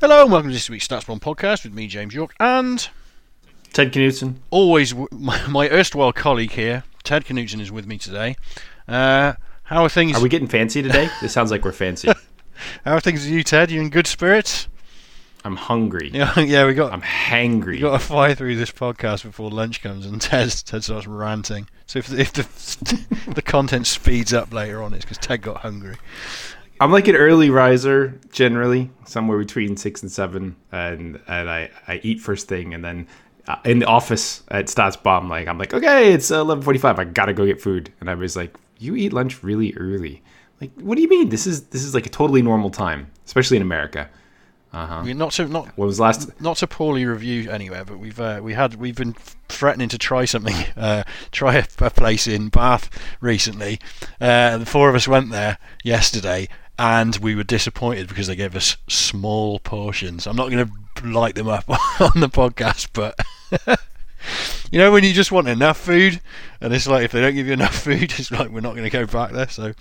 Hello 0.00 0.22
and 0.22 0.30
welcome 0.30 0.50
to 0.50 0.54
this 0.54 0.68
week's 0.68 0.86
Statsbomb 0.86 1.20
podcast 1.20 1.64
with 1.64 1.72
me, 1.72 1.86
James 1.86 2.14
Yorke, 2.14 2.34
and 2.38 2.88
Ted 3.72 3.92
Knutson. 3.92 4.36
always 4.50 4.90
w- 4.90 5.08
my, 5.10 5.46
my 5.46 5.68
erstwhile 5.70 6.12
colleague 6.12 6.52
here, 6.52 6.84
Ted 7.02 7.24
Knutson, 7.24 7.60
is 7.60 7.72
with 7.72 7.86
me 7.86 7.96
today. 7.98 8.36
Uh, 8.86 9.34
how 9.64 9.84
are 9.84 9.88
things? 9.88 10.16
Are 10.16 10.22
we 10.22 10.28
getting 10.28 10.48
fancy 10.48 10.82
today? 10.82 11.08
this 11.20 11.32
sounds 11.32 11.50
like 11.50 11.64
we're 11.64 11.72
fancy. 11.72 12.08
How 12.86 12.94
are 12.94 13.00
things 13.00 13.20
with 13.22 13.34
you, 13.34 13.42
Ted? 13.42 13.70
You 13.70 13.82
in 13.82 13.90
good 13.90 14.06
spirits? 14.06 14.66
I'm 15.44 15.56
hungry. 15.56 16.10
Yeah, 16.14 16.38
yeah. 16.40 16.64
We 16.66 16.72
got 16.72 16.90
I'm 16.92 17.02
hangry. 17.02 17.72
we 17.72 17.78
got 17.80 18.00
to 18.00 18.06
fly 18.06 18.34
through 18.34 18.56
this 18.56 18.70
podcast 18.70 19.24
before 19.24 19.50
lunch 19.50 19.82
comes, 19.82 20.06
and 20.06 20.20
Ted 20.22 20.50
Ted 20.64 20.82
starts 20.84 21.06
ranting. 21.06 21.68
So 21.86 21.98
if, 21.98 22.10
if 22.12 22.32
the 22.32 23.30
the 23.32 23.42
content 23.42 23.86
speeds 23.86 24.32
up 24.32 24.54
later 24.54 24.82
on, 24.82 24.94
it's 24.94 25.04
because 25.04 25.18
Ted 25.18 25.42
got 25.42 25.58
hungry. 25.58 25.96
I'm 26.80 26.92
like 26.92 27.08
an 27.08 27.16
early 27.16 27.50
riser 27.50 28.18
generally, 28.32 28.90
somewhere 29.06 29.38
between 29.38 29.76
six 29.76 30.02
and 30.02 30.10
seven, 30.12 30.56
and 30.72 31.20
and 31.26 31.50
I, 31.50 31.70
I 31.88 32.00
eat 32.02 32.20
first 32.20 32.48
thing, 32.48 32.74
and 32.74 32.84
then 32.84 33.06
uh, 33.48 33.56
in 33.64 33.78
the 33.78 33.86
office 33.86 34.42
at 34.48 34.66
Stats 34.66 35.00
Bomb, 35.02 35.28
like 35.28 35.48
I'm 35.48 35.58
like, 35.58 35.72
okay, 35.72 36.12
it's 36.12 36.30
11:45, 36.30 36.98
I 36.98 37.04
gotta 37.04 37.32
go 37.32 37.46
get 37.46 37.60
food, 37.60 37.92
and 38.00 38.10
I 38.10 38.14
was 38.14 38.36
like, 38.36 38.54
you 38.78 38.94
eat 38.96 39.12
lunch 39.12 39.42
really 39.42 39.74
early. 39.76 40.22
Like, 40.60 40.72
what 40.80 40.96
do 40.96 41.02
you 41.02 41.08
mean? 41.08 41.28
This 41.30 41.46
is 41.46 41.64
this 41.68 41.82
is 41.82 41.94
like 41.94 42.06
a 42.06 42.10
totally 42.10 42.42
normal 42.42 42.70
time, 42.70 43.10
especially 43.24 43.56
in 43.56 43.62
America. 43.62 44.08
We're 45.04 45.14
not 45.14 45.32
to 45.32 45.48
not 45.48 45.68
What 45.78 45.86
was 45.86 45.98
last? 45.98 46.38
not 46.38 46.58
to 46.58 46.66
poorly 46.66 47.06
review 47.06 47.50
anywhere, 47.50 47.84
but 47.86 47.98
we've 47.98 48.20
uh, 48.20 48.40
we 48.42 48.52
had 48.52 48.74
we've 48.74 48.96
been 48.96 49.14
threatening 49.48 49.88
to 49.88 49.96
try 49.96 50.26
something, 50.26 50.54
uh, 50.76 51.02
try 51.30 51.56
a, 51.56 51.64
a 51.78 51.88
place 51.90 52.26
in 52.26 52.48
Bath 52.50 52.90
recently. 53.22 53.78
Uh, 54.20 54.58
the 54.58 54.66
four 54.66 54.90
of 54.90 54.94
us 54.94 55.08
went 55.08 55.30
there 55.30 55.56
yesterday, 55.82 56.48
and 56.78 57.16
we 57.16 57.34
were 57.34 57.44
disappointed 57.44 58.08
because 58.08 58.26
they 58.26 58.36
gave 58.36 58.54
us 58.56 58.76
small 58.88 59.58
portions. 59.58 60.26
I'm 60.26 60.36
not 60.36 60.50
going 60.50 60.70
to 60.96 61.06
light 61.06 61.34
them 61.34 61.48
up 61.48 61.68
on 62.00 62.20
the 62.20 62.28
podcast, 62.28 62.88
but. 62.92 63.18
You 64.72 64.80
know 64.80 64.90
when 64.90 65.04
you 65.04 65.12
just 65.12 65.30
want 65.30 65.46
enough 65.46 65.78
food, 65.78 66.20
and 66.60 66.74
it's 66.74 66.88
like 66.88 67.04
if 67.04 67.12
they 67.12 67.20
don't 67.20 67.34
give 67.34 67.46
you 67.46 67.52
enough 67.52 67.74
food, 67.84 68.12
it's 68.18 68.30
like 68.30 68.50
we're 68.50 68.60
not 68.60 68.72
going 68.72 68.84
to 68.84 68.90
go 68.90 69.06
back 69.06 69.30
there. 69.30 69.48
So 69.48 69.72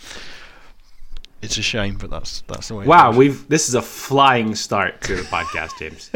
it's 1.42 1.58
a 1.58 1.61
shame, 1.61 1.97
but 1.97 2.09
that's 2.09 2.42
that's 2.47 2.67
the 2.67 2.75
way. 2.75 2.86
Wow, 2.86 3.11
we've 3.11 3.48
this 3.50 3.67
is 3.67 3.75
a 3.75 3.81
flying 3.81 4.53
start 4.55 5.02
to 5.02 5.16
the 5.16 5.23
podcast, 5.23 5.77
James. 5.80 6.11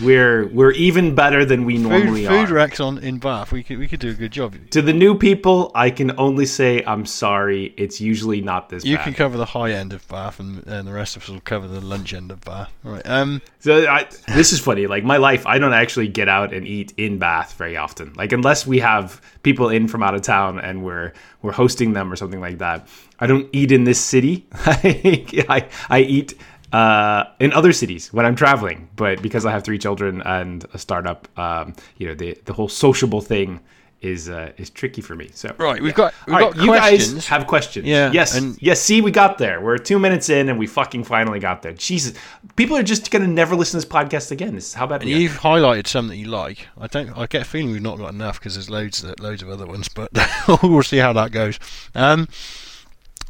We're 0.00 0.46
we're 0.48 0.72
even 0.72 1.14
better 1.14 1.44
than 1.44 1.64
we 1.64 1.76
food, 1.76 1.88
normally 1.88 2.26
food 2.26 2.50
are. 2.50 2.54
wrecks 2.54 2.80
on 2.80 2.98
in 2.98 3.18
Bath. 3.18 3.52
We 3.52 3.62
could 3.62 3.78
we 3.78 3.88
could 3.88 4.00
do 4.00 4.10
a 4.10 4.14
good 4.14 4.32
job. 4.32 4.56
To 4.70 4.80
the 4.80 4.92
new 4.92 5.16
people, 5.16 5.70
I 5.74 5.90
can 5.90 6.18
only 6.18 6.46
say 6.46 6.82
I'm 6.86 7.04
sorry. 7.04 7.74
It's 7.76 8.00
usually 8.00 8.40
not 8.40 8.68
this 8.70 8.84
bad 8.84 8.88
You 8.90 8.96
bad. 8.96 9.04
can 9.04 9.14
cover 9.14 9.36
the 9.36 9.44
high 9.44 9.72
end 9.72 9.92
of 9.92 10.06
Bath, 10.08 10.40
and, 10.40 10.66
and 10.66 10.88
the 10.88 10.92
rest 10.92 11.16
of 11.16 11.22
us 11.24 11.28
will 11.28 11.40
cover 11.40 11.68
the 11.68 11.80
lunch 11.80 12.14
end 12.14 12.30
of 12.30 12.40
Bath. 12.40 12.72
All 12.84 12.92
right. 12.92 13.06
Um. 13.06 13.42
So 13.60 13.86
I, 13.86 14.06
this 14.28 14.52
is 14.52 14.60
funny. 14.60 14.86
Like 14.86 15.04
my 15.04 15.18
life, 15.18 15.46
I 15.46 15.58
don't 15.58 15.74
actually 15.74 16.08
get 16.08 16.28
out 16.28 16.52
and 16.54 16.66
eat 16.66 16.94
in 16.96 17.18
Bath 17.18 17.54
very 17.54 17.76
often. 17.76 18.12
Like 18.14 18.32
unless 18.32 18.66
we 18.66 18.78
have 18.80 19.20
people 19.42 19.68
in 19.68 19.88
from 19.88 20.02
out 20.02 20.14
of 20.14 20.22
town 20.22 20.58
and 20.58 20.82
we're 20.82 21.12
we're 21.42 21.52
hosting 21.52 21.92
them 21.92 22.12
or 22.12 22.16
something 22.16 22.40
like 22.40 22.58
that. 22.58 22.88
I 23.20 23.26
don't 23.26 23.48
eat 23.52 23.70
in 23.70 23.84
this 23.84 24.00
city. 24.00 24.46
I 24.52 25.68
I 25.88 26.00
eat 26.00 26.34
uh, 26.72 27.24
in 27.40 27.52
other 27.52 27.72
cities 27.72 28.12
when 28.12 28.24
I'm 28.26 28.34
traveling. 28.36 28.88
But 28.96 29.22
because 29.22 29.44
I 29.46 29.50
have 29.52 29.64
three 29.64 29.78
children 29.78 30.22
and 30.22 30.64
a 30.74 30.78
startup, 30.78 31.28
um, 31.38 31.74
you 31.98 32.06
know, 32.08 32.14
the 32.14 32.38
the 32.44 32.52
whole 32.52 32.68
sociable 32.68 33.20
thing 33.20 33.60
is 34.00 34.28
uh, 34.28 34.50
is 34.56 34.68
tricky 34.68 35.00
for 35.00 35.14
me. 35.14 35.30
So 35.32 35.54
Right. 35.58 35.80
We've 35.80 35.94
got 35.94 36.12
we've 36.26 36.34
All 36.34 36.40
got 36.40 36.54
right, 36.54 36.62
you 36.62 36.68
questions. 36.72 37.14
guys 37.14 37.26
have 37.28 37.46
questions. 37.46 37.86
Yeah, 37.86 38.10
Yes. 38.10 38.36
and- 38.36 38.60
yes. 38.60 38.80
See, 38.82 39.00
we 39.00 39.12
got 39.12 39.38
there. 39.38 39.60
We're 39.60 39.78
two 39.78 40.00
minutes 40.00 40.28
in, 40.28 40.48
and 40.48 40.58
we 40.58 40.66
fucking 40.66 41.04
finally 41.04 41.38
got 41.38 41.62
there. 41.62 41.72
Jesus, 41.72 42.14
people 42.56 42.76
are 42.76 42.82
just 42.82 43.12
gonna 43.12 43.28
never 43.28 43.54
listen 43.54 43.80
to 43.80 43.86
this 43.86 43.94
podcast 43.94 44.32
again. 44.32 44.56
This 44.56 44.66
is 44.68 44.74
how 44.74 44.88
bad. 44.88 45.04
you've 45.04 45.38
highlighted 45.38 45.86
some 45.86 46.08
that 46.08 46.16
you 46.16 46.26
like. 46.26 46.66
I 46.80 46.88
don't. 46.88 47.16
I 47.16 47.26
get 47.26 47.42
a 47.42 47.44
feeling 47.44 47.70
we've 47.70 47.80
not 47.80 47.96
got 47.98 48.12
enough 48.12 48.40
because 48.40 48.54
there's 48.54 48.68
loads 48.70 49.02
that 49.02 49.20
loads 49.20 49.40
of 49.40 49.48
other 49.50 49.66
ones, 49.68 49.86
but 49.88 50.10
we'll 50.64 50.82
see 50.82 50.98
how 50.98 51.12
that 51.12 51.30
goes. 51.30 51.60
Um. 51.94 52.26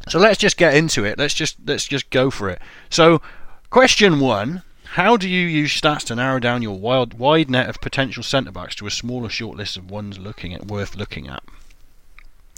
So 0.09 0.19
let's 0.19 0.37
just 0.37 0.57
get 0.57 0.73
into 0.73 1.05
it. 1.05 1.17
Let's 1.17 1.33
just 1.33 1.57
let's 1.65 1.85
just 1.85 2.09
go 2.09 2.29
for 2.29 2.49
it. 2.49 2.61
So, 2.89 3.21
question 3.69 4.19
one. 4.19 4.63
How 4.93 5.17
do 5.17 5.27
you 5.27 5.47
use 5.47 5.81
stats 5.81 6.03
to 6.05 6.15
narrow 6.15 6.37
down 6.39 6.61
your 6.61 6.77
wild, 6.77 7.17
wide 7.17 7.49
net 7.49 7.67
of 7.67 7.81
potential 7.81 8.21
centre 8.21 8.51
backs 8.51 8.75
to 8.75 8.85
a 8.85 8.91
smaller 8.91 9.27
short 9.27 9.57
list 9.57 9.75
of 9.75 9.89
ones 9.89 10.19
looking 10.19 10.53
at 10.53 10.67
worth 10.67 10.95
looking 10.95 11.27
at? 11.27 11.41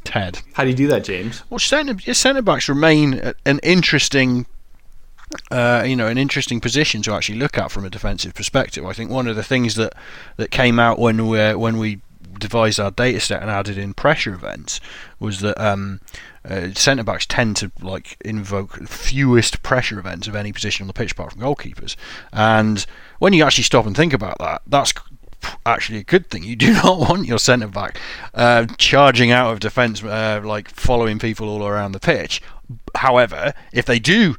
Ted. 0.03 0.41
How 0.53 0.63
do 0.63 0.69
you 0.69 0.75
do 0.75 0.87
that, 0.87 1.05
James? 1.05 1.43
Well, 1.49 1.59
centre 1.59 2.13
centre 2.13 2.41
backs 2.41 2.67
remain 2.67 3.33
an 3.45 3.59
interesting, 3.63 4.45
uh, 5.49 5.83
you 5.85 5.95
know, 5.95 6.07
an 6.07 6.17
interesting 6.17 6.59
position 6.59 7.01
to 7.03 7.13
actually 7.13 7.39
look 7.39 7.57
at 7.57 7.71
from 7.71 7.85
a 7.85 7.89
defensive 7.89 8.33
perspective. 8.33 8.85
I 8.85 8.91
think 8.93 9.09
one 9.09 9.27
of 9.27 9.35
the 9.35 9.43
things 9.43 9.75
that 9.75 9.93
that 10.37 10.51
came 10.51 10.79
out 10.79 10.99
when 10.99 11.27
we 11.27 11.53
when 11.53 11.77
we 11.77 12.01
devised 12.39 12.79
our 12.79 12.91
data 12.91 13.19
set 13.19 13.41
and 13.41 13.49
added 13.49 13.77
in 13.77 13.93
pressure 13.93 14.33
events 14.33 14.79
was 15.19 15.39
that 15.41 15.59
um, 15.59 16.01
uh, 16.43 16.71
centre 16.73 17.03
backs 17.03 17.25
tend 17.25 17.55
to 17.57 17.71
like 17.81 18.17
invoke 18.23 18.87
fewest 18.87 19.63
pressure 19.63 19.99
events 19.99 20.27
of 20.27 20.35
any 20.35 20.51
position 20.51 20.83
on 20.83 20.87
the 20.87 20.93
pitch 20.93 21.13
apart 21.13 21.33
from 21.33 21.41
goalkeepers. 21.41 21.95
And 22.31 22.85
when 23.19 23.33
you 23.33 23.43
actually 23.43 23.63
stop 23.63 23.85
and 23.85 23.95
think 23.95 24.13
about 24.13 24.37
that, 24.39 24.61
that's 24.67 24.93
actually 25.65 25.99
a 25.99 26.03
good 26.03 26.29
thing. 26.29 26.43
You 26.43 26.55
do 26.55 26.73
not 26.83 26.99
want 26.99 27.27
your 27.27 27.39
centre 27.39 27.67
back 27.67 27.99
uh, 28.33 28.65
charging 28.77 29.31
out 29.31 29.51
of 29.51 29.59
defence, 29.59 30.03
uh, 30.03 30.41
like 30.43 30.69
following 30.69 31.19
people 31.19 31.49
all 31.49 31.65
around 31.65 31.93
the 31.93 31.99
pitch. 31.99 32.41
However, 32.95 33.53
if 33.73 33.85
they 33.85 33.99
do 33.99 34.35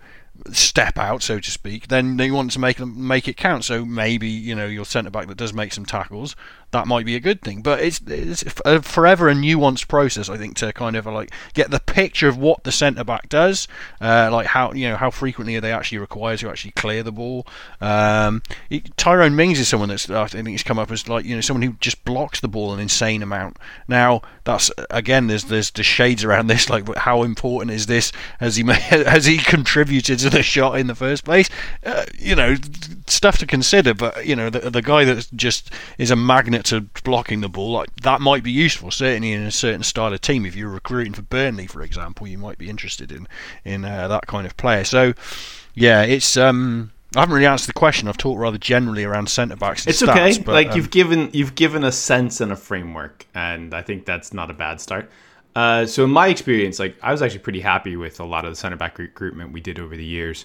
step 0.52 0.98
out, 0.98 1.22
so 1.22 1.40
to 1.40 1.50
speak, 1.50 1.88
then 1.88 2.16
they 2.16 2.30
want 2.30 2.50
to 2.52 2.58
make 2.58 2.76
them 2.76 3.06
make 3.06 3.28
it 3.28 3.36
count. 3.36 3.64
So 3.64 3.84
maybe 3.84 4.28
you 4.28 4.54
know 4.54 4.66
your 4.66 4.84
centre 4.84 5.10
back 5.10 5.28
that 5.28 5.36
does 5.36 5.52
make 5.52 5.72
some 5.72 5.86
tackles, 5.86 6.36
that 6.72 6.87
might 6.87 7.06
be 7.06 7.16
a 7.16 7.21
good 7.21 7.41
thing. 7.43 7.62
But 7.62 7.81
it's, 7.81 8.00
it's 8.06 8.44
a 8.65 8.82
forever 8.82 9.28
a 9.28 9.34
nuanced 9.34 9.88
process, 9.88 10.28
I 10.28 10.37
think, 10.37 10.56
to 10.56 10.72
kind 10.72 10.97
of 10.97 11.06
like 11.06 11.31
get 11.54 11.71
the 11.71 11.81
picture 11.81 12.28
of 12.28 12.37
what 12.38 12.65
the 12.65 12.72
centre 12.72 13.04
back 13.04 13.28
does, 13.28 13.69
uh, 14.00 14.28
like 14.32 14.47
how 14.47 14.72
you 14.72 14.88
know 14.88 14.97
how 14.97 15.10
frequently 15.10 15.56
are 15.56 15.60
they 15.60 15.72
actually 15.72 15.99
required 15.99 16.38
to 16.41 16.49
actually 16.49 16.72
clear 16.72 17.03
the 17.03 17.12
ball. 17.12 17.47
Um, 17.81 18.43
it- 18.71 18.97
Tyrone 18.97 19.37
Mings 19.37 19.59
is 19.60 19.69
someone 19.69 19.88
that's 19.88 20.09
I 20.10 20.27
think 20.27 20.49
has 20.50 20.62
come 20.62 20.78
up 20.78 20.91
as 20.91 21.09
like 21.09 21.25
you 21.25 21.34
know 21.34 21.41
someone 21.41 21.62
who 21.62 21.75
just 21.81 22.04
blocks 22.04 22.41
the 22.41 22.49
ball 22.49 22.75
an 22.75 22.81
insane 22.81 23.22
amount. 23.22 23.56
Now 23.88 24.22
that's 24.44 24.71
again 24.91 25.27
there's 25.28 25.44
there's 25.44 25.71
the 25.71 25.83
shades 25.83 26.25
around 26.25 26.47
this 26.48 26.69
like 26.69 26.94
how 26.97 27.22
important 27.22 27.71
is 27.71 27.87
this? 27.87 28.12
Has 28.41 28.56
he 28.56 28.62
ma- 28.62 28.72
has 28.75 29.27
he 29.27 29.38
contributed 29.38 30.19
to 30.21 30.31
the 30.31 30.43
shot 30.43 30.78
in 30.78 30.87
the 30.87 30.94
first 30.94 31.25
place? 31.25 31.48
Uh, 31.84 32.04
you 32.19 32.34
know 32.34 32.56
stuff 33.06 33.38
to 33.38 33.47
consider. 33.47 33.94
But 33.94 34.27
you 34.27 34.34
know 34.37 34.50
the 34.50 34.71
the 34.71 34.83
guy 34.83 35.04
that 35.04 35.28
just 35.34 35.71
is 35.98 36.10
a 36.10 36.16
magnet 36.16 36.55
to 36.64 36.82
blocking 37.04 37.40
the 37.40 37.48
ball 37.48 37.72
like 37.72 37.94
that 38.02 38.20
might 38.20 38.42
be 38.42 38.50
useful 38.50 38.90
certainly 38.90 39.32
in 39.32 39.42
a 39.42 39.50
certain 39.50 39.82
style 39.82 40.12
of 40.12 40.20
team. 40.20 40.46
If 40.46 40.56
you're 40.56 40.70
recruiting 40.70 41.12
for 41.12 41.22
Burnley, 41.22 41.66
for 41.66 41.82
example, 41.82 42.26
you 42.26 42.38
might 42.38 42.58
be 42.58 42.70
interested 42.70 43.12
in 43.12 43.28
in 43.64 43.84
uh, 43.84 44.08
that 44.08 44.26
kind 44.26 44.46
of 44.46 44.56
player. 44.56 44.84
So 44.84 45.14
yeah, 45.74 46.02
it's 46.02 46.36
um. 46.36 46.92
I 47.14 47.20
haven't 47.20 47.36
really 47.36 47.46
answered 47.46 47.68
the 47.68 47.72
question. 47.72 48.08
I've 48.08 48.18
talked 48.18 48.38
rather 48.38 48.58
generally 48.58 49.04
around 49.04 49.30
centre 49.30 49.56
backs. 49.56 49.86
It's 49.86 50.02
stats, 50.02 50.32
okay. 50.32 50.42
but, 50.42 50.52
like 50.52 50.70
um, 50.70 50.76
you've 50.76 50.90
given 50.90 51.30
you've 51.32 51.54
given 51.54 51.84
a 51.84 51.92
sense 51.92 52.40
and 52.40 52.52
a 52.52 52.56
framework, 52.56 53.26
and 53.34 53.72
I 53.72 53.80
think 53.82 54.04
that's 54.04 54.34
not 54.34 54.50
a 54.50 54.54
bad 54.54 54.80
start. 54.80 55.10
Uh, 55.54 55.86
so 55.86 56.04
in 56.04 56.10
my 56.10 56.28
experience, 56.28 56.78
like 56.78 56.96
I 57.02 57.12
was 57.12 57.22
actually 57.22 57.38
pretty 57.38 57.60
happy 57.60 57.96
with 57.96 58.20
a 58.20 58.24
lot 58.24 58.44
of 58.44 58.50
the 58.50 58.56
center 58.56 58.76
back 58.76 58.98
recruitment 58.98 59.52
we 59.52 59.60
did 59.60 59.78
over 59.78 59.96
the 59.96 60.04
years, 60.04 60.44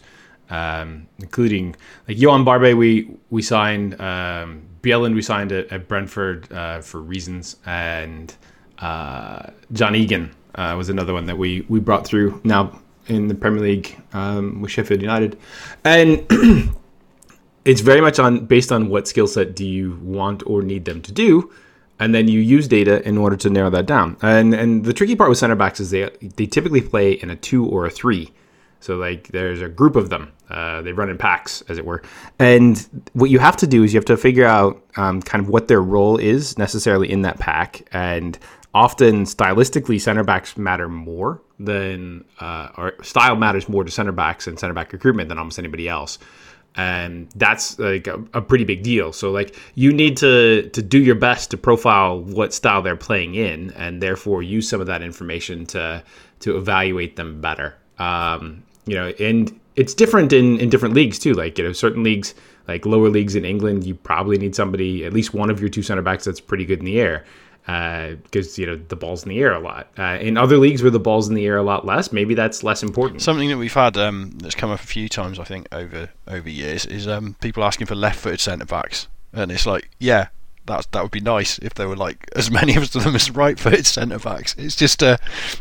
um, 0.51 1.07
including 1.19 1.75
like 2.07 2.19
Johan 2.19 2.43
Barbe. 2.43 2.77
We 2.77 3.09
we 3.31 3.41
signed 3.41 3.99
um, 3.99 4.61
Bjelland. 4.83 5.15
We 5.15 5.21
signed 5.23 5.51
at, 5.51 5.71
at 5.71 5.87
Brentford 5.87 6.51
uh, 6.51 6.81
for 6.81 7.01
reasons, 7.01 7.55
and 7.65 8.35
uh, 8.79 9.47
John 9.71 9.95
Egan 9.95 10.35
uh, 10.55 10.75
was 10.77 10.89
another 10.89 11.13
one 11.13 11.25
that 11.25 11.37
we 11.37 11.65
we 11.69 11.79
brought 11.79 12.05
through 12.05 12.39
now 12.43 12.79
in 13.07 13.27
the 13.27 13.35
Premier 13.35 13.61
League 13.61 13.97
um, 14.13 14.61
with 14.61 14.69
Sheffield 14.69 15.01
United, 15.01 15.39
and 15.83 16.27
it's 17.65 17.81
very 17.81 18.01
much 18.01 18.19
on 18.19 18.45
based 18.45 18.71
on 18.71 18.89
what 18.89 19.07
skill 19.07 19.27
set 19.27 19.55
do 19.55 19.65
you 19.65 19.97
want 20.03 20.43
or 20.45 20.61
need 20.61 20.85
them 20.85 21.01
to 21.01 21.11
do 21.11 21.51
and 21.99 22.15
then 22.15 22.27
you 22.27 22.39
use 22.39 22.67
data 22.67 23.07
in 23.07 23.15
order 23.15 23.37
to 23.37 23.49
narrow 23.49 23.69
that 23.69 23.85
down 23.85 24.17
and 24.23 24.55
and 24.55 24.83
the 24.85 24.93
tricky 24.93 25.15
part 25.15 25.29
with 25.29 25.37
center 25.37 25.55
backs 25.55 25.79
is 25.79 25.91
they 25.91 26.09
they 26.35 26.47
typically 26.47 26.81
play 26.81 27.11
in 27.11 27.29
a 27.29 27.35
two 27.35 27.63
or 27.67 27.85
a 27.85 27.91
three 27.91 28.31
so 28.81 28.97
like 28.97 29.29
there's 29.29 29.61
a 29.61 29.69
group 29.69 29.95
of 29.95 30.09
them. 30.09 30.33
Uh, 30.49 30.81
they 30.81 30.91
run 30.91 31.09
in 31.09 31.17
packs 31.17 31.63
as 31.69 31.77
it 31.77 31.85
were. 31.85 32.01
And 32.37 33.05
what 33.13 33.29
you 33.29 33.39
have 33.39 33.55
to 33.57 33.67
do 33.67 33.83
is 33.83 33.93
you 33.93 33.97
have 33.97 34.05
to 34.05 34.17
figure 34.17 34.45
out 34.45 34.83
um, 34.97 35.21
kind 35.21 35.41
of 35.41 35.49
what 35.49 35.69
their 35.69 35.81
role 35.81 36.17
is 36.17 36.57
necessarily 36.57 37.09
in 37.09 37.21
that 37.21 37.39
pack. 37.39 37.87
And 37.93 38.37
often 38.73 39.23
stylistically 39.23 39.99
center 39.99 40.23
backs 40.23 40.57
matter 40.57 40.87
more 40.87 41.41
than 41.59 42.25
uh, 42.39 42.69
or 42.77 42.93
style 43.03 43.35
matters 43.35 43.67
more 43.67 43.83
to 43.83 43.91
center 43.91 44.11
backs 44.11 44.47
and 44.47 44.59
center 44.59 44.73
back 44.73 44.91
recruitment 44.93 45.29
than 45.29 45.37
almost 45.37 45.59
anybody 45.59 45.87
else. 45.87 46.19
And 46.75 47.29
that's 47.35 47.77
like 47.79 48.07
a, 48.07 48.23
a 48.33 48.41
pretty 48.41 48.63
big 48.63 48.81
deal. 48.81 49.11
So 49.11 49.31
like 49.31 49.55
you 49.75 49.91
need 49.91 50.15
to 50.17 50.69
to 50.69 50.81
do 50.81 50.99
your 50.99 51.15
best 51.15 51.51
to 51.51 51.57
profile 51.57 52.21
what 52.21 52.53
style 52.53 52.81
they're 52.81 52.95
playing 52.95 53.35
in 53.35 53.71
and 53.71 54.01
therefore 54.01 54.41
use 54.41 54.69
some 54.69 54.79
of 54.79 54.87
that 54.87 55.01
information 55.01 55.65
to 55.67 56.03
to 56.39 56.57
evaluate 56.57 57.17
them 57.17 57.41
better. 57.41 57.75
Um 57.99 58.63
you 58.85 58.95
know 58.95 59.09
and 59.19 59.59
it's 59.75 59.93
different 59.93 60.33
in 60.33 60.59
in 60.59 60.69
different 60.69 60.95
leagues 60.95 61.19
too. 61.19 61.33
Like 61.33 61.57
you 61.57 61.63
know, 61.63 61.73
certain 61.73 62.03
leagues, 62.03 62.33
like 62.67 62.85
lower 62.85 63.09
leagues 63.09 63.35
in 63.35 63.45
England, 63.45 63.85
you 63.85 63.95
probably 63.95 64.37
need 64.37 64.55
somebody 64.55 65.05
at 65.05 65.13
least 65.13 65.33
one 65.33 65.49
of 65.49 65.59
your 65.59 65.69
two 65.69 65.83
center 65.83 66.01
backs 66.01 66.25
that's 66.25 66.39
pretty 66.39 66.65
good 66.65 66.79
in 66.79 66.85
the 66.85 66.99
air 66.99 67.25
because 67.65 68.57
uh, 68.57 68.61
you 68.61 68.65
know 68.65 68.75
the 68.87 68.95
ball's 68.95 69.23
in 69.23 69.29
the 69.29 69.39
air 69.39 69.53
a 69.53 69.59
lot. 69.59 69.87
Uh, 69.97 70.17
in 70.19 70.37
other 70.37 70.57
leagues 70.57 70.81
where 70.81 70.91
the 70.91 70.99
ball's 70.99 71.29
in 71.29 71.35
the 71.35 71.45
air 71.45 71.57
a 71.57 71.63
lot 71.63 71.85
less, 71.85 72.11
maybe 72.11 72.33
that's 72.33 72.63
less 72.63 72.83
important. 72.83 73.21
Something 73.21 73.49
that 73.49 73.57
we've 73.57 73.73
had 73.73 73.97
um, 73.97 74.31
that's 74.37 74.55
come 74.55 74.71
up 74.71 74.79
a 74.79 74.85
few 74.85 75.07
times, 75.07 75.39
I 75.39 75.43
think, 75.43 75.67
over 75.71 76.09
over 76.27 76.49
years 76.49 76.85
is 76.85 77.07
um, 77.07 77.35
people 77.39 77.63
asking 77.63 77.87
for 77.87 77.95
left-footed 77.95 78.39
centre 78.39 78.65
backs, 78.65 79.07
and 79.31 79.51
it's 79.51 79.65
like, 79.65 79.89
yeah, 79.99 80.27
that 80.65 80.91
that 80.91 81.01
would 81.01 81.11
be 81.11 81.19
nice 81.19 81.57
if 81.59 81.73
there 81.73 81.87
were 81.87 81.95
like 81.95 82.29
as 82.35 82.51
many 82.51 82.75
of 82.75 82.91
them 82.91 83.15
as 83.15 83.31
right-footed 83.31 83.85
centre 83.85 84.19
backs. 84.19 84.55
It's 84.57 84.75
just 84.75 85.01
uh, 85.01 85.17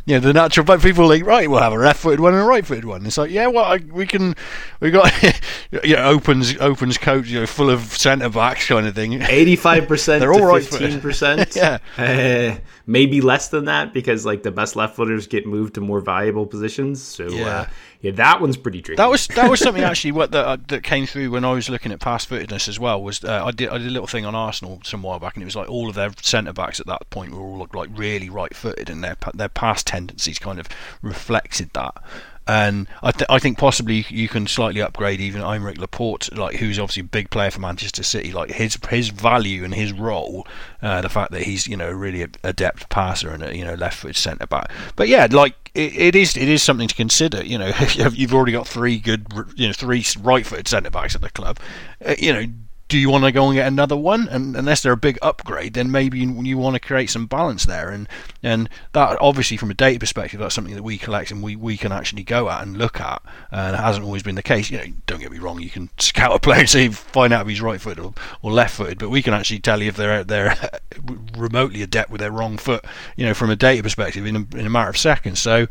you 0.06 0.14
know 0.14 0.20
the 0.20 0.32
natural. 0.32 0.64
But 0.64 0.82
people 0.82 1.08
like 1.08 1.24
right, 1.24 1.48
we'll 1.48 1.60
have 1.60 1.72
a 1.72 1.76
left-footed 1.76 2.20
one 2.20 2.34
and 2.34 2.42
a 2.42 2.46
right-footed 2.46 2.84
one. 2.84 3.06
It's 3.06 3.18
like 3.18 3.30
yeah, 3.30 3.46
well 3.46 3.64
I, 3.64 3.76
we 3.76 4.06
can 4.06 4.34
we 4.80 4.90
got 4.90 5.12
you 5.84 5.96
know 5.96 6.08
opens 6.08 6.56
opens 6.58 6.98
coach 6.98 7.28
you 7.28 7.40
know 7.40 7.46
full 7.46 7.70
of 7.70 7.80
centre 7.96 8.28
backs 8.28 8.66
kind 8.66 8.86
of 8.86 8.94
thing. 8.94 9.20
Eighty-five 9.22 9.88
percent. 9.88 10.20
They're 10.20 10.32
all 10.32 10.46
right. 10.46 10.64
Fifteen 10.64 11.00
percent. 11.00 11.56
yeah. 11.56 11.78
Uh, 11.96 12.56
maybe 12.90 13.20
less 13.20 13.48
than 13.48 13.66
that 13.66 13.94
because 13.94 14.26
like 14.26 14.42
the 14.42 14.50
best 14.50 14.74
left-footers 14.74 15.28
get 15.28 15.46
moved 15.46 15.74
to 15.74 15.80
more 15.80 16.00
valuable 16.00 16.44
positions. 16.44 17.00
So 17.00 17.28
yeah. 17.28 17.46
Uh, 17.46 17.66
yeah, 18.02 18.12
that 18.12 18.40
one's 18.40 18.56
pretty 18.56 18.80
tricky. 18.80 18.96
That 18.96 19.10
was 19.10 19.26
that 19.28 19.50
was 19.50 19.60
something 19.60 19.84
actually 19.84 20.12
what 20.12 20.30
that, 20.32 20.46
uh, 20.46 20.56
that 20.68 20.82
came 20.82 21.04
through 21.04 21.30
when 21.30 21.44
I 21.44 21.52
was 21.52 21.68
looking 21.68 21.92
at 21.92 22.00
past 22.00 22.28
footedness 22.28 22.66
as 22.66 22.80
well. 22.80 23.02
Was 23.02 23.22
uh, 23.22 23.44
I 23.44 23.50
did 23.50 23.68
I 23.68 23.76
did 23.76 23.88
a 23.88 23.90
little 23.90 24.06
thing 24.06 24.24
on 24.24 24.34
Arsenal 24.34 24.80
some 24.84 25.02
while 25.02 25.18
back, 25.18 25.34
and 25.36 25.42
it 25.42 25.44
was 25.44 25.54
like 25.54 25.68
all 25.68 25.90
of 25.90 25.96
their 25.96 26.10
centre 26.22 26.54
backs 26.54 26.80
at 26.80 26.86
that 26.86 27.10
point 27.10 27.34
were 27.34 27.42
all 27.42 27.68
like 27.74 27.90
really 27.92 28.30
right 28.30 28.56
footed, 28.56 28.88
and 28.88 29.04
their 29.04 29.18
their 29.34 29.50
past 29.50 29.86
tendencies 29.86 30.38
kind 30.38 30.58
of 30.58 30.66
reflected 31.02 31.70
that 31.74 32.02
and 32.46 32.88
I, 33.02 33.12
th- 33.12 33.26
I 33.28 33.38
think 33.38 33.58
possibly 33.58 34.06
you 34.08 34.28
can 34.28 34.46
slightly 34.46 34.80
upgrade 34.80 35.20
even 35.20 35.42
Aymeric 35.42 35.78
Laporte, 35.78 36.34
like 36.36 36.56
who's 36.56 36.78
obviously 36.78 37.02
a 37.02 37.04
big 37.04 37.30
player 37.30 37.50
for 37.50 37.60
Manchester 37.60 38.02
City. 38.02 38.32
Like 38.32 38.50
his 38.50 38.78
his 38.88 39.10
value 39.10 39.62
and 39.64 39.74
his 39.74 39.92
role, 39.92 40.46
uh, 40.82 41.00
the 41.00 41.08
fact 41.08 41.32
that 41.32 41.42
he's 41.42 41.66
you 41.66 41.76
know 41.76 41.88
a 41.88 41.94
really 41.94 42.26
adept 42.42 42.88
passer 42.88 43.30
and 43.30 43.42
a 43.42 43.56
you 43.56 43.64
know 43.64 43.74
left-footed 43.74 44.16
centre 44.16 44.46
back. 44.46 44.70
But 44.96 45.08
yeah, 45.08 45.28
like 45.30 45.54
it, 45.74 45.96
it 45.96 46.16
is 46.16 46.36
it 46.36 46.48
is 46.48 46.62
something 46.62 46.88
to 46.88 46.94
consider. 46.94 47.44
You 47.44 47.58
know, 47.58 47.72
you've 48.12 48.34
already 48.34 48.52
got 48.52 48.66
three 48.66 48.98
good 48.98 49.26
you 49.56 49.68
know 49.68 49.72
three 49.72 50.04
right-footed 50.20 50.66
centre 50.66 50.90
backs 50.90 51.14
at 51.14 51.20
the 51.20 51.30
club, 51.30 51.58
uh, 52.04 52.14
you 52.18 52.32
know 52.32 52.46
do 52.90 52.98
you 52.98 53.08
want 53.08 53.22
to 53.22 53.30
go 53.30 53.46
and 53.46 53.54
get 53.54 53.68
another 53.68 53.96
one? 53.96 54.28
And 54.28 54.56
unless 54.56 54.82
they're 54.82 54.92
a 54.92 54.96
big 54.96 55.16
upgrade, 55.22 55.74
then 55.74 55.92
maybe 55.92 56.18
you, 56.18 56.58
want 56.58 56.74
to 56.74 56.80
create 56.80 57.08
some 57.08 57.26
balance 57.26 57.64
there. 57.64 57.88
And 57.88 58.08
and 58.42 58.68
that 58.92 59.16
obviously 59.20 59.56
from 59.56 59.70
a 59.70 59.74
data 59.74 60.00
perspective, 60.00 60.40
that's 60.40 60.56
something 60.56 60.74
that 60.74 60.82
we 60.82 60.98
collect 60.98 61.30
and 61.30 61.40
we, 61.40 61.54
we 61.54 61.76
can 61.76 61.92
actually 61.92 62.24
go 62.24 62.50
at 62.50 62.62
and 62.62 62.76
look 62.76 63.00
at. 63.00 63.22
And 63.52 63.76
it 63.76 63.78
hasn't 63.78 64.04
always 64.04 64.24
been 64.24 64.34
the 64.34 64.42
case. 64.42 64.70
You 64.70 64.78
know, 64.78 64.84
don't 65.06 65.20
get 65.20 65.30
me 65.30 65.38
wrong, 65.38 65.60
you 65.60 65.70
can 65.70 65.88
scout 65.98 66.34
a 66.34 66.40
player 66.40 66.60
and 66.60 66.68
see 66.68 66.88
find 66.88 67.32
out 67.32 67.42
if 67.42 67.48
he's 67.48 67.62
right 67.62 67.80
footed 67.80 68.04
or, 68.04 68.12
or 68.42 68.50
left 68.50 68.74
footed, 68.74 68.98
but 68.98 69.08
we 69.08 69.22
can 69.22 69.34
actually 69.34 69.60
tell 69.60 69.80
you 69.80 69.88
if 69.88 69.96
they're 69.96 70.24
they're 70.24 70.56
remotely 71.36 71.82
adept 71.82 72.10
with 72.10 72.20
their 72.20 72.32
wrong 72.32 72.58
foot. 72.58 72.84
You 73.16 73.24
know, 73.24 73.34
from 73.34 73.50
a 73.50 73.56
data 73.56 73.84
perspective, 73.84 74.26
in 74.26 74.34
a, 74.34 74.56
in 74.58 74.66
a 74.66 74.70
matter 74.70 74.90
of 74.90 74.98
seconds. 74.98 75.40
So. 75.40 75.68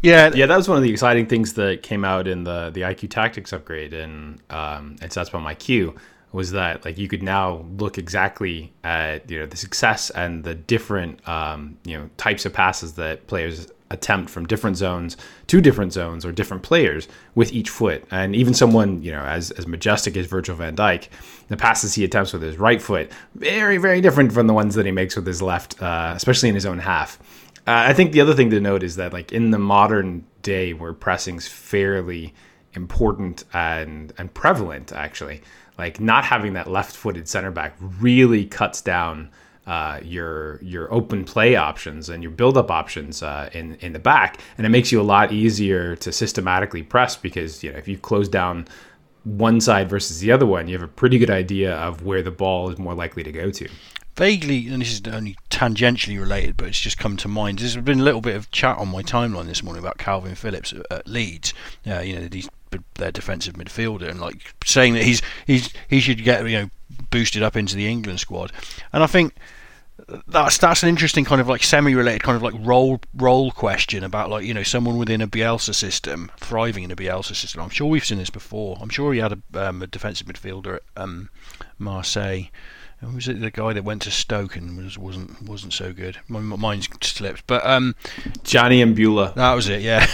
Yeah, 0.00 0.30
yeah, 0.32 0.46
that 0.46 0.56
was 0.56 0.68
one 0.68 0.76
of 0.76 0.84
the 0.84 0.92
exciting 0.92 1.26
things 1.26 1.54
that 1.54 1.82
came 1.82 2.04
out 2.04 2.28
in 2.28 2.44
the 2.44 2.70
the 2.70 2.82
IQ 2.82 3.10
Tactics 3.10 3.52
upgrade, 3.52 3.92
and 3.92 4.40
um, 4.48 4.94
it's 5.02 5.16
that's 5.16 5.28
about 5.28 5.42
my 5.42 5.54
Q 5.54 5.96
was 6.32 6.52
that 6.52 6.84
like 6.84 6.98
you 6.98 7.08
could 7.08 7.22
now 7.22 7.64
look 7.78 7.98
exactly 7.98 8.72
at 8.84 9.30
you 9.30 9.38
know 9.38 9.46
the 9.46 9.56
success 9.56 10.10
and 10.10 10.44
the 10.44 10.54
different 10.54 11.26
um, 11.28 11.78
you 11.84 11.96
know 11.96 12.10
types 12.16 12.44
of 12.44 12.52
passes 12.52 12.94
that 12.94 13.26
players 13.26 13.68
attempt 13.90 14.30
from 14.30 14.46
different 14.46 14.76
zones 14.76 15.16
to 15.46 15.60
different 15.60 15.92
zones 15.92 16.24
or 16.24 16.32
different 16.32 16.62
players 16.62 17.08
with 17.34 17.52
each 17.52 17.70
foot. 17.70 18.04
And 18.10 18.36
even 18.36 18.54
someone, 18.54 19.02
you 19.02 19.12
know, 19.12 19.22
as, 19.22 19.50
as 19.52 19.66
majestic 19.66 20.16
as 20.16 20.26
Virgil 20.26 20.56
van 20.56 20.76
Dijk, 20.76 21.08
the 21.48 21.56
passes 21.56 21.94
he 21.94 22.04
attempts 22.04 22.32
with 22.32 22.42
his 22.42 22.58
right 22.58 22.82
foot, 22.82 23.10
very, 23.34 23.78
very 23.78 24.00
different 24.00 24.32
from 24.32 24.46
the 24.46 24.54
ones 24.54 24.74
that 24.74 24.86
he 24.86 24.92
makes 24.92 25.16
with 25.16 25.26
his 25.26 25.40
left, 25.40 25.80
uh, 25.82 26.12
especially 26.14 26.48
in 26.48 26.54
his 26.54 26.66
own 26.66 26.78
half. 26.78 27.18
Uh, 27.66 27.84
I 27.88 27.92
think 27.92 28.12
the 28.12 28.20
other 28.20 28.34
thing 28.34 28.50
to 28.50 28.60
note 28.60 28.82
is 28.82 28.96
that, 28.96 29.12
like, 29.12 29.32
in 29.32 29.50
the 29.50 29.58
modern 29.58 30.24
day 30.42 30.72
where 30.72 30.92
pressing's 30.92 31.46
fairly 31.46 32.34
important 32.72 33.44
and, 33.52 34.12
and 34.16 34.32
prevalent, 34.32 34.92
actually, 34.92 35.42
like 35.78 36.00
not 36.00 36.24
having 36.24 36.52
that 36.54 36.68
left-footed 36.68 37.28
center 37.28 37.50
back 37.50 37.76
really 37.80 38.44
cuts 38.44 38.80
down 38.80 39.30
uh, 39.66 40.00
your 40.02 40.58
your 40.62 40.92
open 40.92 41.24
play 41.24 41.54
options 41.54 42.08
and 42.08 42.22
your 42.22 42.32
build-up 42.32 42.70
options 42.70 43.22
uh, 43.22 43.50
in 43.52 43.74
in 43.76 43.92
the 43.92 43.98
back, 43.98 44.40
and 44.56 44.66
it 44.66 44.70
makes 44.70 44.90
you 44.90 45.00
a 45.00 45.02
lot 45.02 45.30
easier 45.30 45.94
to 45.96 46.10
systematically 46.10 46.82
press 46.82 47.16
because 47.16 47.62
you 47.62 47.70
know 47.70 47.78
if 47.78 47.86
you 47.86 47.98
close 47.98 48.28
down 48.28 48.66
one 49.24 49.60
side 49.60 49.90
versus 49.90 50.20
the 50.20 50.32
other 50.32 50.46
one, 50.46 50.68
you 50.68 50.74
have 50.74 50.82
a 50.82 50.90
pretty 50.90 51.18
good 51.18 51.30
idea 51.30 51.74
of 51.76 52.02
where 52.02 52.22
the 52.22 52.30
ball 52.30 52.70
is 52.70 52.78
more 52.78 52.94
likely 52.94 53.22
to 53.22 53.32
go 53.32 53.50
to. 53.50 53.68
Vaguely, 54.16 54.66
and 54.68 54.80
this 54.80 54.92
is 54.92 55.02
only 55.06 55.36
tangentially 55.50 56.18
related, 56.18 56.56
but 56.56 56.68
it's 56.68 56.80
just 56.80 56.98
come 56.98 57.16
to 57.18 57.28
mind. 57.28 57.58
There's 57.58 57.76
been 57.76 58.00
a 58.00 58.02
little 58.02 58.20
bit 58.20 58.34
of 58.34 58.50
chat 58.50 58.76
on 58.78 58.88
my 58.88 59.02
timeline 59.02 59.46
this 59.46 59.62
morning 59.62 59.82
about 59.82 59.98
Calvin 59.98 60.34
Phillips 60.34 60.74
at 60.90 61.06
Leeds. 61.06 61.54
Uh, 61.86 62.00
you 62.00 62.18
know, 62.18 62.26
these 62.26 62.48
their 62.94 63.12
defensive 63.12 63.54
midfielder 63.54 64.08
and 64.08 64.20
like 64.20 64.54
saying 64.64 64.94
that 64.94 65.04
he's 65.04 65.22
he's 65.46 65.72
he 65.88 66.00
should 66.00 66.22
get 66.22 66.48
you 66.48 66.58
know 66.58 66.70
boosted 67.10 67.42
up 67.42 67.56
into 67.56 67.76
the 67.76 67.88
England 67.88 68.20
squad. 68.20 68.52
And 68.92 69.02
I 69.02 69.06
think 69.06 69.34
that's 70.26 70.58
that's 70.58 70.82
an 70.82 70.88
interesting 70.88 71.24
kind 71.24 71.40
of 71.40 71.48
like 71.48 71.62
semi-related 71.62 72.22
kind 72.22 72.36
of 72.36 72.42
like 72.42 72.54
role 72.58 73.00
role 73.14 73.50
question 73.50 74.04
about 74.04 74.30
like 74.30 74.44
you 74.44 74.54
know 74.54 74.62
someone 74.62 74.96
within 74.96 75.20
a 75.20 75.28
Bielsa 75.28 75.74
system 75.74 76.30
thriving 76.38 76.84
in 76.84 76.90
a 76.90 76.96
Bielsa 76.96 77.34
system. 77.34 77.62
I'm 77.62 77.70
sure 77.70 77.88
we've 77.88 78.04
seen 78.04 78.18
this 78.18 78.30
before. 78.30 78.78
I'm 78.80 78.88
sure 78.88 79.12
he 79.12 79.20
had 79.20 79.32
a, 79.32 79.68
um, 79.68 79.82
a 79.82 79.86
defensive 79.86 80.26
midfielder 80.26 80.76
at 80.76 80.82
um, 80.96 81.30
Marseille 81.78 82.44
who 83.00 83.14
was 83.14 83.28
it 83.28 83.40
the 83.40 83.50
guy 83.50 83.72
that 83.72 83.84
went 83.84 84.02
to 84.02 84.10
Stoke 84.10 84.56
and 84.56 84.76
was, 84.76 84.98
wasn't 84.98 85.40
wasn't 85.42 85.72
so 85.72 85.92
good? 85.92 86.18
My, 86.26 86.40
my 86.40 86.56
mind's 86.56 86.88
slipped, 87.00 87.46
but 87.46 87.64
um, 87.64 87.94
Giannelli 88.42 88.84
Imbula. 88.84 89.34
That 89.34 89.54
was 89.54 89.68
it, 89.68 89.82
yeah. 89.82 90.04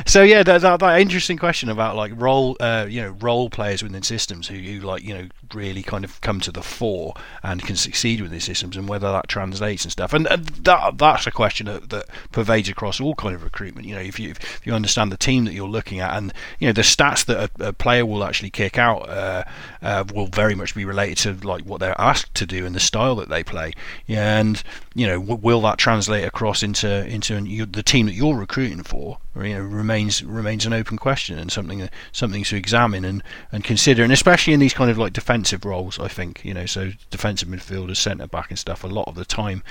so 0.06 0.22
yeah, 0.22 0.44
that, 0.44 0.60
that, 0.60 0.78
that, 0.80 1.00
interesting 1.00 1.36
question 1.36 1.68
about 1.68 1.96
like 1.96 2.12
role, 2.14 2.56
uh, 2.60 2.86
you 2.88 3.02
know, 3.02 3.10
role 3.20 3.50
players 3.50 3.82
within 3.82 4.02
systems 4.02 4.46
who, 4.46 4.56
who 4.56 4.80
like 4.80 5.02
you 5.02 5.14
know 5.14 5.28
really 5.54 5.82
kind 5.82 6.04
of 6.04 6.20
come 6.20 6.40
to 6.40 6.52
the 6.52 6.62
fore 6.62 7.14
and 7.42 7.62
can 7.62 7.76
succeed 7.76 8.20
with 8.20 8.30
these 8.30 8.44
systems, 8.44 8.76
and 8.76 8.88
whether 8.88 9.10
that 9.10 9.28
translates 9.28 9.84
and 9.84 9.92
stuff. 9.92 10.12
And, 10.12 10.26
and 10.28 10.46
that 10.46 10.98
that's 10.98 11.26
a 11.26 11.30
question 11.30 11.66
that, 11.66 11.90
that 11.90 12.06
pervades 12.30 12.68
across 12.68 13.00
all 13.00 13.14
kind 13.14 13.34
of 13.34 13.42
recruitment. 13.42 13.86
You 13.86 13.94
know, 13.94 14.00
if 14.00 14.18
you 14.18 14.30
if 14.30 14.60
you 14.64 14.72
understand 14.72 15.12
the 15.12 15.16
team 15.16 15.44
that 15.44 15.54
you're 15.54 15.68
looking 15.68 16.00
at, 16.00 16.16
and 16.16 16.32
you 16.58 16.68
know 16.68 16.72
the 16.72 16.82
stats 16.82 17.24
that 17.26 17.50
a, 17.60 17.68
a 17.68 17.72
player 17.72 18.06
will 18.06 18.24
actually 18.24 18.50
kick 18.50 18.78
out 18.78 19.08
uh, 19.08 19.44
uh, 19.82 20.04
will 20.14 20.26
very 20.26 20.54
much 20.54 20.74
be 20.74 20.84
related 20.84 21.18
to 21.18 21.46
like 21.46 21.64
what 21.64 21.80
they're 21.80 22.00
asked 22.00 22.34
to 22.34 22.46
do 22.46 22.66
and 22.66 22.74
the 22.74 22.80
style 22.80 23.16
that 23.16 23.28
they 23.28 23.42
play. 23.42 23.72
And 24.08 24.62
you 24.94 25.06
know, 25.06 25.18
w- 25.18 25.40
will 25.40 25.60
that 25.62 25.78
translate 25.78 26.24
across 26.24 26.62
into 26.62 27.06
into 27.06 27.66
the 27.66 27.82
team 27.82 28.06
that 28.06 28.14
you're 28.14 28.36
recruiting 28.36 28.82
for? 28.82 29.18
You 29.34 29.54
know, 29.54 29.60
remains 29.60 30.22
remains 30.22 30.66
an 30.66 30.72
open 30.72 30.98
question 30.98 31.38
and 31.38 31.50
something 31.50 31.82
uh, 31.82 31.88
something 32.12 32.44
to 32.44 32.56
examine 32.56 33.04
and, 33.04 33.22
and 33.50 33.64
consider, 33.64 34.02
and 34.02 34.12
especially 34.12 34.52
in 34.52 34.60
these 34.60 34.74
kind 34.74 34.90
of 34.90 34.98
like 34.98 35.12
defensive 35.12 35.64
roles. 35.64 35.98
I 35.98 36.08
think 36.08 36.44
you 36.44 36.52
know, 36.52 36.66
so 36.66 36.92
defensive 37.10 37.48
midfielders, 37.48 37.96
centre 37.96 38.26
back, 38.26 38.50
and 38.50 38.58
stuff. 38.58 38.84
A 38.84 38.88
lot 38.88 39.08
of 39.08 39.14
the 39.14 39.24
time, 39.24 39.62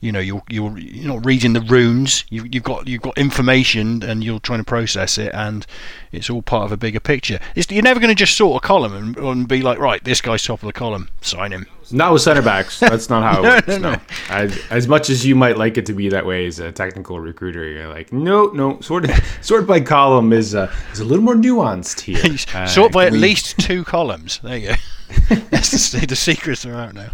you 0.00 0.12
know 0.12 0.20
you're 0.20 0.42
you're 0.48 0.78
you're 0.78 1.08
not 1.08 1.24
reading 1.24 1.52
the 1.52 1.60
runes 1.60 2.24
you, 2.30 2.44
you've 2.50 2.62
got 2.62 2.86
you've 2.86 3.02
got 3.02 3.16
information 3.18 4.02
and 4.02 4.22
you're 4.22 4.38
trying 4.38 4.60
to 4.60 4.64
process 4.64 5.18
it 5.18 5.32
and 5.34 5.66
it's 6.12 6.30
all 6.30 6.42
part 6.42 6.64
of 6.64 6.72
a 6.72 6.76
bigger 6.76 7.00
picture 7.00 7.38
it's, 7.54 7.70
you're 7.70 7.82
never 7.82 7.98
going 7.98 8.14
to 8.14 8.14
just 8.14 8.36
sort 8.36 8.62
a 8.62 8.66
column 8.66 8.94
and, 8.94 9.16
and, 9.16 9.48
be 9.48 9.62
like 9.62 9.78
right 9.78 10.04
this 10.04 10.20
guy's 10.20 10.42
top 10.42 10.62
of 10.62 10.66
the 10.66 10.72
column 10.72 11.08
sign 11.20 11.52
him 11.52 11.66
not 11.92 12.12
with 12.12 12.22
center 12.22 12.42
backs 12.42 12.80
that's 12.80 13.08
not 13.08 13.22
how 13.22 13.42
it 13.42 13.42
works 13.42 13.68
no, 13.68 13.78
no, 13.78 13.90
no. 13.92 14.00
As, 14.28 14.58
as 14.70 14.88
much 14.88 15.10
as 15.10 15.24
you 15.24 15.34
might 15.34 15.56
like 15.56 15.76
it 15.76 15.86
to 15.86 15.92
be 15.92 16.08
that 16.08 16.26
way 16.26 16.46
as 16.46 16.58
a 16.58 16.72
technical 16.72 17.20
recruiter 17.20 17.68
you're 17.68 17.88
like 17.88 18.12
no 18.12 18.46
no 18.48 18.80
sort 18.80 19.08
of 19.08 19.38
sort 19.40 19.66
by 19.66 19.80
column 19.80 20.32
is 20.32 20.54
uh, 20.54 20.72
is 20.92 21.00
a 21.00 21.04
little 21.04 21.24
more 21.24 21.34
nuanced 21.34 22.00
here 22.00 22.22
uh, 22.54 22.66
sort 22.66 22.92
by 22.92 23.06
at 23.06 23.12
we... 23.12 23.18
least 23.18 23.58
two 23.58 23.84
columns 23.84 24.38
there 24.42 24.58
you 24.58 24.68
go 24.68 25.34
that's 25.50 25.92
the, 25.92 26.06
the 26.06 26.16
secrets 26.16 26.64
are 26.66 26.74
out 26.74 26.94
now 26.94 27.10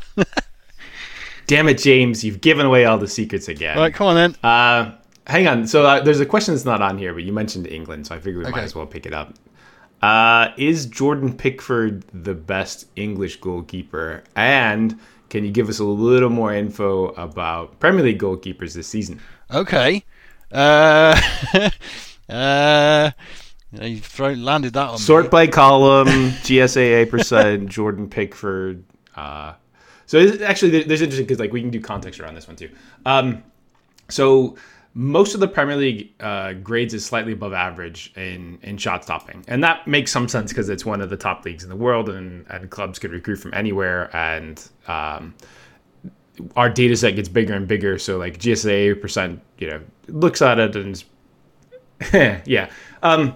Damn 1.46 1.68
it, 1.68 1.78
James! 1.78 2.24
You've 2.24 2.40
given 2.40 2.64
away 2.64 2.86
all 2.86 2.98
the 2.98 3.08
secrets 3.08 3.48
again. 3.48 3.76
All 3.76 3.82
right, 3.82 3.92
come 3.92 4.06
on 4.06 4.14
then. 4.14 4.34
Uh, 4.42 4.94
hang 5.26 5.46
on. 5.46 5.66
So 5.66 5.84
uh, 5.84 6.00
there's 6.00 6.20
a 6.20 6.26
question 6.26 6.54
that's 6.54 6.64
not 6.64 6.80
on 6.80 6.96
here, 6.96 7.12
but 7.12 7.22
you 7.22 7.32
mentioned 7.32 7.66
England, 7.66 8.06
so 8.06 8.14
I 8.14 8.18
figured 8.18 8.44
we 8.44 8.44
okay. 8.44 8.60
might 8.60 8.64
as 8.64 8.74
well 8.74 8.86
pick 8.86 9.04
it 9.06 9.12
up. 9.12 9.34
Uh, 10.04 10.52
is 10.58 10.84
Jordan 10.84 11.32
Pickford 11.34 12.04
the 12.12 12.34
best 12.34 12.88
English 12.94 13.40
goalkeeper? 13.40 14.22
And 14.36 15.00
can 15.30 15.46
you 15.46 15.50
give 15.50 15.70
us 15.70 15.78
a 15.78 15.84
little 15.84 16.28
more 16.28 16.52
info 16.52 17.06
about 17.14 17.80
Premier 17.80 18.04
League 18.04 18.18
goalkeepers 18.18 18.74
this 18.74 18.86
season? 18.86 19.18
Okay. 19.50 20.04
Uh, 20.52 21.18
uh, 22.28 23.12
you 23.72 24.02
landed 24.18 24.74
that 24.74 24.90
on 24.90 24.98
sort 24.98 25.24
me. 25.24 25.30
by 25.30 25.46
column, 25.46 26.08
GSAA 26.08 27.08
percent, 27.08 27.66
Jordan 27.70 28.10
Pickford. 28.10 28.84
Uh, 29.16 29.54
so 30.04 30.20
actually, 30.44 30.82
there's 30.82 31.00
interesting 31.00 31.24
because 31.24 31.40
like 31.40 31.50
we 31.50 31.62
can 31.62 31.70
do 31.70 31.80
context 31.80 32.20
around 32.20 32.34
this 32.34 32.46
one 32.46 32.56
too. 32.56 32.68
Um, 33.06 33.42
so 34.10 34.56
most 34.94 35.34
of 35.34 35.40
the 35.40 35.48
Premier 35.48 35.76
League 35.76 36.12
uh, 36.20 36.52
grades 36.52 36.94
is 36.94 37.04
slightly 37.04 37.32
above 37.32 37.52
average 37.52 38.12
in, 38.16 38.58
in 38.62 38.76
shot 38.76 39.02
stopping. 39.02 39.44
And 39.48 39.62
that 39.64 39.86
makes 39.88 40.12
some 40.12 40.28
sense 40.28 40.52
because 40.52 40.68
it's 40.68 40.84
one 40.84 41.00
of 41.00 41.10
the 41.10 41.16
top 41.16 41.44
leagues 41.44 41.64
in 41.64 41.68
the 41.68 41.76
world 41.76 42.08
and, 42.08 42.46
and 42.48 42.70
clubs 42.70 43.00
could 43.00 43.10
recruit 43.10 43.36
from 43.36 43.52
anywhere. 43.54 44.14
And 44.16 44.62
um, 44.86 45.34
our 46.54 46.70
data 46.70 46.96
set 46.96 47.16
gets 47.16 47.28
bigger 47.28 47.54
and 47.54 47.66
bigger. 47.66 47.98
So, 47.98 48.18
like 48.18 48.38
GSA 48.38 49.00
percent, 49.00 49.40
you 49.58 49.66
know, 49.66 49.80
looks 50.06 50.40
at 50.40 50.60
it 50.60 50.76
and 50.76 51.02
yeah. 52.46 52.70
Um, 53.02 53.34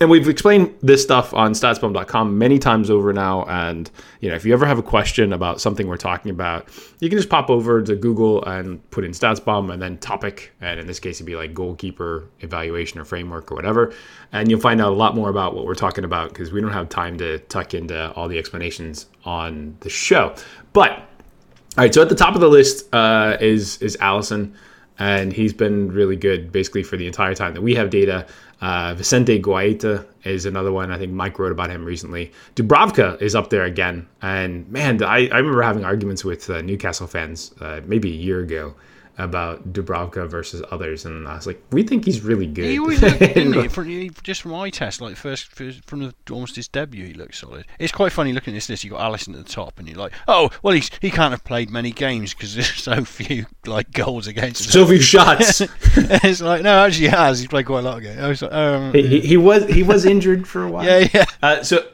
and 0.00 0.08
we've 0.10 0.28
explained 0.28 0.74
this 0.80 1.02
stuff 1.02 1.34
on 1.34 1.52
statsbomb.com 1.52 2.38
many 2.38 2.58
times 2.58 2.90
over 2.90 3.12
now. 3.12 3.44
And 3.44 3.90
you 4.20 4.28
know 4.28 4.36
if 4.36 4.44
you 4.44 4.52
ever 4.52 4.66
have 4.66 4.78
a 4.78 4.82
question 4.82 5.32
about 5.32 5.60
something 5.60 5.88
we're 5.88 5.96
talking 5.96 6.30
about 6.30 6.68
you 7.00 7.08
can 7.08 7.18
just 7.18 7.28
pop 7.28 7.50
over 7.50 7.82
to 7.82 7.96
google 7.96 8.44
and 8.44 8.88
put 8.90 9.04
in 9.04 9.12
statsbomb 9.12 9.72
and 9.72 9.80
then 9.80 9.98
topic. 9.98 10.52
And 10.60 10.78
in 10.78 10.86
this 10.86 11.00
case 11.00 11.16
it'd 11.16 11.26
be 11.26 11.36
like 11.36 11.54
goalkeeper 11.54 12.28
evaluation 12.40 13.00
or 13.00 13.04
framework 13.04 13.50
or 13.50 13.54
whatever. 13.54 13.92
And 14.32 14.50
you'll 14.50 14.60
find 14.60 14.80
out 14.80 14.92
a 14.92 14.96
lot 14.96 15.14
more 15.14 15.30
about 15.30 15.54
what 15.54 15.64
we're 15.64 15.74
talking 15.74 16.04
about 16.04 16.30
because 16.30 16.52
we 16.52 16.60
don't 16.60 16.72
have 16.72 16.88
time 16.88 17.18
to 17.18 17.38
tuck 17.40 17.74
into 17.74 18.12
all 18.12 18.28
the 18.28 18.38
explanations 18.38 19.06
on 19.24 19.76
the 19.80 19.90
show. 19.90 20.34
But 20.72 20.90
all 20.92 21.84
right 21.84 21.94
so 21.94 22.02
at 22.02 22.08
the 22.08 22.14
top 22.14 22.34
of 22.34 22.40
the 22.40 22.48
list 22.48 22.92
uh, 22.94 23.36
is 23.40 23.80
is 23.82 23.96
alisson 23.98 24.54
and 24.98 25.32
he's 25.32 25.52
been 25.52 25.90
really 25.92 26.16
good 26.16 26.50
basically 26.50 26.82
for 26.82 26.96
the 26.96 27.06
entire 27.06 27.34
time 27.34 27.54
that 27.54 27.62
we 27.62 27.74
have 27.74 27.90
data 27.90 28.26
uh, 28.60 28.94
Vicente 28.94 29.40
Guaita 29.40 30.04
is 30.24 30.44
another 30.44 30.72
one. 30.72 30.90
I 30.90 30.98
think 30.98 31.12
Mike 31.12 31.38
wrote 31.38 31.52
about 31.52 31.70
him 31.70 31.84
recently. 31.84 32.32
Dubravka 32.56 33.20
is 33.22 33.34
up 33.34 33.50
there 33.50 33.64
again. 33.64 34.08
And 34.20 34.68
man, 34.68 35.02
I, 35.02 35.28
I 35.28 35.38
remember 35.38 35.62
having 35.62 35.84
arguments 35.84 36.24
with 36.24 36.50
uh, 36.50 36.60
Newcastle 36.62 37.06
fans 37.06 37.54
uh, 37.60 37.80
maybe 37.86 38.10
a 38.10 38.16
year 38.16 38.40
ago 38.40 38.74
about 39.18 39.72
Dubravka 39.72 40.28
versus 40.28 40.62
others, 40.70 41.04
and 41.04 41.26
I 41.26 41.34
was 41.34 41.46
like, 41.46 41.60
we 41.72 41.82
think 41.82 42.04
he's 42.04 42.20
really 42.22 42.46
good. 42.46 42.66
He 42.66 42.78
always 42.78 43.02
looked, 43.02 43.18
didn't 43.18 43.52
he? 43.52 43.68
From, 43.78 44.10
just 44.22 44.42
from 44.42 44.54
eye 44.54 44.70
test, 44.70 45.00
like 45.00 45.16
first, 45.16 45.52
first 45.52 45.84
from 45.84 46.00
the, 46.00 46.14
almost 46.30 46.56
his 46.56 46.68
debut, 46.68 47.04
he 47.06 47.14
looks 47.14 47.38
solid. 47.38 47.66
It's 47.78 47.92
quite 47.92 48.12
funny 48.12 48.32
looking 48.32 48.54
at 48.54 48.56
this 48.56 48.68
list. 48.68 48.84
You 48.84 48.90
got 48.90 49.00
Alisson 49.00 49.38
at 49.38 49.44
the 49.44 49.52
top, 49.52 49.78
and 49.78 49.88
you're 49.88 49.98
like, 49.98 50.12
oh, 50.28 50.50
well, 50.62 50.74
he's 50.74 50.90
he 51.00 51.10
can't 51.10 51.32
have 51.32 51.44
played 51.44 51.70
many 51.70 51.90
games 51.90 52.32
because 52.32 52.54
there's 52.54 52.72
so 52.82 53.04
few 53.04 53.46
like 53.66 53.90
goals 53.90 54.26
against. 54.26 54.70
So 54.70 54.86
few 54.86 55.00
shots. 55.00 55.60
it's 55.96 56.40
like 56.40 56.62
no, 56.62 56.84
actually, 56.84 57.06
he 57.06 57.10
has. 57.10 57.40
He's 57.40 57.48
played 57.48 57.66
quite 57.66 57.80
a 57.80 57.82
lot 57.82 57.96
of 57.98 58.02
games. 58.04 58.20
I 58.20 58.28
was 58.28 58.42
like, 58.42 58.52
um, 58.52 58.92
he, 58.94 59.20
he 59.20 59.36
was 59.36 59.66
he 59.66 59.82
was 59.82 60.04
injured 60.04 60.46
for 60.46 60.64
a 60.64 60.70
while. 60.70 60.84
Yeah, 60.84 61.08
yeah. 61.12 61.24
Uh, 61.42 61.62
so 61.62 61.86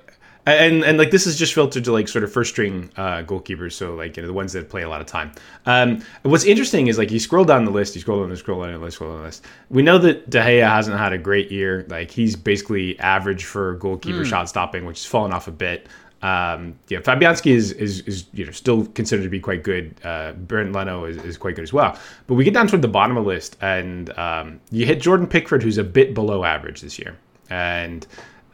and 0.46 0.84
and 0.84 0.98
like 0.98 1.10
this 1.10 1.26
is 1.26 1.36
just 1.38 1.54
filtered 1.54 1.84
to 1.84 1.92
like 1.92 2.08
sort 2.08 2.24
of 2.24 2.32
first 2.32 2.50
string 2.50 2.90
uh, 2.96 3.22
goalkeepers, 3.22 3.72
so 3.72 3.94
like 3.94 4.16
you 4.16 4.22
know 4.22 4.26
the 4.26 4.34
ones 4.34 4.52
that 4.52 4.68
play 4.68 4.82
a 4.82 4.88
lot 4.88 5.00
of 5.00 5.06
time. 5.06 5.32
Um, 5.66 6.02
what's 6.22 6.44
interesting 6.44 6.88
is 6.88 6.98
like 6.98 7.10
you 7.10 7.18
scroll 7.18 7.44
down 7.44 7.64
the 7.64 7.70
list, 7.70 7.94
you 7.94 8.00
scroll 8.02 8.20
down 8.20 8.30
the 8.30 8.36
scroll 8.36 8.62
down 8.62 8.72
the 8.72 8.78
list, 8.78 8.96
scroll 8.96 9.10
down 9.10 9.20
the 9.20 9.24
list. 9.26 9.44
We 9.70 9.82
know 9.82 9.98
that 9.98 10.28
De 10.28 10.38
Gea 10.38 10.68
hasn't 10.68 10.98
had 10.98 11.12
a 11.12 11.18
great 11.18 11.50
year. 11.50 11.86
Like 11.88 12.10
he's 12.10 12.36
basically 12.36 12.98
average 12.98 13.44
for 13.44 13.74
goalkeeper 13.74 14.18
mm. 14.18 14.26
shot 14.26 14.48
stopping, 14.48 14.84
which 14.84 14.98
has 14.98 15.06
fallen 15.06 15.32
off 15.32 15.48
a 15.48 15.52
bit. 15.52 15.88
Um, 16.20 16.78
yeah, 16.88 17.00
Fabianski 17.00 17.52
is, 17.52 17.72
is 17.72 18.00
is 18.00 18.26
you 18.32 18.46
know 18.46 18.52
still 18.52 18.86
considered 18.86 19.22
to 19.24 19.28
be 19.28 19.40
quite 19.40 19.62
good. 19.62 19.94
Uh, 20.04 20.32
Bernd 20.32 20.74
Leno 20.74 21.04
is, 21.04 21.16
is 21.18 21.36
quite 21.36 21.54
good 21.54 21.62
as 21.62 21.72
well. 21.72 21.98
But 22.26 22.34
we 22.34 22.44
get 22.44 22.54
down 22.54 22.66
toward 22.66 22.82
the 22.82 22.88
bottom 22.88 23.16
of 23.16 23.24
the 23.24 23.28
list, 23.28 23.56
and 23.60 24.10
um, 24.18 24.60
you 24.70 24.84
hit 24.84 25.00
Jordan 25.00 25.26
Pickford, 25.26 25.62
who's 25.62 25.78
a 25.78 25.84
bit 25.84 26.14
below 26.14 26.44
average 26.44 26.80
this 26.80 26.98
year, 26.98 27.16
and 27.50 28.06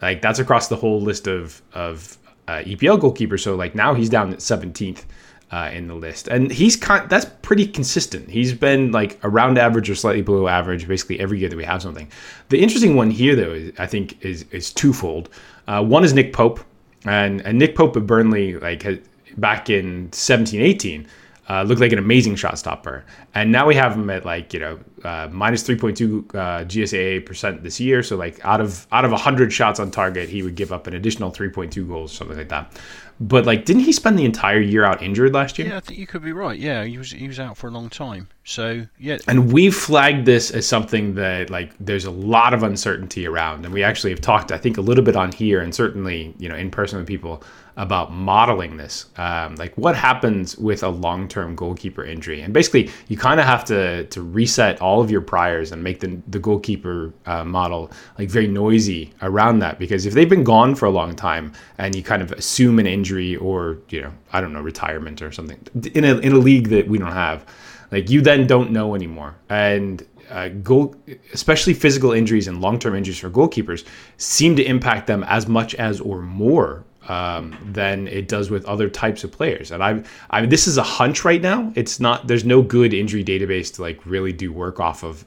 like 0.03 0.23
that's 0.23 0.39
across 0.39 0.69
the 0.69 0.77
whole 0.77 1.01
list 1.01 1.27
of 1.27 1.63
of 1.73 2.19
uh, 2.49 2.63
EPL 2.65 3.01
goalkeepers. 3.01 3.41
So 3.41 3.55
like 3.55 3.75
now 3.75 3.95
he's 3.95 4.09
down 4.09 4.33
at 4.33 4.39
17th 4.41 5.05
uh, 5.53 5.71
in 5.73 5.89
the 5.89 5.95
list, 5.95 6.29
and 6.29 6.51
he's 6.51 6.77
kind 6.77 7.09
that's 7.09 7.27
pretty 7.43 7.67
consistent. 7.67 8.31
He's 8.31 8.53
been 8.53 8.93
like 8.93 9.19
around 9.23 9.59
average 9.59 9.91
or 9.91 9.95
slightly 9.95 10.23
below 10.23 10.49
average 10.49 10.87
basically 10.87 11.21
every 11.21 11.39
year 11.39 11.49
that 11.49 11.57
we 11.57 11.65
have 11.65 11.83
something. 11.83 12.11
The 12.49 12.61
interesting 12.61 12.97
one 12.97 13.11
here 13.11 13.37
though, 13.37 13.53
is, 13.53 13.73
I 13.79 13.87
think, 13.87 14.25
is 14.25 14.45
is 14.51 14.73
twofold. 14.73 15.29
Uh, 15.67 15.85
one 15.85 16.05
is 16.05 16.13
Nick 16.13 16.33
Pope, 16.33 16.61
and 17.05 17.41
and 17.43 17.59
Nick 17.59 17.75
Pope 17.75 17.97
at 17.97 18.07
Burnley 18.07 18.57
like 18.57 19.05
back 19.37 19.71
in 19.71 20.13
17, 20.13 20.61
18 20.61 21.07
uh, 21.51 21.65
looked 21.65 21.81
like 21.81 21.93
an 21.93 21.99
amazing 21.99 22.37
shot 22.37 22.59
stopper. 22.59 23.05
And 23.35 23.51
now 23.51 23.67
we 23.67 23.75
have 23.75 23.95
him 23.95 24.09
at 24.09 24.25
like 24.25 24.55
you 24.55 24.61
know 24.61 24.79
uh, 25.03 25.29
minus 25.33 25.65
3.2 25.65 26.29
uh, 26.31 26.65
GSAA 26.65 27.27
percent 27.27 27.65
this 27.65 27.81
year. 27.81 28.05
So 28.05 28.17
like 28.17 28.43
out 28.45 28.61
of 28.61 28.87
out 28.93 29.05
of 29.05 29.11
100 29.11 29.53
shots 29.53 29.81
on 29.81 29.91
target, 29.91 30.29
he 30.29 30.43
would 30.45 30.55
give 30.55 30.73
up 30.73 30.87
an 30.87 30.95
additional 30.95 31.33
3.2 31.33 31.89
goals, 31.89 32.13
something 32.13 32.37
like 32.37 32.51
that. 32.51 32.79
But 33.23 33.45
like, 33.45 33.67
didn't 33.67 33.83
he 33.83 33.93
spend 33.93 34.19
the 34.19 34.25
entire 34.25 34.61
year 34.61 34.83
out 34.83 35.03
injured 35.03 35.35
last 35.35 35.59
year? 35.59 35.69
Yeah, 35.69 35.77
I 35.77 35.81
think 35.81 35.99
you 35.99 36.07
could 36.07 36.23
be 36.23 36.33
right. 36.33 36.59
Yeah, 36.59 36.85
he 36.85 36.97
was 36.97 37.11
he 37.11 37.27
was 37.27 37.41
out 37.41 37.59
for 37.59 37.67
a 37.67 37.71
long 37.71 37.91
time. 37.91 38.29
So 38.45 38.87
yeah, 38.99 39.19
and 39.27 39.53
we 39.53 39.71
flagged 39.71 40.27
this 40.27 40.51
as 40.53 40.67
something 40.67 41.17
that 41.17 41.51
like 41.51 41.73
there's 41.81 42.07
a 42.07 42.11
lot 42.11 42.55
of 42.55 42.63
uncertainty 42.63 43.27
around, 43.27 43.65
and 43.65 43.75
we 43.75 43.83
actually 43.83 44.11
have 44.11 44.23
talked, 44.23 44.53
I 44.53 44.57
think, 44.57 44.79
a 44.79 44.81
little 44.81 45.05
bit 45.05 45.17
on 45.17 45.33
here, 45.33 45.61
and 45.61 45.75
certainly 45.75 46.33
you 46.39 46.49
know 46.49 46.55
in 46.55 46.71
person 46.71 46.99
with 46.99 47.09
people 47.09 47.43
about 47.81 48.13
modeling 48.13 48.77
this. 48.77 49.07
Um, 49.17 49.57
like 49.57 49.75
what 49.75 49.97
happens 49.97 50.57
with 50.59 50.83
a 50.83 50.91
long-term 50.91 51.57
goalkeeper 51.57 52.05
injury, 52.05 52.43
and 52.43 52.53
basically 52.53 52.91
you 53.09 53.17
kind 53.17 53.41
of 53.41 53.47
have 53.47 53.65
to 53.65 54.05
to 54.05 54.23
reset 54.23 54.81
all 54.83 55.01
of 55.01 55.11
your 55.11 55.23
priors 55.23 55.73
and 55.73 55.83
make 55.83 56.01
the 56.01 56.21
the 56.29 56.39
goalkeeper 56.39 57.13
uh, 57.25 57.43
model 57.43 57.91
like 58.19 58.29
very 58.29 58.47
noisy 58.47 59.15
around 59.23 59.61
that 59.61 59.79
because 59.79 60.05
if 60.05 60.13
they've 60.13 60.29
been 60.29 60.45
gone 60.45 60.75
for 60.75 60.85
a 60.85 60.91
long 60.91 61.17
time 61.17 61.53
and 61.79 61.97
you 61.97 62.03
kind 62.03 62.21
of 62.21 62.33
assume 62.33 62.79
an 62.79 62.87
injury 62.87 63.35
or 63.37 63.79
you 63.89 64.03
know 64.03 64.13
I 64.31 64.43
don't 64.43 64.53
know 64.53 64.61
retirement 64.61 65.23
or 65.23 65.33
something 65.33 65.59
in 65.95 66.05
a 66.05 66.19
in 66.19 66.33
a 66.33 66.39
league 66.39 66.69
that 66.69 66.87
we 66.87 66.99
don't 66.99 67.13
have, 67.13 67.47
like 67.91 68.11
you 68.11 68.21
then 68.21 68.47
don't 68.47 68.73
know 68.73 68.95
anymore. 68.95 69.37
And 69.49 70.07
uh, 70.31 70.49
goal, 70.49 70.95
especially 71.33 71.75
physical 71.75 72.13
injuries 72.13 72.49
and 72.49 72.61
long 72.61 72.79
term 72.79 72.95
injuries 72.95 73.19
for 73.19 73.31
goalkeepers, 73.31 73.85
seem 74.17 74.57
to 74.57 74.65
impact 74.65 75.07
them 75.07 75.25
as 75.25 75.47
much 75.47 75.75
as 75.75 76.01
or 76.01 76.23
more 76.23 76.85
um, 77.09 77.57
than 77.73 78.07
it 78.09 78.29
does 78.29 78.51
with 78.51 78.65
other 78.67 78.89
types 78.89 79.25
of 79.25 79.33
players. 79.33 79.71
And 79.71 79.83
I'm, 79.83 80.05
I 80.31 80.41
mean, 80.41 80.51
this 80.51 80.67
is 80.69 80.77
a 80.77 80.83
hunch 80.83 81.25
right 81.25 81.43
now. 81.43 81.73
It's 81.75 81.99
not. 82.01 82.27
There's 82.27 82.45
no 82.45 82.63
good 82.63 82.95
injury 82.95 83.25
database 83.25 83.75
to 83.75 83.83
like 83.83 84.05
really 84.07 84.33
do 84.33 84.53
work 84.53 84.81
off 84.81 85.03
of 85.03 85.27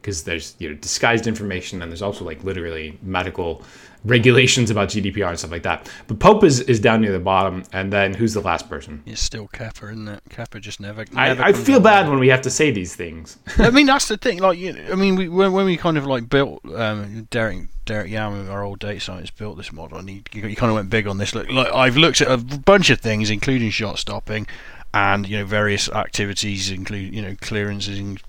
because 0.00 0.20
um, 0.20 0.24
there's 0.24 0.56
you 0.58 0.70
know 0.70 0.74
disguised 0.76 1.26
information 1.26 1.82
and 1.82 1.90
there's 1.90 2.02
also 2.02 2.24
like 2.24 2.42
literally 2.44 2.98
medical 3.02 3.62
regulations 4.04 4.70
about 4.70 4.88
GDPR 4.88 5.28
and 5.28 5.38
stuff 5.38 5.50
like 5.50 5.62
that. 5.62 5.90
But 6.06 6.18
Pope 6.18 6.44
is, 6.44 6.60
is 6.60 6.80
down 6.80 7.00
near 7.00 7.12
the 7.12 7.20
bottom, 7.20 7.62
and 7.72 7.92
then 7.92 8.14
who's 8.14 8.34
the 8.34 8.40
last 8.40 8.68
person? 8.68 9.02
It's 9.06 9.20
still 9.20 9.48
Kepa, 9.48 9.92
isn't 9.92 10.08
it? 10.08 10.22
Kepa 10.28 10.60
just 10.60 10.80
never. 10.80 11.04
never 11.12 11.42
I, 11.42 11.48
I 11.48 11.52
feel 11.52 11.80
bad 11.80 12.08
when 12.08 12.18
we 12.18 12.28
have 12.28 12.42
to 12.42 12.50
say 12.50 12.70
these 12.70 12.94
things. 12.94 13.38
I 13.58 13.70
mean, 13.70 13.86
that's 13.92 14.08
the 14.08 14.16
thing. 14.16 14.38
Like, 14.38 14.58
you 14.58 14.74
I 14.90 14.94
mean, 14.94 15.16
we, 15.16 15.28
when, 15.28 15.52
when 15.52 15.66
we 15.66 15.76
kind 15.76 15.96
of 15.96 16.06
like 16.06 16.28
built 16.28 16.64
um, 16.74 17.28
Derek 17.30 17.68
Derrick 17.84 18.10
Yam, 18.10 18.48
our 18.48 18.62
old 18.62 18.78
data 18.78 19.00
scientist, 19.00 19.36
built 19.36 19.56
this 19.56 19.72
model, 19.72 19.98
and 19.98 20.08
he, 20.08 20.22
he 20.32 20.54
kind 20.54 20.70
of 20.70 20.74
went 20.74 20.90
big 20.90 21.06
on 21.06 21.18
this. 21.18 21.34
Look, 21.34 21.50
like 21.50 21.72
I've 21.72 21.96
looked 21.96 22.20
at 22.20 22.30
a 22.30 22.36
bunch 22.36 22.90
of 22.90 23.00
things, 23.00 23.30
including 23.30 23.70
shot 23.70 23.98
stopping, 23.98 24.46
and 24.94 25.28
you 25.28 25.38
know 25.38 25.44
various 25.44 25.88
activities, 25.88 26.70
include 26.70 27.14
you 27.14 27.22
know 27.22 27.36
clearances 27.40 27.98
and 27.98 28.22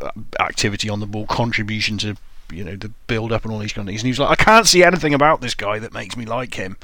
uh, 0.00 0.10
activity 0.40 0.88
on 0.88 1.00
the 1.00 1.06
ball, 1.06 1.26
contribution 1.26 1.98
to 1.98 2.16
you 2.52 2.64
know 2.64 2.76
the 2.76 2.90
build 3.06 3.32
up 3.32 3.44
and 3.44 3.52
all 3.52 3.58
these 3.58 3.72
kind 3.72 3.88
of 3.88 3.90
things. 3.90 4.02
And 4.02 4.06
he 4.06 4.12
was 4.12 4.18
like, 4.18 4.38
I 4.38 4.42
can't 4.42 4.66
see 4.66 4.82
anything 4.82 5.14
about 5.14 5.40
this 5.40 5.54
guy 5.54 5.78
that 5.78 5.92
makes 5.92 6.16
me 6.16 6.24
like 6.24 6.54
him. 6.54 6.76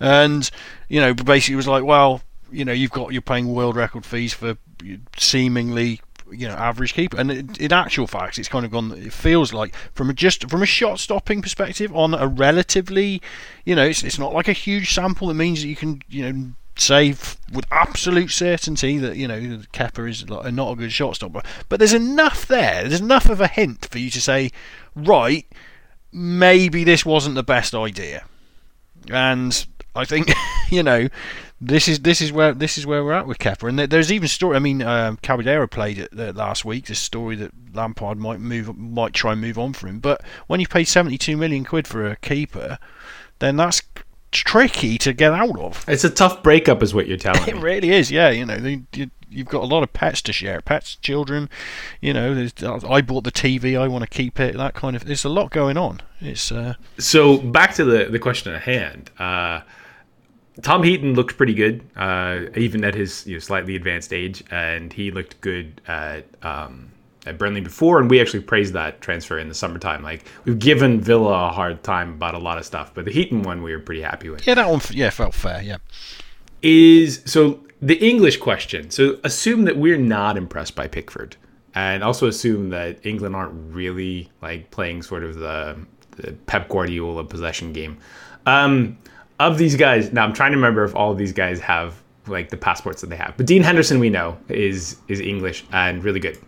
And 0.00 0.50
you 0.88 1.00
know, 1.00 1.14
basically 1.14 1.56
was 1.56 1.68
like, 1.68 1.84
well, 1.84 2.22
you 2.50 2.64
know, 2.64 2.72
you've 2.72 2.90
got 2.90 3.12
you're 3.12 3.22
paying 3.22 3.52
world 3.52 3.76
record 3.76 4.04
fees 4.06 4.32
for 4.32 4.56
seemingly 5.16 6.00
you 6.30 6.48
know 6.48 6.54
average 6.54 6.94
keeper 6.94 7.18
and 7.18 7.30
in 7.60 7.72
actual 7.72 8.06
fact 8.06 8.38
it's 8.38 8.48
kind 8.48 8.64
of 8.64 8.70
gone 8.70 8.92
it 8.92 9.12
feels 9.12 9.52
like 9.52 9.74
from 9.92 10.08
a 10.08 10.12
just 10.12 10.48
from 10.48 10.62
a 10.62 10.66
shot 10.66 10.98
stopping 10.98 11.42
perspective 11.42 11.94
on 11.94 12.14
a 12.14 12.26
relatively 12.26 13.20
you 13.64 13.74
know 13.74 13.84
it's, 13.84 14.02
it's 14.02 14.18
not 14.18 14.32
like 14.32 14.48
a 14.48 14.52
huge 14.52 14.92
sample 14.92 15.28
that 15.28 15.34
means 15.34 15.60
that 15.60 15.68
you 15.68 15.76
can 15.76 16.02
you 16.08 16.32
know 16.32 16.52
say 16.76 17.10
with 17.10 17.66
absolute 17.70 18.30
certainty 18.30 18.98
that 18.98 19.16
you 19.16 19.28
know 19.28 19.38
Kepa 19.72 20.08
is 20.08 20.26
not 20.26 20.72
a 20.72 20.76
good 20.76 20.90
shot 20.90 21.14
stopper 21.14 21.40
but 21.68 21.78
there's 21.78 21.92
enough 21.92 22.46
there 22.46 22.82
there's 22.82 23.00
enough 23.00 23.30
of 23.30 23.40
a 23.40 23.46
hint 23.46 23.86
for 23.86 23.98
you 23.98 24.10
to 24.10 24.20
say 24.20 24.50
right, 24.94 25.46
maybe 26.12 26.84
this 26.84 27.04
wasn't 27.04 27.34
the 27.34 27.42
best 27.42 27.74
idea. 27.74 28.24
And 29.10 29.66
I 29.94 30.04
think 30.04 30.30
you 30.70 30.82
know 30.82 31.08
this 31.60 31.88
is 31.88 32.00
this 32.00 32.20
is 32.20 32.32
where 32.32 32.52
this 32.52 32.78
is 32.78 32.86
where 32.86 33.04
we're 33.04 33.12
at 33.12 33.26
with 33.26 33.38
Kepa. 33.38 33.68
And 33.68 33.78
there's 33.78 34.12
even 34.12 34.28
story. 34.28 34.56
I 34.56 34.60
mean, 34.60 34.82
um, 34.82 35.18
Caballero 35.22 35.66
played 35.66 35.98
it 35.98 36.14
last 36.14 36.64
week. 36.64 36.86
This 36.86 37.00
story 37.00 37.36
that 37.36 37.52
Lampard 37.74 38.18
might 38.18 38.40
move, 38.40 38.76
might 38.76 39.12
try 39.12 39.32
and 39.32 39.40
move 39.40 39.58
on 39.58 39.72
for 39.72 39.88
him. 39.88 40.00
But 40.00 40.22
when 40.46 40.60
you 40.60 40.66
pay 40.66 40.84
72 40.84 41.36
million 41.36 41.64
quid 41.64 41.86
for 41.86 42.06
a 42.06 42.16
keeper, 42.16 42.78
then 43.38 43.56
that's 43.56 43.82
tricky 44.34 44.98
to 44.98 45.12
get 45.12 45.32
out 45.32 45.58
of. 45.58 45.84
It's 45.88 46.04
a 46.04 46.10
tough 46.10 46.42
breakup, 46.42 46.82
is 46.82 46.92
what 46.94 47.06
you're 47.06 47.16
telling 47.16 47.42
me. 47.46 47.52
It 47.52 47.56
really 47.56 47.90
is. 47.90 48.10
Yeah, 48.10 48.30
you 48.30 48.44
know, 48.44 48.56
you, 48.56 49.10
you've 49.30 49.48
got 49.48 49.62
a 49.62 49.66
lot 49.66 49.82
of 49.82 49.92
pets 49.92 50.22
to 50.22 50.32
share, 50.32 50.60
pets, 50.60 50.96
children. 50.96 51.48
You 52.00 52.12
know, 52.12 52.48
I 52.88 53.00
bought 53.00 53.24
the 53.24 53.32
TV, 53.32 53.78
I 53.78 53.88
want 53.88 54.02
to 54.02 54.10
keep 54.10 54.38
it. 54.40 54.56
That 54.56 54.74
kind 54.74 54.96
of. 54.96 55.04
There's 55.04 55.24
a 55.24 55.28
lot 55.28 55.50
going 55.50 55.76
on. 55.76 56.00
It's 56.20 56.52
uh... 56.52 56.74
so 56.98 57.38
back 57.38 57.74
to 57.74 57.84
the 57.84 58.06
the 58.06 58.18
question 58.18 58.52
at 58.54 58.62
hand. 58.62 59.10
Uh, 59.18 59.60
Tom 60.62 60.84
Heaton 60.84 61.14
looked 61.14 61.36
pretty 61.36 61.54
good, 61.54 61.84
uh, 61.96 62.42
even 62.56 62.84
at 62.84 62.94
his 62.94 63.26
you 63.26 63.34
know, 63.34 63.40
slightly 63.40 63.74
advanced 63.74 64.12
age, 64.12 64.44
and 64.50 64.92
he 64.92 65.10
looked 65.10 65.40
good 65.40 65.80
at 65.88 66.26
um, 66.42 66.92
at 67.26 67.38
Burnley 67.38 67.60
before, 67.60 68.00
and 68.00 68.10
we 68.10 68.20
actually 68.20 68.40
praised 68.40 68.74
that 68.74 69.00
transfer 69.00 69.38
in 69.38 69.48
the 69.48 69.54
summertime. 69.54 70.02
Like 70.02 70.24
we've 70.44 70.58
given 70.58 71.00
Villa 71.00 71.48
a 71.48 71.52
hard 71.52 71.82
time 71.82 72.10
about 72.14 72.34
a 72.34 72.38
lot 72.38 72.58
of 72.58 72.64
stuff, 72.64 72.92
but 72.94 73.04
the 73.04 73.10
Heaton 73.10 73.42
one 73.42 73.62
we 73.62 73.72
were 73.72 73.80
pretty 73.80 74.02
happy 74.02 74.30
with. 74.30 74.46
Yeah, 74.46 74.54
that 74.54 74.68
one. 74.68 74.80
Yeah, 74.90 75.10
felt 75.10 75.34
fair. 75.34 75.62
Yeah. 75.62 75.78
Is 76.62 77.22
so 77.26 77.60
the 77.82 77.96
English 77.96 78.38
question. 78.38 78.90
So 78.90 79.18
assume 79.24 79.64
that 79.64 79.76
we're 79.76 79.98
not 79.98 80.36
impressed 80.36 80.74
by 80.74 80.88
Pickford, 80.88 81.36
and 81.74 82.02
also 82.02 82.26
assume 82.26 82.70
that 82.70 83.04
England 83.04 83.34
aren't 83.34 83.74
really 83.74 84.30
like 84.40 84.70
playing 84.70 85.02
sort 85.02 85.24
of 85.24 85.36
the, 85.36 85.76
the 86.16 86.32
Pep 86.46 86.68
Guardiola 86.68 87.24
possession 87.24 87.72
game. 87.72 87.98
Um, 88.46 88.98
of 89.40 89.58
these 89.58 89.76
guys, 89.76 90.12
now 90.12 90.24
I'm 90.24 90.32
trying 90.32 90.52
to 90.52 90.56
remember 90.56 90.84
if 90.84 90.94
all 90.94 91.10
of 91.10 91.18
these 91.18 91.32
guys 91.32 91.60
have 91.60 92.00
like 92.26 92.48
the 92.48 92.56
passports 92.56 93.00
that 93.00 93.10
they 93.10 93.16
have. 93.16 93.36
But 93.36 93.46
Dean 93.46 93.62
Henderson, 93.62 93.98
we 93.98 94.10
know 94.10 94.38
is 94.48 94.96
is 95.08 95.20
English 95.20 95.64
and 95.72 96.02
really 96.02 96.20
good, 96.20 96.38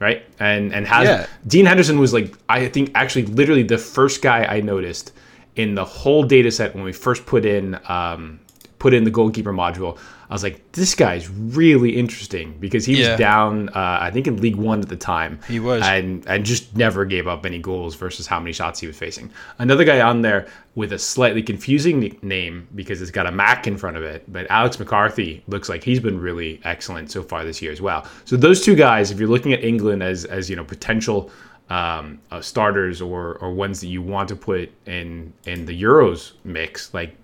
right? 0.00 0.24
And 0.40 0.74
and 0.74 0.86
has 0.86 1.06
Yeah. 1.06 1.26
Dean 1.46 1.66
Henderson 1.66 2.00
was 2.00 2.12
like 2.12 2.34
I 2.48 2.66
think 2.68 2.90
actually 2.96 3.26
literally 3.26 3.62
the 3.62 3.78
first 3.78 4.22
guy 4.22 4.44
I 4.44 4.60
noticed 4.60 5.12
in 5.54 5.74
the 5.74 5.84
whole 5.84 6.24
data 6.24 6.50
set 6.50 6.74
when 6.74 6.82
we 6.82 6.92
first 6.92 7.26
put 7.26 7.44
in 7.44 7.78
um, 7.88 8.40
put 8.78 8.94
in 8.94 9.04
the 9.04 9.10
goalkeeper 9.10 9.52
module. 9.52 9.98
I 10.30 10.32
was 10.32 10.44
like, 10.44 10.70
this 10.72 10.94
guy's 10.94 11.28
really 11.28 11.96
interesting 11.96 12.56
because 12.60 12.84
he 12.86 12.96
was 12.96 13.18
down, 13.18 13.68
uh, 13.70 13.98
I 14.00 14.12
think, 14.12 14.28
in 14.28 14.40
League 14.40 14.54
One 14.54 14.80
at 14.80 14.88
the 14.88 14.96
time. 14.96 15.40
He 15.48 15.58
was. 15.58 15.82
and 15.82 16.24
and 16.28 16.44
just 16.46 16.76
never 16.76 17.04
gave 17.04 17.26
up 17.26 17.44
any 17.44 17.58
goals 17.58 17.96
versus 17.96 18.28
how 18.28 18.38
many 18.38 18.52
shots 18.52 18.78
he 18.78 18.86
was 18.86 18.96
facing. 18.96 19.30
Another 19.58 19.82
guy 19.82 20.00
on 20.00 20.22
there 20.22 20.46
with 20.76 20.92
a 20.92 20.98
slightly 21.00 21.42
confusing 21.42 22.16
name 22.22 22.68
because 22.76 23.02
it's 23.02 23.10
got 23.10 23.26
a 23.26 23.32
Mac 23.32 23.66
in 23.66 23.76
front 23.76 23.96
of 23.96 24.04
it, 24.04 24.22
but 24.32 24.46
Alex 24.50 24.78
McCarthy 24.78 25.42
looks 25.48 25.68
like 25.68 25.82
he's 25.82 25.98
been 25.98 26.20
really 26.20 26.60
excellent 26.62 27.10
so 27.10 27.24
far 27.24 27.44
this 27.44 27.60
year 27.60 27.72
as 27.72 27.80
well. 27.80 28.06
So 28.24 28.36
those 28.36 28.64
two 28.64 28.76
guys, 28.76 29.10
if 29.10 29.18
you're 29.18 29.28
looking 29.28 29.52
at 29.52 29.64
England 29.64 30.00
as 30.02 30.24
as 30.26 30.48
you 30.48 30.54
know 30.54 30.64
potential 30.64 31.28
um, 31.70 32.20
uh, 32.30 32.40
starters 32.40 33.02
or 33.02 33.34
or 33.38 33.52
ones 33.52 33.80
that 33.80 33.88
you 33.88 34.00
want 34.00 34.28
to 34.28 34.36
put 34.36 34.70
in 34.86 35.32
in 35.46 35.66
the 35.66 35.82
Euros 35.82 36.32
mix, 36.44 36.94
like 36.94 37.16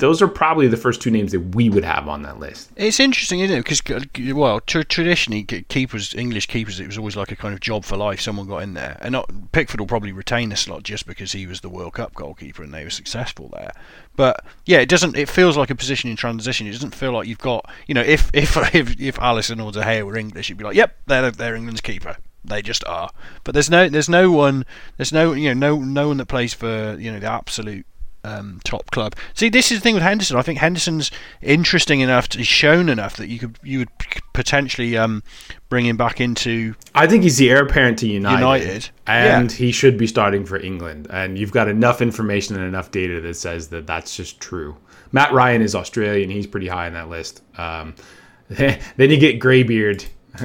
those 0.00 0.20
are 0.20 0.28
probably 0.28 0.66
the 0.66 0.76
first 0.76 1.00
two 1.00 1.10
names 1.10 1.32
that 1.32 1.40
we 1.54 1.68
would 1.68 1.84
have 1.84 2.08
on 2.08 2.22
that 2.22 2.38
list. 2.38 2.70
It's 2.76 2.98
interesting, 2.98 3.40
isn't 3.40 3.56
it? 3.56 3.64
Because 3.64 3.82
uh, 3.90 4.34
well, 4.34 4.60
tr- 4.60 4.82
traditionally, 4.82 5.44
keepers, 5.44 6.14
English 6.14 6.46
keepers, 6.46 6.80
it 6.80 6.86
was 6.86 6.98
always 6.98 7.16
like 7.16 7.30
a 7.30 7.36
kind 7.36 7.54
of 7.54 7.60
job 7.60 7.84
for 7.84 7.96
life. 7.96 8.20
Someone 8.20 8.48
got 8.48 8.62
in 8.62 8.74
there, 8.74 8.98
and 9.00 9.12
not, 9.12 9.30
Pickford 9.52 9.78
will 9.78 9.86
probably 9.86 10.12
retain 10.12 10.48
the 10.48 10.56
slot 10.56 10.82
just 10.82 11.06
because 11.06 11.32
he 11.32 11.46
was 11.46 11.60
the 11.60 11.68
World 11.68 11.94
Cup 11.94 12.14
goalkeeper 12.14 12.62
and 12.62 12.74
they 12.74 12.82
were 12.82 12.90
successful 12.90 13.50
there. 13.52 13.72
But 14.16 14.44
yeah, 14.66 14.78
it 14.78 14.88
doesn't. 14.88 15.16
It 15.16 15.28
feels 15.28 15.56
like 15.56 15.70
a 15.70 15.74
position 15.74 16.10
in 16.10 16.16
transition. 16.16 16.66
It 16.66 16.72
doesn't 16.72 16.94
feel 16.94 17.12
like 17.12 17.28
you've 17.28 17.38
got, 17.38 17.70
you 17.86 17.94
know, 17.94 18.02
if 18.02 18.30
if 18.34 18.56
if 18.74 19.00
if 19.00 19.16
Alisson 19.16 19.64
or 19.64 19.70
De 19.70 19.82
Gea 19.82 20.02
were 20.02 20.16
English, 20.16 20.48
you'd 20.48 20.58
be 20.58 20.64
like, 20.64 20.76
yep, 20.76 20.96
they're 21.06 21.30
they're 21.30 21.54
England's 21.54 21.80
keeper. 21.80 22.16
They 22.42 22.62
just 22.62 22.84
are. 22.86 23.10
But 23.44 23.52
there's 23.52 23.68
no 23.68 23.88
there's 23.88 24.08
no 24.08 24.32
one 24.32 24.64
there's 24.96 25.12
no 25.12 25.34
you 25.34 25.54
know 25.54 25.76
no 25.76 25.84
no 25.84 26.08
one 26.08 26.16
that 26.16 26.26
plays 26.26 26.54
for 26.54 26.96
you 26.98 27.12
know 27.12 27.18
the 27.20 27.30
absolute 27.30 27.84
um, 28.24 28.60
top 28.64 28.90
club. 28.90 29.14
See, 29.34 29.48
this 29.48 29.70
is 29.72 29.78
the 29.78 29.82
thing 29.82 29.94
with 29.94 30.02
Henderson. 30.02 30.36
I 30.36 30.42
think 30.42 30.58
Henderson's 30.58 31.10
interesting 31.42 32.00
enough, 32.00 32.28
to, 32.28 32.38
he's 32.38 32.46
shown 32.46 32.88
enough 32.88 33.16
that 33.16 33.28
you 33.28 33.38
could 33.38 33.58
you 33.62 33.80
would 33.80 33.88
potentially 34.32 34.96
um, 34.96 35.22
bring 35.68 35.86
him 35.86 35.96
back 35.96 36.20
into. 36.20 36.74
I 36.94 37.06
think 37.06 37.22
he's 37.22 37.38
the 37.38 37.50
heir 37.50 37.62
apparent 37.64 37.98
to 38.00 38.08
United, 38.08 38.40
United, 38.40 38.90
and 39.06 39.50
he 39.50 39.72
should 39.72 39.96
be 39.96 40.06
starting 40.06 40.44
for 40.44 40.58
England. 40.58 41.08
And 41.10 41.38
you've 41.38 41.52
got 41.52 41.68
enough 41.68 42.02
information 42.02 42.56
and 42.56 42.64
enough 42.64 42.90
data 42.90 43.20
that 43.20 43.34
says 43.34 43.68
that 43.68 43.86
that's 43.86 44.16
just 44.16 44.40
true. 44.40 44.76
Matt 45.12 45.32
Ryan 45.32 45.62
is 45.62 45.74
Australian; 45.74 46.30
he's 46.30 46.46
pretty 46.46 46.68
high 46.68 46.86
on 46.86 46.92
that 46.94 47.08
list. 47.08 47.42
Um, 47.56 47.94
then 48.48 48.80
you 48.96 49.18
get 49.18 49.40
Greybeard. 49.40 50.04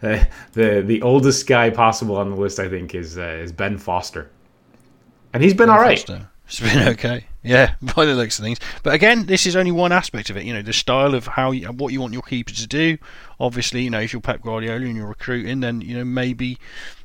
the, 0.00 0.26
the 0.54 1.02
oldest 1.02 1.46
guy 1.46 1.68
possible 1.68 2.16
on 2.16 2.30
the 2.30 2.36
list, 2.36 2.58
I 2.58 2.68
think, 2.68 2.94
is 2.94 3.18
uh, 3.18 3.38
is 3.42 3.52
Ben 3.52 3.76
Foster, 3.76 4.30
and 5.32 5.42
he's 5.42 5.54
been 5.54 5.68
all 5.68 5.78
right. 5.78 5.98
Foster. 5.98 6.28
It's 6.52 6.60
been 6.60 6.86
okay, 6.88 7.24
yeah, 7.42 7.74
by 7.96 8.04
the 8.04 8.14
looks 8.14 8.38
of 8.38 8.44
things. 8.44 8.58
But 8.82 8.92
again, 8.92 9.24
this 9.24 9.46
is 9.46 9.56
only 9.56 9.72
one 9.72 9.90
aspect 9.90 10.28
of 10.28 10.36
it. 10.36 10.44
You 10.44 10.52
know, 10.52 10.60
the 10.60 10.74
style 10.74 11.14
of 11.14 11.26
how 11.26 11.50
you, 11.50 11.66
what 11.68 11.94
you 11.94 12.00
want 12.00 12.12
your 12.12 12.22
keeper 12.22 12.52
to 12.52 12.66
do. 12.66 12.98
Obviously, 13.40 13.82
you 13.82 13.90
know, 13.90 14.00
if 14.00 14.12
you're 14.12 14.20
Pep 14.20 14.42
Guardiola 14.42 14.84
and 14.84 14.94
you're 14.94 15.06
recruiting, 15.06 15.60
then 15.60 15.80
you 15.80 15.96
know 15.96 16.04
maybe 16.04 16.58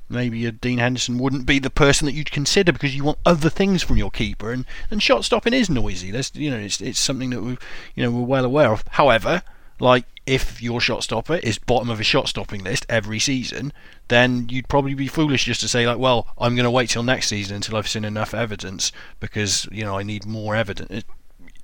maybe 0.10 0.46
a 0.46 0.52
Dean 0.52 0.80
Henderson 0.80 1.18
wouldn't 1.18 1.46
be 1.46 1.60
the 1.60 1.70
person 1.70 2.08
that 2.08 2.12
you'd 2.12 2.32
consider 2.32 2.74
because 2.74 2.94
you 2.94 3.06
want 3.06 3.20
other 3.26 3.50
things 3.50 3.84
from 3.84 3.96
your 3.96 4.12
keeper 4.12 4.52
and, 4.52 4.66
and 4.92 5.02
shot 5.02 5.24
stopping 5.24 5.54
is 5.54 5.70
noisy. 5.70 6.12
That's 6.12 6.36
you 6.36 6.52
know 6.52 6.58
it's 6.58 6.82
it's 6.82 7.00
something 7.00 7.30
that 7.30 7.42
we 7.42 7.58
you 7.96 8.04
know 8.04 8.12
we're 8.12 8.26
well 8.26 8.44
aware 8.44 8.74
of. 8.74 8.84
However, 8.90 9.44
like 9.80 10.06
if 10.26 10.62
your 10.62 10.82
shot 10.82 11.04
stopper 11.04 11.36
is 11.36 11.58
bottom 11.58 11.90
of 11.90 12.00
a 12.00 12.04
shot 12.04 12.28
stopping 12.28 12.64
list 12.64 12.86
every 12.90 13.20
season, 13.20 13.72
then 14.10 14.48
you'd 14.50 14.68
probably 14.68 14.94
be 14.94 15.08
foolish 15.08 15.46
just 15.46 15.62
to 15.62 15.68
say 15.68 15.88
like, 15.88 15.98
well, 16.00 16.28
I'm 16.38 16.56
going 16.56 16.66
to 16.66 16.72
wait 16.72 16.90
till 16.90 17.04
next 17.04 17.28
season 17.30 17.56
until 17.56 17.78
I've 17.78 17.88
seen 17.88 18.04
enough 18.04 18.34
evidence 18.34 18.92
because 19.20 19.68
you 19.72 19.84
know 19.86 19.98
I 19.98 20.04
need 20.04 20.26
more 20.26 20.56
evidence. 20.56 20.92
It, 20.92 21.06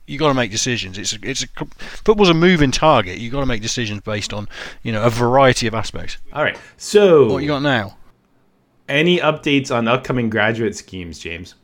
you 0.05 0.19
got 0.19 0.27
to 0.27 0.33
make 0.33 0.51
decisions. 0.51 0.97
It's 0.97 1.13
a, 1.13 1.19
it's 1.23 1.43
a 1.43 1.47
football's 1.77 2.29
a 2.29 2.33
moving 2.33 2.71
target. 2.71 3.19
You 3.19 3.29
got 3.29 3.39
to 3.39 3.45
make 3.45 3.61
decisions 3.61 4.01
based 4.01 4.33
on 4.33 4.47
you 4.83 4.91
know 4.91 5.03
a 5.03 5.09
variety 5.09 5.65
of 5.67 5.73
aspects. 5.73 6.17
All 6.33 6.43
right. 6.43 6.57
So, 6.77 7.31
What 7.31 7.41
you 7.43 7.47
got 7.47 7.61
now? 7.61 7.97
any 8.89 9.17
updates 9.19 9.73
on 9.73 9.87
upcoming 9.87 10.29
graduate 10.29 10.75
schemes, 10.75 11.19
James? 11.19 11.55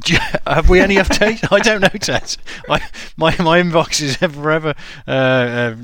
Have 0.46 0.70
we 0.70 0.80
any 0.80 0.96
updates? 0.96 1.46
I 1.52 1.58
don't 1.58 1.82
know, 1.82 1.88
Ted. 1.88 2.36
I, 2.68 2.80
my 3.16 3.36
my 3.38 3.60
inbox 3.60 4.00
is 4.00 4.16
forever 4.34 4.74
uh, 5.06 5.10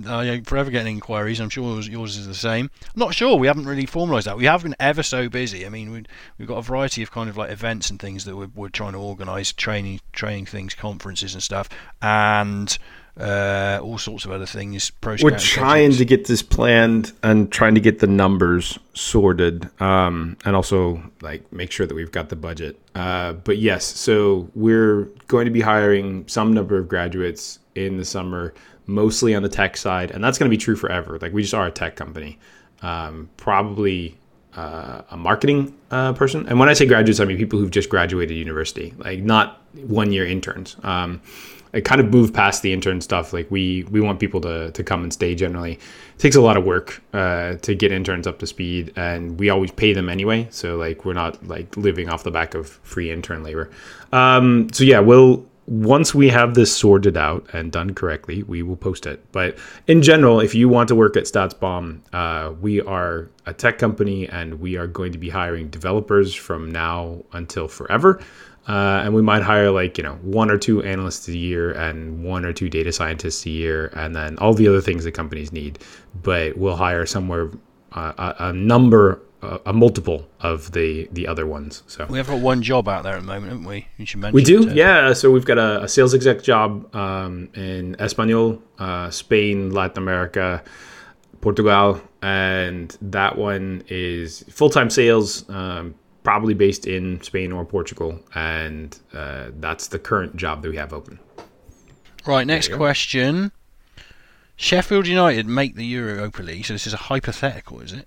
uh, 0.06 0.40
forever 0.44 0.70
getting 0.70 0.94
inquiries. 0.94 1.40
I'm 1.40 1.50
sure 1.50 1.74
yours, 1.74 1.88
yours 1.88 2.16
is 2.16 2.26
the 2.26 2.34
same. 2.34 2.70
I'm 2.82 2.98
not 2.98 3.14
sure. 3.14 3.36
We 3.36 3.46
haven't 3.46 3.66
really 3.66 3.86
formalised 3.86 4.24
that. 4.24 4.38
We 4.38 4.46
have 4.46 4.62
been 4.62 4.76
ever 4.80 5.02
so 5.02 5.28
busy. 5.28 5.66
I 5.66 5.68
mean, 5.68 5.90
we, 5.92 6.04
we've 6.38 6.48
got 6.48 6.56
a 6.56 6.62
variety 6.62 7.02
of 7.02 7.10
kind 7.10 7.28
of 7.28 7.36
like 7.36 7.50
events 7.50 7.90
and 7.90 8.00
things 8.00 8.24
that 8.24 8.34
we're, 8.34 8.50
we're 8.54 8.68
trying 8.70 8.92
to 8.92 8.98
organise, 8.98 9.52
training 9.52 10.00
training 10.12 10.46
things, 10.46 10.74
conferences 10.74 11.34
and 11.34 11.42
stuff, 11.42 11.68
and 12.00 12.78
uh, 13.18 13.80
all 13.82 13.98
sorts 13.98 14.24
of 14.24 14.30
other 14.30 14.46
things. 14.46 14.90
Pro 14.90 15.16
We're 15.22 15.38
trying 15.38 15.90
projects. 15.90 15.98
to 15.98 16.04
get 16.04 16.26
this 16.26 16.42
planned 16.42 17.12
and 17.22 17.50
trying 17.50 17.74
to 17.74 17.80
get 17.80 17.98
the 17.98 18.06
numbers 18.06 18.78
sorted, 18.94 19.68
um, 19.80 20.36
and 20.44 20.54
also 20.54 21.02
like 21.20 21.50
make 21.52 21.72
sure 21.72 21.86
that 21.86 21.94
we've 21.94 22.12
got 22.12 22.28
the 22.28 22.36
budget. 22.36 22.78
Uh, 22.94 23.32
but 23.32 23.58
yes, 23.58 23.84
so 23.84 24.48
we're 24.54 25.04
going 25.26 25.46
to 25.46 25.50
be 25.50 25.60
hiring 25.60 26.26
some 26.28 26.52
number 26.52 26.78
of 26.78 26.88
graduates 26.88 27.58
in 27.74 27.96
the 27.96 28.04
summer, 28.04 28.54
mostly 28.86 29.34
on 29.34 29.42
the 29.42 29.48
tech 29.48 29.76
side, 29.76 30.10
and 30.10 30.22
that's 30.22 30.38
going 30.38 30.50
to 30.50 30.56
be 30.56 30.60
true 30.60 30.76
forever. 30.76 31.18
Like 31.20 31.32
we 31.32 31.42
just 31.42 31.54
are 31.54 31.66
a 31.66 31.72
tech 31.72 31.96
company, 31.96 32.38
um, 32.82 33.28
probably 33.36 34.16
uh, 34.54 35.02
a 35.10 35.16
marketing 35.16 35.76
uh, 35.90 36.12
person. 36.12 36.46
And 36.48 36.58
when 36.58 36.68
I 36.68 36.72
say 36.72 36.86
graduates, 36.86 37.20
I 37.20 37.24
mean 37.24 37.36
people 37.36 37.58
who've 37.58 37.70
just 37.70 37.88
graduated 37.88 38.36
university, 38.36 38.94
like 38.98 39.20
not 39.20 39.62
one 39.74 40.12
year 40.12 40.26
interns. 40.26 40.76
Um, 40.82 41.20
I 41.74 41.80
kind 41.80 42.00
of 42.00 42.10
moved 42.10 42.34
past 42.34 42.62
the 42.62 42.72
intern 42.72 43.00
stuff. 43.00 43.32
Like 43.32 43.50
we 43.50 43.84
we 43.90 44.00
want 44.00 44.20
people 44.20 44.40
to 44.42 44.70
to 44.72 44.84
come 44.84 45.02
and 45.02 45.12
stay. 45.12 45.34
Generally, 45.34 45.72
it 45.72 46.18
takes 46.18 46.36
a 46.36 46.40
lot 46.40 46.56
of 46.56 46.64
work 46.64 47.02
uh, 47.12 47.54
to 47.56 47.74
get 47.74 47.92
interns 47.92 48.26
up 48.26 48.38
to 48.40 48.46
speed, 48.46 48.92
and 48.96 49.38
we 49.38 49.50
always 49.50 49.70
pay 49.70 49.92
them 49.92 50.08
anyway. 50.08 50.46
So 50.50 50.76
like 50.76 51.04
we're 51.04 51.12
not 51.14 51.46
like 51.46 51.76
living 51.76 52.08
off 52.08 52.24
the 52.24 52.30
back 52.30 52.54
of 52.54 52.68
free 52.68 53.10
intern 53.10 53.42
labor. 53.42 53.70
Um, 54.12 54.68
so 54.72 54.84
yeah, 54.84 55.00
we'll 55.00 55.46
once 55.68 56.14
we 56.14 56.30
have 56.30 56.54
this 56.54 56.74
sorted 56.74 57.16
out 57.16 57.46
and 57.52 57.70
done 57.70 57.92
correctly, 57.92 58.42
we 58.44 58.62
will 58.62 58.76
post 58.76 59.06
it. 59.06 59.22
But 59.32 59.58
in 59.86 60.00
general, 60.00 60.40
if 60.40 60.54
you 60.54 60.66
want 60.66 60.88
to 60.88 60.94
work 60.94 61.14
at 61.16 61.24
StatsBomb, 61.24 62.00
uh, 62.12 62.54
we 62.54 62.80
are 62.80 63.28
a 63.44 63.52
tech 63.52 63.78
company 63.78 64.26
and 64.28 64.60
we 64.60 64.78
are 64.78 64.86
going 64.86 65.12
to 65.12 65.18
be 65.18 65.28
hiring 65.28 65.68
developers 65.68 66.34
from 66.34 66.72
now 66.72 67.22
until 67.32 67.68
forever. 67.68 68.18
Uh, 68.68 69.00
and 69.02 69.14
we 69.14 69.22
might 69.22 69.42
hire 69.42 69.70
like 69.70 69.96
you 69.96 70.04
know 70.04 70.14
one 70.22 70.50
or 70.50 70.58
two 70.58 70.82
analysts 70.82 71.26
a 71.28 71.36
year 71.36 71.72
and 71.72 72.22
one 72.22 72.44
or 72.44 72.52
two 72.52 72.68
data 72.68 72.92
scientists 72.92 73.46
a 73.46 73.50
year, 73.50 73.86
and 73.96 74.14
then 74.14 74.36
all 74.38 74.52
the 74.52 74.68
other 74.68 74.82
things 74.82 75.04
that 75.04 75.12
companies 75.12 75.50
need. 75.52 75.78
But 76.22 76.56
we'll 76.58 76.76
hire 76.76 77.06
somewhere 77.06 77.50
uh, 77.92 78.12
a, 78.18 78.34
a 78.48 78.52
number, 78.52 79.22
uh, 79.42 79.56
a 79.64 79.72
multiple 79.72 80.28
of 80.40 80.72
the 80.72 81.08
the 81.12 81.26
other 81.26 81.46
ones. 81.46 81.82
So 81.86 82.04
We 82.10 82.18
have 82.18 82.26
got 82.26 82.40
one 82.40 82.60
job 82.62 82.88
out 82.88 83.04
there 83.04 83.14
at 83.14 83.20
the 83.20 83.26
moment, 83.26 83.52
haven't 83.52 83.64
we? 83.64 83.86
You 83.96 84.04
should 84.04 84.20
mention. 84.20 84.34
we 84.34 84.44
do, 84.44 84.68
yeah. 84.74 85.14
So 85.14 85.30
we've 85.30 85.46
got 85.46 85.56
a, 85.56 85.84
a 85.84 85.88
sales 85.88 86.14
exec 86.14 86.42
job 86.42 86.94
um, 86.94 87.48
in 87.54 87.96
Espanol, 87.98 88.62
uh, 88.78 89.08
Spain, 89.08 89.70
Latin 89.70 89.96
America, 90.02 90.62
Portugal, 91.40 92.02
and 92.20 92.94
that 93.00 93.38
one 93.38 93.82
is 93.88 94.44
full 94.50 94.68
time 94.68 94.90
sales, 94.90 95.48
um, 95.48 95.94
probably 96.28 96.52
based 96.52 96.86
in 96.86 97.18
Spain 97.22 97.52
or 97.52 97.64
Portugal, 97.64 98.20
and 98.34 98.98
uh, 99.14 99.46
that's 99.60 99.86
the 99.88 99.98
current 99.98 100.36
job 100.36 100.60
that 100.60 100.68
we 100.68 100.76
have 100.76 100.92
open. 100.92 101.18
Right, 102.26 102.46
next 102.46 102.70
question. 102.70 103.50
Sheffield 104.54 105.06
United 105.06 105.46
make 105.46 105.74
the 105.74 105.86
Europa 105.86 106.42
League, 106.42 106.66
so 106.66 106.74
this 106.74 106.86
is 106.86 106.92
a 106.92 106.98
hypothetical, 106.98 107.80
is 107.80 107.94
it? 107.94 108.06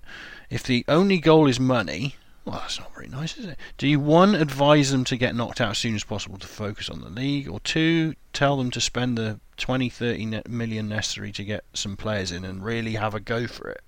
If 0.51 0.61
the 0.61 0.85
only 0.87 1.17
goal 1.17 1.47
is 1.47 1.59
money, 1.59 2.13
well, 2.45 2.59
that's 2.59 2.79
not 2.79 2.93
very 2.93 3.07
nice, 3.07 3.39
is 3.39 3.45
it? 3.47 3.57
Do 3.79 3.87
you 3.87 3.99
one 3.99 4.35
advise 4.35 4.91
them 4.91 5.03
to 5.05 5.17
get 5.17 5.33
knocked 5.33 5.59
out 5.59 5.71
as 5.71 5.79
soon 5.79 5.95
as 5.95 6.03
possible 6.03 6.37
to 6.37 6.47
focus 6.47 6.91
on 6.91 7.01
the 7.01 7.09
league, 7.09 7.49
or 7.49 7.59
two 7.61 8.13
tell 8.33 8.55
them 8.55 8.69
to 8.69 8.79
spend 8.79 9.17
the 9.17 9.39
20, 9.57 9.89
30 9.89 10.25
ne- 10.27 10.43
million 10.47 10.87
necessary 10.87 11.31
to 11.31 11.43
get 11.43 11.63
some 11.73 11.97
players 11.97 12.31
in 12.31 12.45
and 12.45 12.63
really 12.63 12.93
have 12.93 13.15
a 13.15 13.19
go 13.19 13.47
for 13.47 13.71
it? 13.71 13.81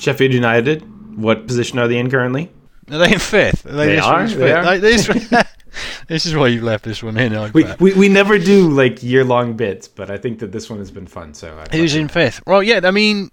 Sheffield 0.00 0.32
United, 0.32 0.82
what 1.16 1.46
position 1.46 1.78
are 1.78 1.86
they 1.86 1.98
in 1.98 2.10
currently? 2.10 2.50
Are 2.90 2.98
they 2.98 3.12
in 3.12 3.18
fifth? 3.18 3.66
Are 3.66 3.72
They 3.72 3.96
this 3.96 4.04
are, 4.04 4.12
one's 4.14 4.34
they 4.36 4.46
fifth? 4.46 4.56
are. 4.56 4.64
Like, 4.64 4.80
this, 4.80 5.06
this 6.08 6.26
is 6.26 6.34
why 6.34 6.48
you've 6.48 6.62
left 6.62 6.84
this 6.84 7.02
one 7.02 7.16
in. 7.16 7.34
I 7.34 7.50
We, 7.50 7.64
bet. 7.64 7.80
we, 7.80 7.92
we 7.94 8.08
never 8.08 8.38
do 8.38 8.68
like 8.70 9.02
year 9.02 9.24
long 9.24 9.54
bits, 9.56 9.86
but 9.88 10.10
I 10.10 10.16
think 10.16 10.38
that 10.40 10.52
this 10.52 10.68
one 10.70 10.78
has 10.78 10.90
been 10.90 11.06
fun. 11.06 11.34
So 11.34 11.58
I 11.58 11.76
Who's 11.76 11.94
in 11.94 12.08
fifth? 12.08 12.40
Well, 12.46 12.62
yeah, 12.62 12.80
I 12.84 12.90
mean, 12.90 13.30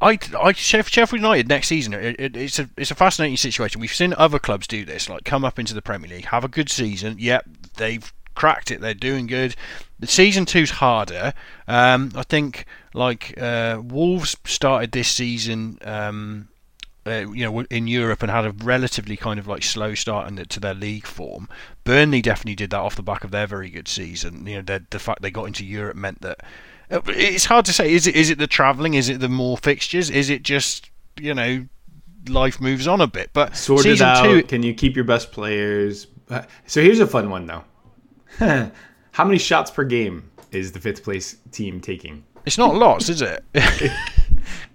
I, 0.00 0.10
I 0.10 0.52
Sheff- 0.52 0.88
Sheffield 0.88 1.20
United 1.22 1.48
next 1.48 1.68
season. 1.68 1.94
It, 1.94 2.16
it, 2.20 2.36
it's 2.36 2.58
a 2.58 2.68
it's 2.76 2.90
a 2.90 2.94
fascinating 2.94 3.36
situation. 3.38 3.80
We've 3.80 3.92
seen 3.94 4.14
other 4.18 4.38
clubs 4.38 4.66
do 4.66 4.84
this, 4.84 5.08
like 5.08 5.24
come 5.24 5.44
up 5.44 5.58
into 5.58 5.72
the 5.74 5.82
Premier 5.82 6.10
League, 6.10 6.26
have 6.26 6.44
a 6.44 6.48
good 6.48 6.68
season. 6.68 7.16
Yep, 7.18 7.48
they've 7.78 8.12
cracked 8.34 8.70
it. 8.70 8.82
They're 8.82 8.92
doing 8.92 9.26
good. 9.26 9.56
The 9.98 10.06
season 10.06 10.44
two's 10.44 10.70
harder. 10.70 11.32
Um, 11.66 12.12
I 12.14 12.22
think 12.24 12.66
like 12.92 13.40
uh, 13.40 13.80
Wolves 13.82 14.36
started 14.44 14.92
this 14.92 15.08
season. 15.08 15.78
Um, 15.82 16.48
uh, 17.06 17.30
you 17.32 17.44
know, 17.44 17.60
in 17.70 17.86
Europe 17.86 18.22
and 18.22 18.30
had 18.30 18.44
a 18.44 18.50
relatively 18.50 19.16
kind 19.16 19.38
of 19.38 19.46
like 19.46 19.62
slow 19.62 19.94
start 19.94 20.28
in 20.28 20.36
the, 20.36 20.46
to 20.46 20.60
their 20.60 20.74
league 20.74 21.06
form. 21.06 21.48
Burnley 21.84 22.20
definitely 22.22 22.56
did 22.56 22.70
that 22.70 22.80
off 22.80 22.96
the 22.96 23.02
back 23.02 23.24
of 23.24 23.30
their 23.30 23.46
very 23.46 23.70
good 23.70 23.88
season. 23.88 24.46
You 24.46 24.56
know, 24.56 24.62
the, 24.62 24.84
the 24.90 24.98
fact 24.98 25.22
they 25.22 25.30
got 25.30 25.44
into 25.44 25.64
Europe 25.64 25.96
meant 25.96 26.22
that 26.22 26.40
uh, 26.90 27.00
it's 27.06 27.44
hard 27.46 27.64
to 27.66 27.72
say. 27.72 27.92
Is 27.92 28.06
it 28.06 28.16
is 28.16 28.30
it 28.30 28.38
the 28.38 28.46
travelling? 28.46 28.94
Is 28.94 29.08
it 29.08 29.20
the 29.20 29.28
more 29.28 29.56
fixtures? 29.56 30.10
Is 30.10 30.30
it 30.30 30.42
just 30.42 30.90
you 31.20 31.34
know 31.34 31.66
life 32.28 32.60
moves 32.60 32.86
on 32.86 33.00
a 33.00 33.06
bit? 33.06 33.30
But 33.32 33.56
sorted 33.56 33.84
season 33.92 34.06
out. 34.08 34.24
two, 34.24 34.42
Can 34.42 34.62
you 34.62 34.74
keep 34.74 34.96
your 34.96 35.04
best 35.04 35.32
players? 35.32 36.08
Uh, 36.28 36.42
So 36.66 36.82
here's 36.82 37.00
a 37.00 37.06
fun 37.06 37.30
one 37.30 37.46
though. 37.46 37.64
How 39.12 39.24
many 39.24 39.38
shots 39.38 39.70
per 39.70 39.84
game 39.84 40.30
is 40.50 40.72
the 40.72 40.80
fifth 40.80 41.02
place 41.02 41.36
team 41.52 41.80
taking? 41.80 42.24
it's 42.44 42.58
not 42.58 42.76
lots, 42.76 43.08
is 43.08 43.22
it? 43.22 43.44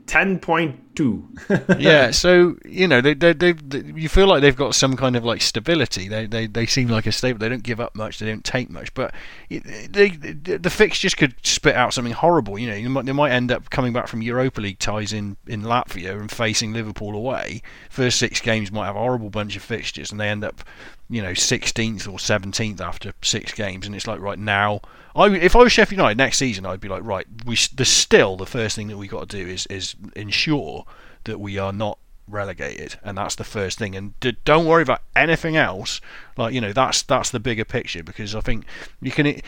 Ten 0.06 0.40
point 0.40 0.91
two. 0.96 1.28
yeah, 1.80 2.12
so 2.12 2.56
you 2.66 2.88
know 2.88 3.02
they, 3.02 3.14
they, 3.14 3.34
they, 3.34 3.54
they, 3.54 3.92
you 4.00 4.10
feel 4.10 4.28
like 4.28 4.42
they've 4.42 4.56
got 4.56 4.76
some 4.76 4.96
kind 4.96 5.16
of 5.16 5.24
like 5.26 5.42
stability. 5.42 6.08
They, 6.08 6.26
they, 6.26 6.48
they 6.48 6.66
seem 6.66 6.88
like 6.90 7.06
a 7.06 7.12
stable. 7.12 7.40
They 7.40 7.50
don't 7.50 7.64
give 7.64 7.80
up 7.80 7.96
much. 7.96 8.20
They 8.20 8.26
don't 8.28 8.44
take 8.44 8.70
much. 8.70 8.94
But 8.94 9.14
it- 9.50 9.92
they, 9.94 10.10
they, 10.10 10.58
the 10.58 10.70
fixtures 10.70 11.16
could 11.16 11.36
spit 11.44 11.76
out 11.76 11.94
something 11.94 12.14
horrible. 12.14 12.58
You 12.60 12.70
know, 12.70 12.76
you 12.76 12.90
might, 12.90 13.06
they 13.06 13.12
might 13.12 13.32
end 13.32 13.52
up 13.52 13.70
coming 13.70 13.94
back 13.94 14.08
from 14.08 14.22
Europa 14.22 14.62
League 14.62 14.80
ties 14.80 15.14
in 15.14 15.38
in 15.48 15.64
Latvia 15.64 16.20
and 16.20 16.30
facing 16.32 16.74
Liverpool 16.74 17.16
away. 17.16 17.62
First 17.90 18.20
six 18.20 18.42
games 18.42 18.72
might 18.72 18.86
have 18.86 18.96
a 18.96 19.00
horrible 19.00 19.30
bunch 19.30 19.56
of 19.56 19.64
fixtures, 19.64 20.12
and 20.12 20.20
they 20.20 20.30
end 20.30 20.44
up, 20.44 20.64
you 21.10 21.22
know, 21.22 21.32
16th 21.32 22.08
or 22.08 22.18
17th 22.18 22.82
after 22.82 23.14
six 23.22 23.54
games. 23.54 23.86
And 23.86 23.96
it's 23.96 24.08
like 24.08 24.20
right 24.20 24.40
now. 24.40 24.82
I, 25.14 25.28
if 25.28 25.58
I 25.58 25.60
was 25.60 25.74
Sheffield 25.74 25.98
United 25.98 26.18
next 26.18 26.38
season, 26.38 26.66
I'd 26.66 26.80
be 26.80 26.88
like, 26.88 27.04
right, 27.04 27.28
we 27.46 27.58
the 27.76 27.84
still 27.84 28.38
the 28.38 28.46
first 28.46 28.78
thing 28.78 28.88
that 28.88 28.98
we 28.98 29.10
got 29.10 29.28
to 29.28 29.38
do 29.44 29.46
is 29.46 29.66
is 29.68 29.94
ensure 30.16 30.86
that 31.26 31.40
we 31.40 31.58
are 31.58 31.74
not 31.74 31.98
relegated, 32.28 33.00
and 33.04 33.18
that's 33.18 33.36
the 33.36 33.44
first 33.44 33.78
thing. 33.78 33.96
And 33.96 34.20
d- 34.20 34.38
don't 34.46 34.66
worry 34.66 34.84
about 34.84 35.02
anything 35.16 35.58
else. 35.58 36.02
Like 36.38 36.54
you 36.54 36.62
know, 36.62 36.74
that's 36.74 37.02
that's 37.04 37.30
the 37.30 37.40
bigger 37.40 37.66
picture 37.66 38.04
because 38.04 38.36
I 38.36 38.42
think 38.42 38.66
you 39.02 39.12
can. 39.12 39.42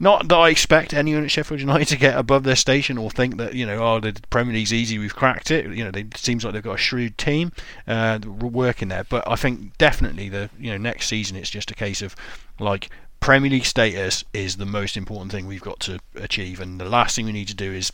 Not 0.00 0.28
that 0.28 0.36
I 0.36 0.50
expect 0.50 0.94
anyone 0.94 1.24
at 1.24 1.30
Sheffield 1.30 1.58
United 1.58 1.88
to 1.88 1.96
get 1.96 2.16
above 2.16 2.44
their 2.44 2.54
station 2.56 2.98
or 2.98 3.10
think 3.10 3.36
that 3.38 3.54
you 3.54 3.66
know, 3.66 3.78
oh, 3.78 4.00
the 4.00 4.16
Premier 4.30 4.54
League's 4.54 4.72
easy, 4.72 4.98
we've 4.98 5.16
cracked 5.16 5.50
it. 5.50 5.66
You 5.74 5.84
know, 5.84 5.90
they, 5.90 6.02
it 6.02 6.16
seems 6.16 6.44
like 6.44 6.54
they've 6.54 6.62
got 6.62 6.76
a 6.76 6.78
shrewd 6.78 7.18
team 7.18 7.52
uh, 7.86 8.20
working 8.26 8.88
there. 8.88 9.04
But 9.04 9.28
I 9.28 9.36
think 9.36 9.76
definitely 9.76 10.28
the 10.28 10.50
you 10.58 10.70
know 10.70 10.78
next 10.78 11.08
season 11.08 11.36
it's 11.36 11.50
just 11.50 11.70
a 11.70 11.74
case 11.74 12.00
of 12.02 12.14
like 12.60 12.90
Premier 13.20 13.50
League 13.50 13.64
status 13.64 14.24
is 14.32 14.56
the 14.56 14.66
most 14.66 14.96
important 14.96 15.32
thing 15.32 15.46
we've 15.46 15.60
got 15.60 15.80
to 15.80 15.98
achieve, 16.14 16.60
and 16.60 16.80
the 16.80 16.88
last 16.88 17.16
thing 17.16 17.26
we 17.26 17.32
need 17.32 17.48
to 17.48 17.54
do 17.54 17.72
is 17.72 17.92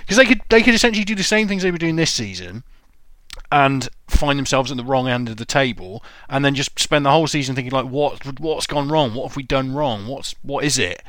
because 0.00 0.16
they 0.16 0.26
could 0.26 0.40
they 0.50 0.62
could 0.62 0.74
essentially 0.74 1.04
do 1.04 1.14
the 1.14 1.22
same 1.22 1.46
things 1.46 1.62
they 1.62 1.70
were 1.70 1.78
doing 1.78 1.96
this 1.96 2.10
season 2.12 2.64
and 3.54 3.88
find 4.08 4.38
themselves 4.38 4.70
at 4.72 4.76
the 4.76 4.84
wrong 4.84 5.06
end 5.08 5.28
of 5.28 5.36
the 5.36 5.44
table 5.44 6.02
and 6.28 6.44
then 6.44 6.54
just 6.54 6.76
spend 6.78 7.06
the 7.06 7.10
whole 7.10 7.26
season 7.26 7.54
thinking 7.54 7.72
like 7.72 7.86
what 7.86 8.40
what's 8.40 8.66
gone 8.66 8.88
wrong 8.88 9.14
what 9.14 9.28
have 9.28 9.36
we 9.36 9.42
done 9.44 9.72
wrong 9.74 10.06
what's 10.06 10.34
what 10.42 10.64
is 10.64 10.78
it 10.78 11.02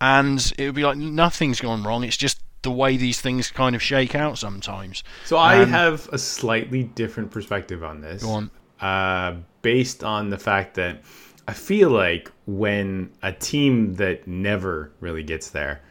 and 0.00 0.52
it 0.58 0.66
would 0.66 0.74
be 0.74 0.82
like 0.84 0.96
nothing's 0.98 1.60
gone 1.60 1.82
wrong 1.84 2.02
it's 2.04 2.16
just 2.16 2.40
the 2.62 2.70
way 2.70 2.96
these 2.96 3.20
things 3.20 3.50
kind 3.50 3.76
of 3.76 3.82
shake 3.82 4.14
out 4.14 4.38
sometimes 4.38 5.04
So 5.24 5.36
I 5.36 5.62
Um, 5.62 5.70
have 5.70 6.08
a 6.12 6.18
slightly 6.18 6.82
different 6.82 7.30
perspective 7.30 7.84
on 7.84 8.00
this. 8.00 8.22
Go 8.22 8.30
on. 8.30 8.50
Uh, 8.80 9.36
based 9.62 10.02
on 10.02 10.30
the 10.30 10.38
fact 10.38 10.74
that 10.74 11.02
I 11.46 11.52
feel 11.52 11.90
like 11.90 12.32
when 12.46 13.10
a 13.22 13.32
team 13.32 13.94
that 13.94 14.26
never 14.26 14.90
really 15.00 15.22
gets 15.22 15.50
there 15.50 15.82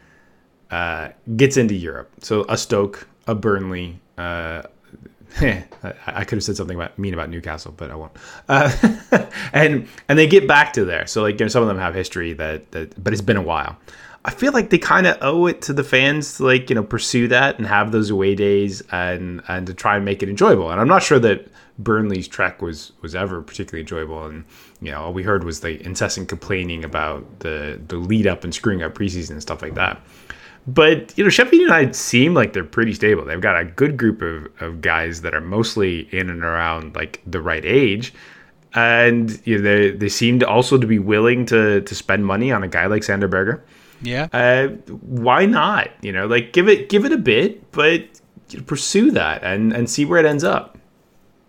uh, 0.71 1.09
gets 1.37 1.57
into 1.57 1.75
Europe, 1.75 2.09
so 2.21 2.43
a 2.49 2.57
Stoke, 2.57 3.07
a 3.27 3.35
Burnley, 3.35 3.99
uh, 4.17 4.63
I 5.41 5.65
I 6.05 6.23
could 6.23 6.37
have 6.37 6.43
said 6.43 6.57
something 6.57 6.75
about 6.75 6.97
mean 6.99 7.13
about 7.13 7.29
Newcastle, 7.29 7.73
but 7.75 7.91
I 7.91 7.95
won't. 7.95 8.11
Uh, 8.47 8.71
and 9.53 9.87
and 10.07 10.19
they 10.19 10.27
get 10.27 10.47
back 10.47 10.73
to 10.73 10.85
there. 10.85 11.07
So 11.07 11.21
like 11.21 11.39
you 11.39 11.45
know, 11.45 11.49
some 11.49 11.63
of 11.63 11.67
them 11.67 11.77
have 11.77 11.95
history 11.95 12.33
that 12.33 12.71
that, 12.71 13.03
but 13.03 13.13
it's 13.13 13.21
been 13.21 13.37
a 13.37 13.41
while. 13.41 13.77
I 14.25 14.31
feel 14.31 14.53
like 14.53 14.69
they 14.69 14.77
kind 14.77 15.05
of 15.05 15.17
owe 15.21 15.47
it 15.47 15.61
to 15.63 15.73
the 15.73 15.83
fans 15.83 16.37
to 16.37 16.45
like 16.45 16.69
you 16.69 16.75
know 16.75 16.83
pursue 16.83 17.27
that 17.29 17.57
and 17.57 17.67
have 17.67 17.91
those 17.91 18.09
away 18.09 18.35
days 18.35 18.81
and 18.91 19.41
and 19.47 19.67
to 19.67 19.73
try 19.73 19.95
and 19.95 20.05
make 20.05 20.23
it 20.23 20.29
enjoyable. 20.29 20.69
And 20.71 20.79
I'm 20.79 20.87
not 20.87 21.03
sure 21.03 21.19
that 21.19 21.47
Burnley's 21.79 22.27
trek 22.27 22.61
was 22.61 22.93
was 23.01 23.15
ever 23.15 23.41
particularly 23.41 23.81
enjoyable. 23.81 24.25
And 24.25 24.45
you 24.81 24.91
know 24.91 25.01
all 25.01 25.13
we 25.13 25.23
heard 25.23 25.43
was 25.43 25.59
the 25.59 25.83
incessant 25.83 26.29
complaining 26.29 26.85
about 26.85 27.39
the 27.39 27.81
the 27.87 27.97
lead 27.97 28.27
up 28.27 28.43
and 28.43 28.53
screwing 28.53 28.81
up 28.83 28.93
preseason 28.93 29.31
and 29.31 29.41
stuff 29.41 29.61
like 29.61 29.73
that. 29.75 30.01
But 30.65 31.17
you 31.17 31.23
know, 31.23 31.29
Sheffield 31.29 31.61
United 31.61 31.95
seem 31.95 32.33
like 32.33 32.53
they're 32.53 32.63
pretty 32.63 32.93
stable. 32.93 33.25
They've 33.25 33.41
got 33.41 33.59
a 33.59 33.65
good 33.65 33.97
group 33.97 34.21
of, 34.21 34.47
of 34.61 34.81
guys 34.81 35.21
that 35.21 35.33
are 35.35 35.41
mostly 35.41 36.07
in 36.11 36.29
and 36.29 36.43
around 36.43 36.95
like 36.95 37.21
the 37.27 37.41
right 37.41 37.65
age, 37.65 38.13
and 38.73 39.39
you 39.45 39.57
know, 39.57 39.63
they 39.63 39.91
they 39.91 40.09
seem 40.09 40.41
also 40.47 40.77
to 40.77 40.87
be 40.87 40.99
willing 40.99 41.45
to 41.47 41.81
to 41.81 41.95
spend 41.95 42.25
money 42.25 42.51
on 42.51 42.63
a 42.63 42.67
guy 42.67 42.85
like 42.85 43.03
Sander 43.03 43.27
Berge. 43.27 43.59
yeah 44.01 44.27
Uh, 44.31 44.67
why 45.01 45.45
not? 45.45 45.89
You 46.01 46.13
know, 46.13 46.27
like 46.27 46.53
give 46.53 46.69
it 46.69 46.87
give 46.87 47.03
it 47.03 47.11
a 47.11 47.17
bit, 47.17 47.71
but 47.71 48.05
pursue 48.65 49.11
that 49.11 49.43
and 49.43 49.73
and 49.73 49.89
see 49.89 50.05
where 50.05 50.19
it 50.19 50.25
ends 50.25 50.45
up. 50.45 50.77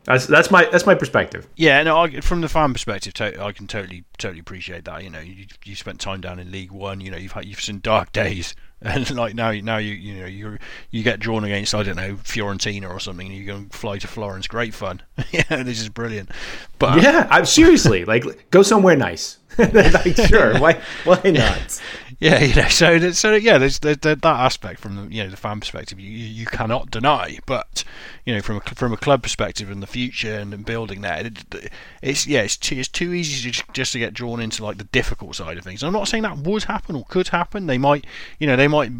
That's 0.05 0.27
that's 0.27 0.50
my 0.50 0.66
that's 0.70 0.85
my 0.85 0.94
perspective. 0.94 1.48
Yeah, 1.57 1.83
no. 1.83 1.96
I, 1.96 2.20
from 2.20 2.42
the 2.42 2.48
fan 2.48 2.72
perspective, 2.74 3.14
to, 3.14 3.42
I 3.42 3.53
can 3.53 3.66
totally, 3.66 4.05
totally 4.18 4.40
appreciate 4.40 4.85
that. 4.85 5.03
You 5.03 5.09
know, 5.09 5.20
you 5.20 5.46
you 5.64 5.74
spent 5.74 5.98
time 5.98 6.20
down 6.20 6.38
in 6.38 6.50
League 6.53 6.72
One. 6.72 7.00
You 7.00 7.11
know, 7.11 7.16
you've 7.16 7.33
had 7.33 7.46
you've 7.46 7.61
seen 7.61 7.81
dark 7.81 8.12
days, 8.12 8.55
and 8.94 9.10
like 9.12 9.34
now, 9.34 9.50
now 9.52 9.78
you 9.78 9.94
you 9.94 10.20
know 10.20 10.26
you 10.26 10.58
you 10.90 11.02
get 11.02 11.18
drawn 11.18 11.42
against 11.42 11.74
I 11.74 11.82
don't 11.82 11.96
know 11.96 12.16
Fiorentina 12.16 12.90
or 12.90 13.00
something, 13.00 13.26
and 13.26 13.36
you 13.36 13.46
go 13.46 13.64
fly 13.70 13.96
to 13.98 14.06
Florence. 14.06 14.46
Great 14.46 14.74
fun. 14.74 15.00
yeah, 15.32 15.62
this 15.62 15.80
is 15.80 15.88
brilliant. 15.88 16.30
But 16.78 16.98
uh, 16.98 17.00
Yeah, 17.00 17.28
I'm 17.30 17.46
seriously 17.46 18.04
like 18.04 18.50
go 18.50 18.62
somewhere 18.62 18.94
nice. 18.94 19.38
like 19.58 20.16
sure, 20.28 20.58
why 20.58 20.80
why 21.04 21.20
not? 21.24 21.80
yeah, 22.20 22.40
you 22.42 22.54
know, 22.54 22.68
so 22.68 22.98
that- 22.98 23.14
so 23.14 23.34
yeah, 23.34 23.58
there's, 23.58 23.78
there's 23.80 23.98
that 23.98 24.22
that 24.22 24.40
aspect 24.40 24.80
from 24.80 24.96
the 24.96 25.14
you 25.14 25.22
know 25.24 25.30
the 25.30 25.36
fan 25.36 25.60
perspective 25.60 25.98
you, 26.00 26.10
you 26.10 26.46
cannot 26.46 26.90
deny, 26.90 27.38
but 27.46 27.84
you 28.24 28.34
know 28.34 28.40
from 28.40 28.56
a 28.56 28.60
from 28.60 28.92
a 28.92 28.96
club 28.96 29.22
perspective 29.22 29.70
and 29.70 29.82
the 29.82 29.86
future 29.86 30.34
and, 30.38 30.52
and 30.54 30.64
building 30.64 31.00
that, 31.02 31.26
it, 31.26 31.70
it's 32.02 32.26
yeah, 32.26 32.42
it's 32.42 32.56
too, 32.56 32.76
it's 32.76 32.88
too 32.88 33.12
easy 33.12 33.42
to 33.42 33.50
just, 33.50 33.72
just 33.72 33.92
to 33.92 33.98
get 33.98 34.14
drawn 34.14 34.40
into 34.40 34.64
like 34.64 34.78
the 34.78 34.84
difficult 34.84 35.34
side 35.36 35.58
of 35.58 35.64
things. 35.64 35.82
I'm 35.82 35.92
not 35.92 36.08
saying 36.08 36.22
that 36.22 36.38
would 36.38 36.64
happen 36.64 36.96
or 36.96 37.04
could 37.08 37.28
happen. 37.28 37.66
They 37.66 37.78
might, 37.78 38.06
you 38.38 38.46
know, 38.46 38.56
they 38.56 38.68
might 38.68 38.90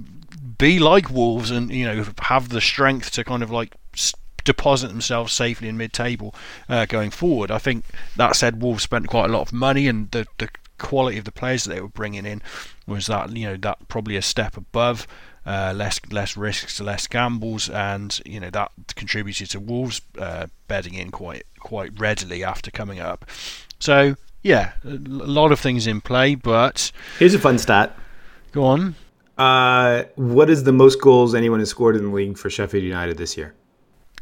be 0.59 0.79
like 0.79 1.11
Wolves 1.11 1.51
and 1.51 1.71
you 1.71 1.85
know 1.87 2.05
have 2.23 2.51
the 2.51 2.61
strength 2.61 3.11
to 3.13 3.25
kind 3.25 3.43
of 3.43 3.51
like. 3.51 3.75
Deposit 4.45 4.89
themselves 4.89 5.33
safely 5.33 5.69
in 5.69 5.77
mid-table 5.77 6.35
uh, 6.69 6.87
going 6.87 7.11
forward. 7.11 7.51
I 7.51 7.59
think 7.59 7.85
that 8.17 8.37
said, 8.37 8.63
Wolves 8.63 8.83
spent 8.83 9.09
quite 9.09 9.31
a 9.31 9.33
lot 9.33 9.43
of 9.43 9.53
money, 9.53 9.89
and 9.89 10.11
the 10.11 10.27
the 10.39 10.49
quality 10.79 11.19
of 11.19 11.25
the 11.25 11.33
players 11.33 11.65
that 11.65 11.75
they 11.75 11.81
were 11.81 11.89
bringing 11.89 12.27
in 12.27 12.43
was 12.87 13.07
that 13.07 13.35
you 13.37 13.47
know 13.47 13.57
that 13.57 13.89
probably 13.89 14.17
a 14.17 14.23
step 14.23 14.57
above. 14.57 15.07
Uh, 15.47 15.75
less 15.77 16.01
less 16.11 16.39
risks, 16.39 16.81
less 16.81 17.07
gambles, 17.07 17.69
and 17.69 18.19
you 18.25 18.41
know 18.41 18.49
that 18.49 18.73
contributed 18.97 19.51
to 19.51 19.61
Wolves 19.61 20.01
uh, 20.19 20.47
bedding 20.69 20.95
in 20.95 21.11
quite 21.11 21.45
quite 21.61 21.93
readily 22.01 22.43
after 22.43 22.71
coming 22.71 22.99
up. 22.99 23.27
So 23.79 24.17
yeah, 24.43 24.73
a 24.85 24.89
lot 24.89 25.53
of 25.53 25.61
things 25.61 25.87
in 25.87 26.01
play, 26.01 26.35
but 26.35 26.91
Here's 27.19 27.35
a 27.35 27.39
fun 27.39 27.59
stat. 27.59 27.95
go 28.53 28.65
on. 28.65 28.95
Uh, 29.37 30.05
what 30.15 30.49
is 30.49 30.65
the 30.65 30.73
most 30.73 31.01
goals 31.01 31.35
anyone 31.35 31.59
has 31.59 31.69
scored 31.69 31.97
in 31.97 32.05
the 32.05 32.11
league 32.15 32.39
for 32.39 32.49
Sheffield 32.49 32.85
United 32.85 33.19
this 33.19 33.37
year? 33.37 33.53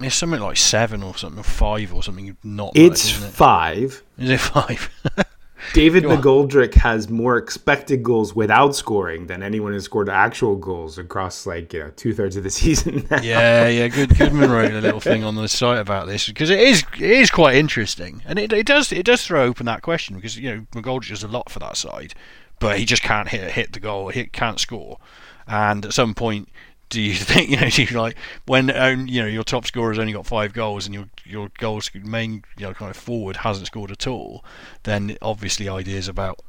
It's 0.04 0.16
something 0.16 0.40
like 0.40 0.56
seven 0.56 1.02
or 1.02 1.16
something, 1.16 1.40
or 1.40 1.44
five 1.44 1.92
or 1.94 2.02
something. 2.02 2.36
Not 2.42 2.72
It's 2.74 3.10
it? 3.10 3.30
five. 3.30 4.02
Is 4.18 4.30
it 4.30 4.40
five? 4.40 4.90
David 5.74 6.02
McGoldrick 6.02 6.74
has 6.74 7.08
more 7.08 7.36
expected 7.36 8.02
goals 8.02 8.34
without 8.34 8.74
scoring 8.74 9.28
than 9.28 9.44
anyone 9.44 9.72
has 9.72 9.84
scored 9.84 10.08
actual 10.08 10.56
goals 10.56 10.98
across 10.98 11.46
like 11.46 11.72
you 11.72 11.78
know 11.80 11.90
two 11.94 12.12
thirds 12.12 12.34
of 12.36 12.42
the 12.42 12.50
season. 12.62 13.06
now. 13.08 13.22
yeah, 13.22 13.68
yeah. 13.68 13.86
Good, 13.86 14.18
Goodman 14.18 14.50
wrote 14.50 14.72
a 14.72 14.80
little 14.80 14.98
thing 15.00 15.22
on 15.22 15.36
the 15.36 15.48
site 15.48 15.78
about 15.78 16.08
this 16.08 16.26
because 16.26 16.50
it 16.50 16.58
is 16.58 16.82
it 16.96 17.02
is 17.10 17.30
quite 17.30 17.54
interesting, 17.54 18.22
and 18.26 18.40
it, 18.40 18.52
it 18.52 18.66
does 18.66 18.90
it 18.92 19.04
does 19.06 19.24
throw 19.24 19.44
open 19.44 19.66
that 19.66 19.82
question 19.82 20.16
because 20.16 20.36
you 20.36 20.50
know 20.50 20.66
McGoldrick 20.72 21.10
does 21.10 21.22
a 21.22 21.28
lot 21.28 21.48
for 21.48 21.60
that 21.60 21.76
side, 21.76 22.14
but 22.58 22.76
he 22.78 22.84
just 22.84 23.02
can't 23.02 23.28
hit 23.28 23.52
hit 23.52 23.72
the 23.72 23.80
goal, 23.80 24.08
he 24.08 24.24
can't 24.26 24.58
score, 24.58 24.98
and 25.46 25.86
at 25.86 25.94
some 25.94 26.12
point. 26.12 26.48
Do 26.92 27.00
you 27.00 27.14
think 27.30 27.48
you 27.48 27.56
know? 27.56 27.68
Do 27.68 27.82
you 27.82 27.98
like 27.98 28.16
when 28.46 28.70
um, 28.70 29.06
you 29.08 29.22
know 29.22 29.26
your 29.26 29.42
top 29.42 29.66
scorer's 29.66 29.98
only 29.98 30.12
got 30.12 30.26
five 30.26 30.52
goals 30.52 30.86
and 30.86 30.94
your 30.94 31.06
your 31.24 31.50
goals 31.58 31.90
main 31.94 32.44
you 32.56 32.66
know 32.66 32.74
kind 32.74 32.90
of 32.90 32.96
forward 32.96 33.38
hasn't 33.38 33.66
scored 33.66 33.90
at 33.90 34.06
all? 34.06 34.44
Then 34.84 35.16
obviously 35.20 35.68
ideas 35.68 36.06
about 36.06 36.40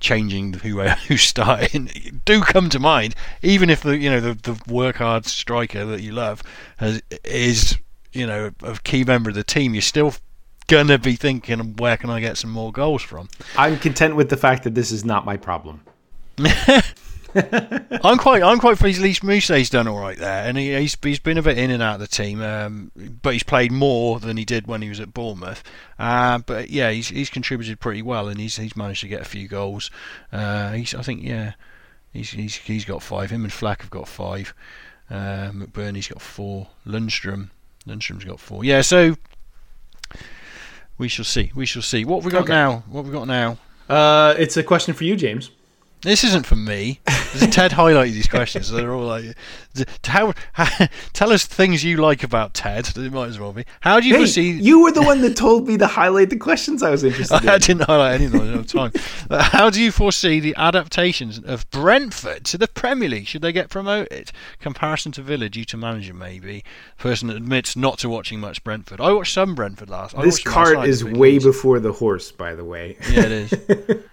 changing 0.00 0.54
who 0.54 0.80
who's 1.08 1.22
starting 1.22 1.90
do 2.24 2.40
come 2.40 2.70
to 2.70 2.78
mind. 2.78 3.14
Even 3.42 3.68
if 3.68 3.82
the 3.82 3.98
you 3.98 4.08
know 4.08 4.20
the 4.20 4.34
the 4.34 4.72
work 4.72 4.96
hard 4.96 5.26
striker 5.26 5.84
that 5.84 6.00
you 6.00 6.12
love 6.12 6.42
has, 6.78 7.02
is 7.24 7.76
you 8.12 8.26
know 8.26 8.52
a 8.62 8.78
key 8.84 9.04
member 9.04 9.30
of 9.30 9.34
the 9.34 9.44
team, 9.44 9.74
you're 9.74 9.82
still 9.82 10.14
gonna 10.68 10.98
be 10.98 11.16
thinking 11.16 11.74
where 11.76 11.96
can 11.96 12.08
I 12.08 12.20
get 12.20 12.38
some 12.38 12.50
more 12.50 12.70
goals 12.70 13.02
from. 13.02 13.28
I'm 13.58 13.78
content 13.78 14.14
with 14.14 14.30
the 14.30 14.36
fact 14.36 14.62
that 14.62 14.76
this 14.76 14.92
is 14.92 15.04
not 15.04 15.24
my 15.24 15.36
problem. 15.36 15.80
I'm 18.02 18.18
quite 18.18 18.42
I'm 18.42 18.58
quite 18.58 18.78
pleased. 18.78 19.00
At 19.00 19.04
least 19.04 19.72
done 19.72 19.88
all 19.88 19.98
right 19.98 20.16
there, 20.16 20.44
and 20.44 20.56
he, 20.56 20.74
he's 20.74 20.96
he's 21.02 21.18
been 21.18 21.38
a 21.38 21.42
bit 21.42 21.58
in 21.58 21.70
and 21.70 21.82
out 21.82 21.94
of 21.94 22.00
the 22.00 22.06
team, 22.06 22.40
um, 22.40 22.90
but 23.22 23.34
he's 23.34 23.42
played 23.42 23.72
more 23.72 24.18
than 24.20 24.36
he 24.36 24.44
did 24.44 24.66
when 24.66 24.82
he 24.82 24.88
was 24.88 25.00
at 25.00 25.12
Bournemouth. 25.12 25.62
Uh, 25.98 26.38
but 26.38 26.70
yeah, 26.70 26.90
he's 26.90 27.08
he's 27.08 27.30
contributed 27.30 27.80
pretty 27.80 28.02
well, 28.02 28.28
and 28.28 28.40
he's 28.40 28.56
he's 28.56 28.76
managed 28.76 29.02
to 29.02 29.08
get 29.08 29.20
a 29.20 29.24
few 29.24 29.48
goals. 29.48 29.90
Uh, 30.32 30.72
he's 30.72 30.94
I 30.94 31.02
think 31.02 31.22
yeah, 31.22 31.52
he's 32.12 32.30
he's 32.30 32.56
he's 32.56 32.84
got 32.84 33.02
five. 33.02 33.30
Him 33.30 33.44
and 33.44 33.52
Fleck 33.52 33.82
have 33.82 33.90
got 33.90 34.08
five. 34.08 34.54
Uh, 35.10 35.50
McBurnie's 35.52 36.08
got 36.08 36.22
four. 36.22 36.68
Lundstram 36.86 37.50
Lundstram's 37.86 38.24
got 38.24 38.40
four. 38.40 38.64
Yeah, 38.64 38.80
so 38.80 39.16
we 40.98 41.08
shall 41.08 41.24
see. 41.24 41.52
We 41.54 41.66
shall 41.66 41.82
see. 41.82 42.04
What 42.04 42.16
have 42.16 42.24
we 42.24 42.32
got 42.32 42.44
okay. 42.44 42.52
now? 42.52 42.84
What 42.88 43.04
have 43.04 43.12
we 43.12 43.18
got 43.18 43.26
now? 43.26 43.58
Uh, 43.88 44.34
it's 44.38 44.56
a 44.56 44.62
question 44.62 44.94
for 44.94 45.04
you, 45.04 45.16
James. 45.16 45.50
This 46.02 46.24
isn't 46.24 46.46
for 46.46 46.56
me. 46.56 47.00
Ted 47.06 47.70
highlighted 47.72 48.12
these 48.12 48.28
questions. 48.28 48.68
So 48.68 48.76
they're 48.76 48.92
all 48.92 49.06
like, 49.06 49.34
how, 50.04 50.34
how, 50.52 50.86
tell 51.12 51.32
us 51.32 51.46
things 51.46 51.82
you 51.82 51.96
like 51.96 52.22
about 52.22 52.54
Ted. 52.54 52.88
It 52.96 53.12
might 53.12 53.28
as 53.28 53.38
well 53.38 53.52
be. 53.52 53.64
How 53.80 53.98
do 53.98 54.06
you 54.06 54.14
hey, 54.14 54.20
foresee? 54.20 54.50
You 54.52 54.82
were 54.82 54.92
the 54.92 55.02
one 55.02 55.22
that 55.22 55.36
told 55.36 55.66
me 55.66 55.76
to 55.78 55.86
highlight 55.86 56.30
the 56.30 56.36
questions 56.36 56.82
I 56.82 56.90
was 56.90 57.02
interested 57.04 57.42
in. 57.42 57.48
I 57.48 57.58
didn't 57.58 57.82
highlight 57.86 58.14
any 58.14 58.26
of 58.26 58.32
them 58.32 58.60
at 58.60 58.68
time. 58.68 58.92
how 59.30 59.70
do 59.70 59.82
you 59.82 59.90
foresee 59.90 60.38
the 60.38 60.54
adaptations 60.56 61.38
of 61.38 61.68
Brentford 61.70 62.44
to 62.44 62.58
the 62.58 62.68
Premier 62.68 63.08
League? 63.08 63.26
Should 63.26 63.42
they 63.42 63.52
get 63.52 63.70
promoted? 63.70 64.32
Comparison 64.60 65.12
to 65.12 65.22
Villa 65.22 65.48
due 65.48 65.64
to 65.64 65.76
manager, 65.76 66.14
maybe. 66.14 66.62
Person 66.98 67.28
that 67.28 67.36
admits 67.36 67.74
not 67.74 67.98
to 67.98 68.08
watching 68.08 68.38
much 68.38 68.62
Brentford. 68.62 69.00
I 69.00 69.12
watched 69.12 69.32
some 69.32 69.54
Brentford 69.54 69.90
last. 69.90 70.16
This 70.20 70.42
cart 70.42 70.86
is 70.86 71.04
way 71.04 71.38
before 71.38 71.80
the 71.80 71.92
horse, 71.92 72.30
by 72.30 72.54
the 72.54 72.64
way. 72.64 72.96
Yeah, 73.10 73.24
it 73.24 73.32
is. 73.32 74.04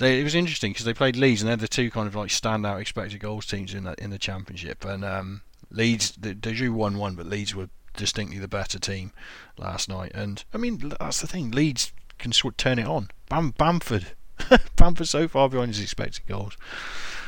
They, 0.00 0.18
it 0.18 0.24
was 0.24 0.34
interesting 0.34 0.72
because 0.72 0.86
they 0.86 0.94
played 0.94 1.14
Leeds 1.14 1.42
and 1.42 1.48
they're 1.48 1.56
the 1.56 1.68
two 1.68 1.90
kind 1.90 2.08
of 2.08 2.14
like 2.14 2.30
standout 2.30 2.80
expected 2.80 3.20
goals 3.20 3.44
teams 3.44 3.74
in 3.74 3.84
the 3.84 3.94
in 4.02 4.08
the 4.08 4.18
championship. 4.18 4.82
And 4.84 5.04
um, 5.04 5.42
Leeds 5.70 6.12
they, 6.12 6.32
they 6.32 6.54
drew 6.54 6.72
one 6.72 6.96
one, 6.96 7.14
but 7.14 7.26
Leeds 7.26 7.54
were 7.54 7.68
distinctly 7.96 8.38
the 8.38 8.48
better 8.48 8.78
team 8.78 9.12
last 9.58 9.90
night. 9.90 10.12
And 10.14 10.42
I 10.54 10.56
mean 10.56 10.94
that's 10.98 11.20
the 11.20 11.26
thing, 11.26 11.50
Leeds 11.50 11.92
can 12.18 12.32
sort 12.32 12.54
of 12.54 12.56
turn 12.56 12.78
it 12.78 12.86
on. 12.86 13.08
Bam 13.28 13.50
Bamford, 13.50 14.06
Bamford 14.76 15.06
so 15.06 15.28
far 15.28 15.50
behind 15.50 15.68
his 15.68 15.82
expected 15.82 16.26
goals. 16.26 16.56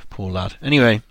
Poor 0.08 0.30
lad. 0.32 0.56
Anyway, 0.62 1.02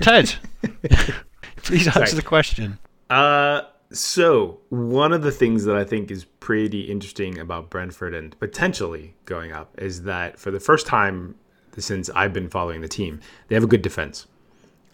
Ted, 0.00 0.36
please 1.58 1.86
answer 1.86 2.06
Sorry. 2.06 2.12
the 2.12 2.22
question. 2.22 2.78
Uh 3.10 3.60
so, 3.92 4.58
one 4.70 5.12
of 5.12 5.22
the 5.22 5.30
things 5.30 5.64
that 5.64 5.76
I 5.76 5.84
think 5.84 6.10
is 6.10 6.24
pretty 6.24 6.82
interesting 6.82 7.38
about 7.38 7.70
Brentford 7.70 8.14
and 8.14 8.38
potentially 8.40 9.14
going 9.24 9.52
up 9.52 9.78
is 9.80 10.02
that 10.02 10.38
for 10.38 10.50
the 10.50 10.60
first 10.60 10.86
time 10.86 11.36
since 11.76 12.10
I've 12.10 12.32
been 12.32 12.48
following 12.48 12.80
the 12.80 12.88
team, 12.88 13.20
they 13.48 13.54
have 13.54 13.64
a 13.64 13.68
good 13.68 13.82
defense. 13.82 14.26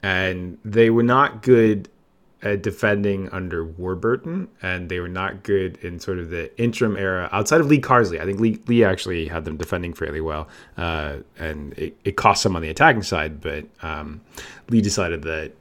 And 0.03 0.59
they 0.65 0.91
were 0.91 1.03
not 1.03 1.43
good 1.43 1.89
at 2.43 2.63
defending 2.63 3.29
under 3.31 3.65
Warburton, 3.65 4.49
and 4.63 4.89
they 4.89 4.99
were 4.99 5.09
not 5.09 5.43
good 5.43 5.77
in 5.79 6.01
sort 6.01 6.19
of 6.19 6.31
the 6.31 6.51
interim 6.61 6.97
era 6.97 7.29
outside 7.33 7.61
of 7.61 7.67
Lee 7.67 7.81
Carsley. 7.81 8.19
I 8.19 8.25
think 8.25 8.41
Lee, 8.41 8.59
Lee 8.67 8.83
actually 8.83 9.29
had 9.29 9.45
them 9.45 9.59
defending 9.59 9.93
fairly 9.93 10.23
well, 10.23 10.49
uh, 10.79 11.17
and 11.39 11.75
it, 11.75 11.99
it 12.05 12.17
cost 12.17 12.43
some 12.43 12.57
on 12.57 12.63
the 12.63 12.71
attacking 12.71 13.03
side, 13.03 13.43
but 13.43 13.67
um, 13.83 14.23
Lee 14.71 14.81
decided 14.81 15.23
that 15.23 15.53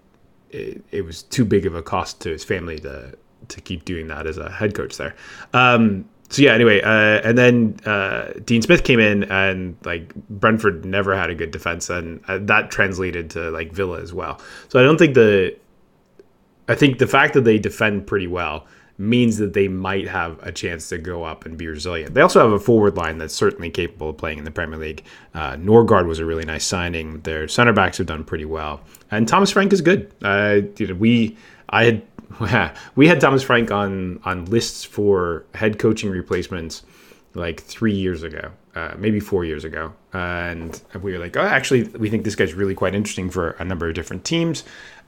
it, 0.49 0.83
it, 0.91 1.01
was 1.03 1.23
too 1.23 1.45
big 1.45 1.65
of 1.65 1.75
a 1.75 1.81
cost 1.81 2.21
to 2.21 2.29
his 2.29 2.43
family 2.43 2.79
to 2.79 3.17
to 3.47 3.61
keep 3.61 3.85
doing 3.85 4.07
that 4.07 4.27
as 4.27 4.37
a 4.37 4.51
head 4.51 4.75
coach 4.75 4.97
there. 4.97 5.15
Um, 5.53 6.05
so 6.29 6.43
yeah, 6.43 6.53
anyway, 6.53 6.81
uh, 6.81 7.21
and 7.27 7.37
then 7.37 7.79
uh, 7.85 8.33
Dean 8.45 8.61
Smith 8.61 8.83
came 8.83 8.99
in, 8.99 9.23
and 9.25 9.75
like 9.83 10.13
Brentford 10.29 10.85
never 10.85 11.15
had 11.15 11.29
a 11.31 11.35
good 11.35 11.51
defense, 11.51 11.89
and 11.89 12.23
uh, 12.27 12.37
that 12.41 12.69
translated 12.69 13.31
to 13.31 13.49
like 13.49 13.71
Villa 13.71 13.99
as 13.99 14.13
well. 14.13 14.39
So 14.67 14.79
I 14.79 14.83
don't 14.83 14.97
think 14.97 15.15
the, 15.15 15.55
I 16.67 16.75
think 16.75 16.99
the 16.99 17.07
fact 17.07 17.33
that 17.33 17.41
they 17.41 17.57
defend 17.57 18.05
pretty 18.05 18.27
well 18.27 18.67
means 18.99 19.37
that 19.37 19.53
they 19.53 19.69
might 19.69 20.07
have 20.07 20.37
a 20.43 20.51
chance 20.51 20.89
to 20.89 20.97
go 20.97 21.23
up 21.23 21.45
and 21.45 21.57
be 21.57 21.67
resilient. 21.67 22.13
They 22.13 22.21
also 22.21 22.41
have 22.41 22.51
a 22.51 22.59
forward 22.59 22.97
line 22.97 23.17
that's 23.17 23.33
certainly 23.33 23.69
capable 23.69 24.09
of 24.09 24.17
playing 24.17 24.39
in 24.39 24.43
the 24.43 24.51
Premier 24.51 24.77
League. 24.77 25.03
Uh, 25.33 25.53
Norgaard 25.53 26.05
was 26.05 26.19
a 26.19 26.25
really 26.25 26.43
nice 26.43 26.65
signing. 26.65 27.21
Their 27.21 27.47
center 27.47 27.71
backs 27.71 27.97
have 27.97 28.07
done 28.07 28.25
pretty 28.25 28.45
well, 28.45 28.81
and 29.09 29.27
Thomas 29.27 29.51
Frank 29.51 29.71
is 29.71 29.79
good. 29.81 30.11
Uh, 30.21 30.61
you 30.77 30.87
know, 30.87 30.95
we 30.95 31.37
I 31.69 31.85
had 31.85 32.75
we 32.95 33.07
had 33.07 33.21
Thomas 33.21 33.41
Frank 33.41 33.71
on 33.71 34.19
on 34.25 34.45
lists 34.45 34.83
for 34.83 35.45
head 35.55 35.79
coaching 35.79 36.09
replacements 36.09 36.83
like 37.35 37.61
three 37.61 37.93
years 37.93 38.23
ago, 38.23 38.51
uh, 38.75 38.95
maybe 38.97 39.19
four 39.19 39.45
years 39.45 39.63
ago, 39.63 39.93
and 40.13 40.81
we 41.01 41.13
were 41.13 41.19
like, 41.19 41.37
oh, 41.37 41.41
actually, 41.41 41.83
we 41.83 42.09
think 42.09 42.23
this 42.23 42.35
guy's 42.35 42.53
really 42.53 42.73
quite 42.75 42.95
interesting 42.95 43.29
for 43.29 43.51
a 43.51 43.63
number 43.63 43.87
of 43.87 43.93
different 43.93 44.25
teams, 44.25 44.63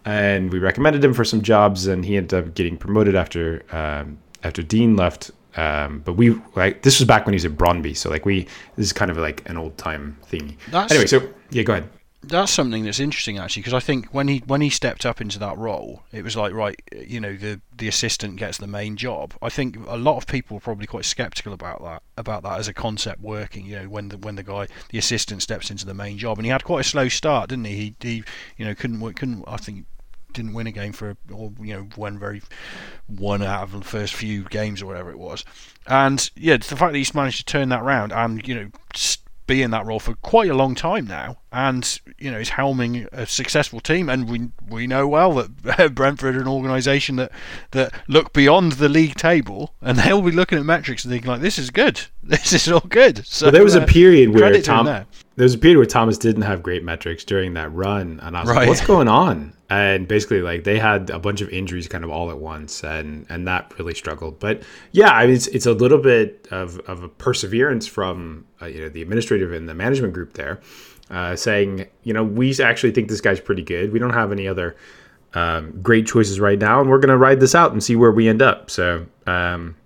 and 0.06 0.52
we 0.52 0.60
recommended 0.60 1.04
him 1.04 1.14
for 1.14 1.24
some 1.24 1.42
jobs, 1.42 1.88
and 1.88 2.06
he 2.06 2.18
ended 2.18 2.34
up 2.34 2.54
getting 2.56 2.78
promoted 2.78 3.16
after 3.16 3.64
um, 3.72 4.18
after 4.44 4.62
Dean 4.64 4.96
left. 4.96 5.32
Um, 5.58 6.02
but 6.06 6.14
we 6.14 6.40
like 6.56 6.82
this 6.82 7.00
was 7.00 7.08
back 7.08 7.26
when 7.26 7.34
he 7.34 7.36
was 7.36 7.46
at 7.46 7.54
Brondby, 7.54 7.96
so 7.96 8.10
like 8.10 8.26
we 8.26 8.48
this 8.76 8.86
is 8.86 8.94
kind 8.94 9.12
of 9.12 9.18
like 9.18 9.48
an 9.50 9.58
old 9.58 9.78
time 9.78 10.18
thing. 10.24 10.58
Anyway, 10.92 11.08
so 11.08 11.28
yeah, 11.50 11.64
go 11.64 11.74
ahead 11.74 11.90
that's 12.24 12.52
something 12.52 12.84
that's 12.84 13.00
interesting 13.00 13.40
actually 13.40 13.62
because 13.62 13.74
I 13.74 13.80
think 13.80 14.08
when 14.14 14.28
he 14.28 14.44
when 14.46 14.62
he 14.62 14.70
stepped 14.70 15.06
up 15.06 15.22
into 15.22 15.40
that 15.40 15.58
role, 15.58 16.04
it 16.12 16.24
was 16.24 16.38
like 16.38 16.54
right, 16.54 16.80
you 16.94 17.20
know, 17.20 17.36
the 17.36 17.62
the 17.76 17.88
assistant 17.88 18.36
gets 18.36 18.58
the 18.60 18.68
main 18.68 18.96
job. 18.96 19.34
I 19.42 19.50
think 19.50 19.78
a 19.88 19.98
lot 19.98 20.18
of 20.18 20.28
people 20.28 20.56
were 20.56 20.62
probably 20.62 20.86
quite 20.86 21.06
skeptical 21.06 21.52
about 21.52 21.82
that 21.84 22.04
about 22.18 22.44
that 22.44 22.60
as 22.60 22.68
a 22.68 22.74
concept 22.74 23.22
working. 23.22 23.66
You 23.66 23.80
know, 23.80 23.90
when 23.90 24.10
the 24.10 24.18
when 24.18 24.36
the 24.36 24.44
guy 24.44 24.68
the 24.90 25.00
assistant 25.00 25.42
steps 25.42 25.72
into 25.72 25.86
the 25.86 25.96
main 25.96 26.18
job, 26.18 26.38
and 26.38 26.46
he 26.46 26.52
had 26.52 26.64
quite 26.64 26.82
a 26.82 26.90
slow 26.90 27.10
start, 27.10 27.50
didn't 27.50 27.66
he? 27.66 27.76
He, 27.76 27.96
he 28.02 28.24
you 28.58 28.66
know 28.66 28.76
couldn't 28.76 29.00
couldn't 29.16 29.44
I 29.48 29.58
think 29.58 29.86
didn't 30.34 30.54
win 30.54 30.68
a 30.68 30.72
game 30.72 30.94
for 30.94 31.18
or 31.32 31.52
you 31.60 31.74
know 31.74 31.88
won 31.98 32.18
very 32.18 32.42
one 33.08 33.42
out 33.42 33.64
of 33.64 33.72
the 33.72 33.82
first 33.82 34.14
few 34.14 34.44
games 34.46 34.82
or 34.82 34.86
whatever 34.86 35.12
it 35.12 35.20
was 35.20 35.44
and 35.88 36.32
yeah 36.38 36.56
the 36.56 36.64
fact 36.64 36.94
that 36.94 36.98
he's 36.98 37.14
managed 37.14 37.38
to 37.40 37.44
turn 37.44 37.68
that 37.68 37.84
round 37.84 38.14
and 38.14 38.48
you 38.48 38.56
know 38.56 38.72
be 39.48 39.62
in 39.62 39.72
that 39.72 39.86
role 39.86 40.00
for 40.00 40.16
quite 40.16 40.50
a 40.50 40.54
long 40.54 40.76
time 40.76 41.06
now, 41.08 41.38
and 41.52 42.00
you 42.18 42.32
know 42.32 42.38
he's 42.38 42.52
helming 42.52 43.08
a 43.12 43.26
successful 43.26 43.80
team, 43.80 44.10
and 44.10 44.30
we 44.30 44.50
we 44.68 44.88
know 44.88 45.08
well 45.08 45.34
that 45.34 45.92
Brentford 45.96 46.36
are 46.36 46.42
an 46.42 46.48
organisation 46.48 47.16
that 47.18 47.32
that 47.72 47.94
look 48.08 48.34
beyond 48.34 48.74
the 48.74 48.90
league 48.90 49.16
table, 49.16 49.74
and 49.82 49.98
they'll 49.98 50.22
be 50.22 50.32
looking 50.32 50.58
at 50.58 50.66
metrics 50.66 51.04
and 51.04 51.12
thinking 51.12 51.30
like, 51.30 51.42
this 51.42 51.58
is 51.58 51.70
good, 51.70 52.02
this 52.24 52.54
is 52.54 52.70
all 52.70 52.80
good. 52.82 53.26
So 53.26 53.48
well, 53.48 53.52
there 53.52 53.64
was 53.64 53.76
uh, 53.76 53.82
a 53.82 53.88
period 53.88 54.34
where 54.34 54.62
Tom, 54.62 55.06
there. 55.36 55.46
was 55.46 55.54
a 55.54 55.58
period 55.58 55.78
where 55.78 55.86
Thomas 55.86 56.18
didn't 56.18 56.44
have 56.44 56.64
great 56.64 56.84
metrics 56.84 57.24
during 57.24 57.54
that 57.56 57.74
run, 57.74 58.20
and 58.22 58.38
I 58.38 58.42
was 58.42 58.50
right. 58.50 58.58
like, 58.58 58.68
what's 58.68 58.86
going 58.86 59.08
on? 59.08 59.54
and 59.72 60.06
basically 60.06 60.42
like 60.42 60.66
they 60.66 60.78
had 60.78 61.10
a 61.12 61.18
bunch 61.18 61.40
of 61.40 61.50
injuries 61.50 61.88
kind 61.88 62.04
of 62.04 62.10
all 62.10 62.30
at 62.30 62.38
once 62.38 62.84
and 62.84 63.26
and 63.30 63.48
that 63.48 63.74
really 63.80 63.94
struggled 63.94 64.38
but 64.38 64.62
yeah 64.92 65.12
I 65.12 65.26
mean, 65.26 65.36
it's 65.36 65.48
it's 65.48 65.66
a 65.66 65.72
little 65.72 65.98
bit 65.98 66.46
of, 66.52 66.80
of 66.82 67.04
a 67.04 67.08
perseverance 67.08 67.88
from 67.88 68.46
uh, 68.62 68.66
you 68.66 68.82
know 68.82 68.90
the 68.90 69.02
administrative 69.02 69.54
and 69.54 69.70
the 69.70 69.74
management 69.74 70.14
group 70.14 70.34
there 70.34 70.60
uh, 71.10 71.38
saying 71.38 71.88
you 72.04 72.14
know 72.14 72.24
we 72.24 72.54
actually 72.62 72.92
think 72.92 73.08
this 73.08 73.22
guy's 73.22 73.40
pretty 73.40 73.62
good 73.62 73.94
we 73.94 74.00
don't 74.00 74.14
have 74.14 74.34
any 74.34 74.46
other 74.46 74.76
um, 75.36 75.82
great 75.82 76.06
choices 76.06 76.42
right 76.42 76.60
now 76.60 76.82
and 76.82 76.90
we're 76.90 77.00
going 77.00 77.08
to 77.08 77.18
ride 77.18 77.40
this 77.40 77.56
out 77.56 77.72
and 77.72 77.82
see 77.82 77.96
where 77.96 78.12
we 78.12 78.28
end 78.28 78.42
up 78.42 78.70
so 78.70 79.06
um, 79.26 79.78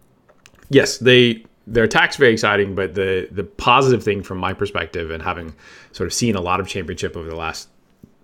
yes 0.69 0.97
they 0.97 1.45
their 1.67 1.85
attack's 1.85 2.15
very 2.17 2.31
exciting 2.31 2.75
but 2.75 2.93
the 2.93 3.27
the 3.31 3.43
positive 3.43 4.03
thing 4.03 4.21
from 4.21 4.37
my 4.37 4.53
perspective 4.53 5.09
and 5.09 5.23
having 5.23 5.53
sort 5.91 6.05
of 6.05 6.13
seen 6.13 6.35
a 6.35 6.41
lot 6.41 6.59
of 6.59 6.67
championship 6.67 7.17
over 7.17 7.29
the 7.29 7.35
last 7.35 7.69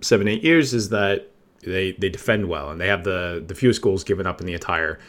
seven 0.02 0.28
eight 0.28 0.44
years 0.44 0.74
is 0.74 0.90
that 0.90 1.32
they 1.64 1.94
they 1.94 2.10
defend 2.10 2.48
well 2.48 2.70
and 2.70 2.82
they 2.82 2.88
have 2.88 3.04
the 3.04 3.44
the 3.46 3.56
fewest 3.56 3.82
goals 3.82 4.04
given 4.04 4.28
up 4.28 4.42
in 4.42 4.48
the 4.48 4.54
entire 4.54 5.00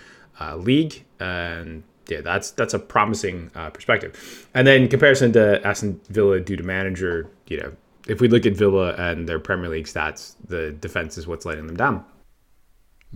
uh, 0.41 0.57
league. 0.57 1.05
And 1.21 1.83
yeah 2.09 2.21
that's 2.21 2.51
that's 2.53 2.75
a 2.75 2.79
promising 2.79 3.51
uh, 3.55 3.71
perspective. 3.71 4.49
And 4.55 4.67
then 4.67 4.89
comparison 4.89 5.33
to 5.33 5.65
Aston 5.67 6.01
Villa 6.09 6.41
due 6.41 6.57
to 6.57 6.63
manager 6.63 7.31
you 7.47 7.59
know 7.59 7.73
if 8.09 8.21
we 8.21 8.29
look 8.29 8.47
at 8.47 8.55
Villa 8.55 8.95
and 8.95 9.29
their 9.29 9.39
Premier 9.39 9.69
League 9.69 9.87
stats 9.87 10.35
the 10.47 10.73
defense 10.73 11.17
is 11.19 11.27
what's 11.27 11.47
letting 11.47 11.67
them 11.67 11.77
down. 11.77 12.05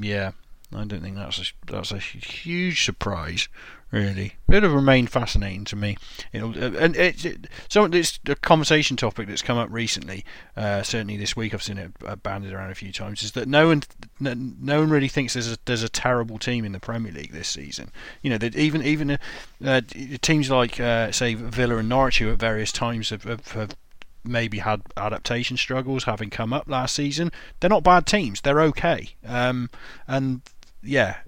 Yeah 0.00 0.33
I 0.72 0.85
don't 0.85 1.00
think 1.00 1.16
that's 1.16 1.38
a, 1.38 1.44
that's 1.70 1.92
a 1.92 1.98
huge 1.98 2.85
surprise, 2.85 3.48
really. 3.90 4.35
It 4.49 4.62
have 4.62 4.72
remained 4.72 5.11
fascinating 5.11 5.64
to 5.66 5.77
me. 5.77 5.96
It'll, 6.33 6.51
uh, 6.51 6.77
and 6.79 6.96
it's 6.96 7.25
it, 7.25 7.46
so 7.68 7.85
it's 7.85 8.18
a 8.27 8.35
conversation 8.35 8.96
topic 8.96 9.29
that's 9.29 9.42
come 9.42 9.59
up 9.59 9.68
recently. 9.70 10.25
Uh, 10.57 10.83
certainly 10.83 11.16
this 11.16 11.37
week, 11.37 11.55
I've 11.55 11.62
seen 11.62 11.79
it 11.79 11.92
uh, 12.05 12.16
banded 12.16 12.53
around 12.53 12.70
a 12.70 12.75
few 12.75 12.92
times. 12.92 13.22
Is 13.22 13.33
that 13.33 13.49
no 13.49 13.68
one 13.68 13.83
no, 14.20 14.35
no 14.35 14.81
one 14.81 14.90
really 14.90 15.09
thinks 15.09 15.35
there's 15.35 15.53
a, 15.53 15.59
there's 15.64 15.83
a 15.83 15.88
terrible 15.88 16.38
team 16.38 16.64
in 16.64 16.72
the 16.72 16.81
Premier 16.81 17.12
League 17.12 17.33
this 17.33 17.49
season. 17.49 17.90
You 18.22 18.31
know 18.31 18.38
that 18.38 18.57
even 18.57 18.83
even 18.83 19.11
uh, 19.12 19.16
uh, 19.64 19.81
teams 20.20 20.51
like 20.51 20.81
uh, 20.81 21.12
say 21.12 21.35
Villa 21.35 21.79
and 21.79 21.88
Norwich, 21.88 22.18
who 22.18 22.31
at 22.31 22.38
various 22.38 22.72
times 22.72 23.11
have, 23.11 23.25
have, 23.25 23.49
have 23.53 23.77
maybe 24.25 24.59
had 24.59 24.83
adaptation 24.96 25.57
struggles 25.57 26.05
having 26.05 26.31
come 26.31 26.53
up 26.53 26.68
last 26.68 26.94
season. 26.94 27.31
They're 27.61 27.70
not 27.70 27.85
bad 27.85 28.07
teams. 28.07 28.40
They're 28.40 28.61
okay. 28.62 29.11
Um, 29.25 29.70
and 30.07 30.42
yeah, 30.83 31.18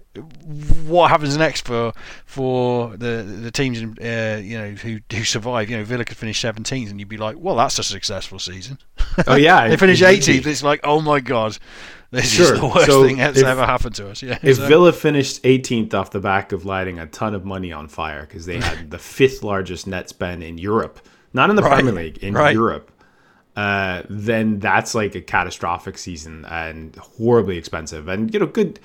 what 0.87 1.11
happens 1.11 1.37
next 1.37 1.66
for 1.66 1.92
for 2.26 2.96
the 2.96 3.22
the 3.22 3.50
teams 3.50 3.83
uh, 3.83 4.40
you 4.42 4.59
know 4.59 4.70
who 4.70 4.98
who 5.12 5.24
survive? 5.24 5.70
You 5.70 5.78
know, 5.78 5.85
Villa 5.85 6.04
could 6.04 6.16
finish 6.16 6.40
17th, 6.42 6.90
and 6.90 6.98
you'd 6.98 7.09
be 7.09 7.16
like, 7.16 7.37
well, 7.38 7.57
that's 7.57 7.78
a 7.78 7.85
successful 7.85 8.38
season. 8.38 8.78
Oh 9.26 9.37
yeah, 9.37 9.68
they 9.68 9.76
finish 9.76 10.00
18th. 10.00 10.46
It's 10.46 10.62
like, 10.62 10.81
oh 10.85 11.00
my 11.00 11.20
god. 11.20 11.59
This 12.11 12.31
sure. 12.31 12.54
is 12.54 12.61
the 12.61 12.66
worst 12.66 12.87
so 12.87 13.04
thing 13.04 13.18
that's 13.18 13.38
if, 13.38 13.46
ever 13.46 13.66
happened 13.66 13.94
to 13.96 14.09
us. 14.09 14.22
Yeah. 14.28 14.38
If 14.42 14.57
so. 14.57 14.66
Villa 14.66 14.92
finished 14.92 15.42
18th 15.42 15.92
off 15.92 16.11
the 16.11 16.20
back 16.20 16.52
of 16.52 16.64
lighting 16.64 16.98
a 16.98 17.07
ton 17.07 17.35
of 17.35 17.44
money 17.44 17.70
on 17.70 17.88
fire 17.88 18.22
because 18.22 18.46
they 18.46 18.61
had 18.61 18.90
the 18.90 18.98
fifth 19.16 19.42
largest 19.42 19.87
net 19.87 20.09
spend 20.09 20.42
in 20.42 20.57
Europe, 20.57 21.07
not 21.35 21.50
in 21.50 21.57
the 21.57 21.62
right. 21.62 21.83
Premier 21.83 21.92
League, 21.92 22.18
in 22.18 22.33
right. 22.33 22.54
Europe, 22.54 22.90
uh, 23.57 24.02
then 24.09 24.59
that's 24.61 24.94
like 24.94 25.14
a 25.16 25.20
catastrophic 25.20 25.98
season 25.98 26.44
and 26.46 26.94
horribly 26.96 27.59
expensive. 27.59 28.09
And 28.09 28.33
you 28.33 28.40
know, 28.40 28.46
good 28.46 28.81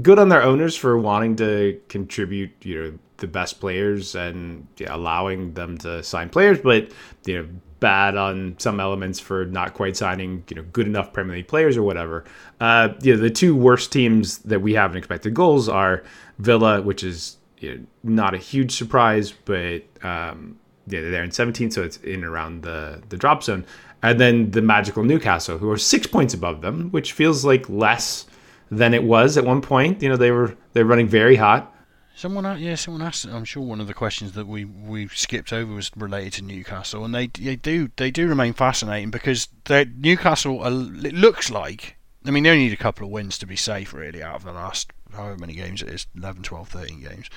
good 0.00 0.18
on 0.18 0.28
their 0.28 0.42
owners 0.42 0.76
for 0.76 0.96
wanting 0.96 1.36
to 1.36 1.80
contribute, 1.88 2.50
you 2.62 2.82
know, 2.82 2.98
the 3.18 3.26
best 3.26 3.60
players 3.60 4.14
and 4.14 4.66
yeah, 4.78 4.94
allowing 4.94 5.54
them 5.54 5.78
to 5.78 6.02
sign 6.02 6.28
players, 6.28 6.58
but 6.58 6.90
you 7.24 7.38
know, 7.38 7.48
bad 7.78 8.16
on 8.16 8.54
some 8.58 8.80
elements 8.80 9.20
for 9.20 9.44
not 9.46 9.74
quite 9.74 9.96
signing, 9.96 10.44
you 10.48 10.56
know, 10.56 10.64
good 10.72 10.86
enough 10.86 11.12
Premier 11.12 11.36
League 11.36 11.48
players 11.48 11.76
or 11.76 11.82
whatever. 11.82 12.24
Uh, 12.60 12.90
you 13.02 13.14
know, 13.14 13.20
the 13.20 13.30
two 13.30 13.54
worst 13.54 13.92
teams 13.92 14.38
that 14.38 14.60
we 14.60 14.74
have 14.74 14.92
in 14.92 14.96
expected 14.96 15.34
goals 15.34 15.68
are 15.68 16.02
Villa, 16.38 16.80
which 16.82 17.04
is 17.04 17.36
you 17.58 17.76
know, 17.76 17.86
not 18.02 18.34
a 18.34 18.38
huge 18.38 18.72
surprise, 18.72 19.32
but 19.44 19.82
um, 20.02 20.58
yeah, 20.86 21.00
they're 21.00 21.24
in 21.24 21.30
17th, 21.30 21.72
so 21.72 21.82
it's 21.82 21.98
in 21.98 22.24
around 22.24 22.62
the 22.62 23.02
the 23.08 23.16
drop 23.16 23.42
zone, 23.42 23.64
and 24.02 24.18
then 24.18 24.50
the 24.50 24.62
magical 24.62 25.04
Newcastle, 25.04 25.58
who 25.58 25.70
are 25.70 25.78
six 25.78 26.06
points 26.06 26.34
above 26.34 26.60
them, 26.60 26.90
which 26.90 27.12
feels 27.12 27.44
like 27.44 27.68
less 27.68 28.26
than 28.72 28.94
it 28.94 29.04
was 29.04 29.36
at 29.36 29.44
one 29.44 29.60
point. 29.60 30.02
You 30.02 30.08
know, 30.08 30.16
they 30.16 30.30
were 30.30 30.56
they're 30.72 30.84
running 30.84 31.06
very 31.06 31.36
hot. 31.36 31.68
Someone, 32.14 32.60
yeah, 32.60 32.74
someone 32.74 33.02
asked. 33.02 33.26
I'm 33.26 33.44
sure 33.44 33.62
one 33.62 33.80
of 33.80 33.86
the 33.86 33.94
questions 33.94 34.32
that 34.32 34.46
we, 34.46 34.64
we 34.64 35.08
skipped 35.08 35.52
over 35.52 35.72
was 35.72 35.90
related 35.96 36.34
to 36.34 36.42
Newcastle, 36.42 37.04
and 37.04 37.14
they 37.14 37.26
they 37.26 37.56
do 37.56 37.90
they 37.96 38.10
do 38.10 38.26
remain 38.26 38.54
fascinating 38.54 39.10
because 39.10 39.48
Newcastle. 39.68 40.60
Are, 40.60 40.72
it 41.06 41.14
looks 41.14 41.50
like. 41.50 41.96
I 42.24 42.30
mean, 42.30 42.44
they 42.44 42.50
only 42.50 42.64
need 42.64 42.72
a 42.72 42.76
couple 42.76 43.04
of 43.04 43.10
wins 43.10 43.36
to 43.38 43.46
be 43.46 43.56
safe, 43.56 43.92
really, 43.92 44.22
out 44.22 44.36
of 44.36 44.44
the 44.44 44.52
last 44.52 44.92
however 45.12 45.36
many 45.36 45.54
games 45.54 45.82
it 45.82 45.88
is 45.88 46.06
11, 46.16 46.44
12, 46.44 46.68
13 46.68 47.00
games. 47.00 47.28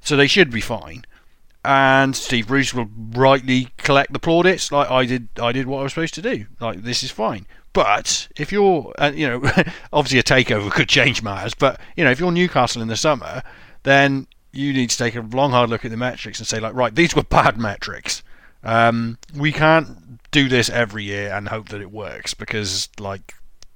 So 0.00 0.16
they 0.16 0.26
should 0.26 0.50
be 0.50 0.62
fine. 0.62 1.04
And 1.64 2.16
Steve 2.16 2.48
Bruce 2.48 2.72
will 2.72 2.88
rightly 2.96 3.68
collect 3.76 4.12
the 4.12 4.18
plaudits, 4.18 4.72
like 4.72 4.90
I 4.90 5.04
did. 5.04 5.28
I 5.40 5.52
did 5.52 5.66
what 5.66 5.78
I 5.78 5.82
was 5.84 5.92
supposed 5.92 6.14
to 6.14 6.22
do. 6.22 6.46
Like 6.60 6.82
this 6.82 7.02
is 7.04 7.12
fine. 7.12 7.46
But 7.72 8.28
if 8.36 8.52
you're, 8.52 8.92
uh, 8.98 9.12
you 9.14 9.26
know, 9.28 9.42
obviously 9.92 10.18
a 10.18 10.22
takeover 10.22 10.70
could 10.70 10.88
change 10.88 11.22
matters. 11.22 11.54
But 11.54 11.80
you 11.96 12.04
know, 12.04 12.10
if 12.10 12.20
you're 12.20 12.32
Newcastle 12.32 12.82
in 12.82 12.88
the 12.88 12.96
summer, 12.96 13.42
then 13.82 14.26
you 14.52 14.72
need 14.72 14.90
to 14.90 14.96
take 14.98 15.16
a 15.16 15.20
long, 15.20 15.50
hard 15.50 15.70
look 15.70 15.84
at 15.84 15.90
the 15.90 15.96
metrics 15.96 16.38
and 16.38 16.46
say, 16.46 16.60
like, 16.60 16.74
right, 16.74 16.94
these 16.94 17.16
were 17.16 17.22
bad 17.22 17.58
metrics. 17.58 18.22
Um, 18.62 19.18
we 19.34 19.50
can't 19.50 20.20
do 20.30 20.48
this 20.48 20.68
every 20.68 21.04
year 21.04 21.32
and 21.32 21.48
hope 21.48 21.70
that 21.70 21.80
it 21.80 21.90
works 21.90 22.34
because, 22.34 22.88
like, 22.98 23.34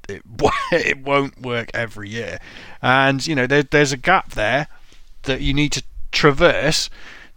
it 0.08 0.22
it 0.72 0.98
won't 0.98 1.40
work 1.40 1.70
every 1.74 2.08
year. 2.08 2.38
And 2.82 3.26
you 3.26 3.34
know, 3.34 3.46
there, 3.46 3.62
there's 3.62 3.92
a 3.92 3.96
gap 3.96 4.32
there 4.32 4.68
that 5.22 5.40
you 5.40 5.54
need 5.54 5.72
to 5.72 5.82
traverse 6.12 6.88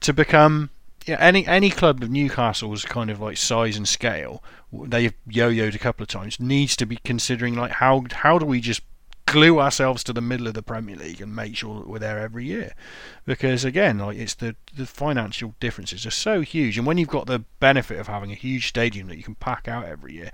to 0.02 0.14
become 0.14 0.70
yeah, 1.10 1.18
any 1.20 1.46
any 1.48 1.72
club 1.72 2.04
of 2.04 2.12
Newcastle's 2.12 2.86
kind 2.86 3.10
of 3.10 3.20
like 3.20 3.36
size 3.36 3.76
and 3.76 3.88
scale, 3.88 4.44
they've 4.72 5.14
yo-yoed 5.28 5.74
a 5.74 5.80
couple 5.80 6.04
of 6.04 6.08
times, 6.08 6.40
needs 6.40 6.76
to 6.76 6.86
be 6.86 6.98
considering 6.98 7.56
like 7.56 7.72
how 7.72 8.04
how 8.12 8.38
do 8.38 8.46
we 8.46 8.62
just 8.62 8.82
glue 9.26 9.60
ourselves 9.60 10.04
to 10.04 10.14
the 10.14 10.22
middle 10.22 10.48
of 10.48 10.54
the 10.54 10.62
Premier 10.62 10.96
League 10.96 11.20
and 11.20 11.36
make 11.36 11.56
sure 11.56 11.80
that 11.80 11.90
we're 11.90 11.98
there 11.98 12.20
every 12.20 12.46
year, 12.46 12.74
because 13.26 13.66
again, 13.66 13.98
like 13.98 14.18
it's 14.18 14.36
the 14.36 14.56
the 14.76 14.86
financial 14.86 15.56
differences 15.60 16.06
are 16.06 16.12
so 16.12 16.42
huge, 16.42 16.78
and 16.78 16.86
when 16.86 17.00
you've 17.00 17.10
got 17.10 17.26
the 17.26 17.40
benefit 17.60 17.98
of 18.00 18.06
having 18.06 18.32
a 18.32 18.36
huge 18.36 18.68
stadium 18.68 19.08
that 19.08 19.18
you 19.18 19.24
can 19.24 19.36
pack 19.36 19.68
out 19.68 19.86
every 19.86 20.14
year. 20.14 20.32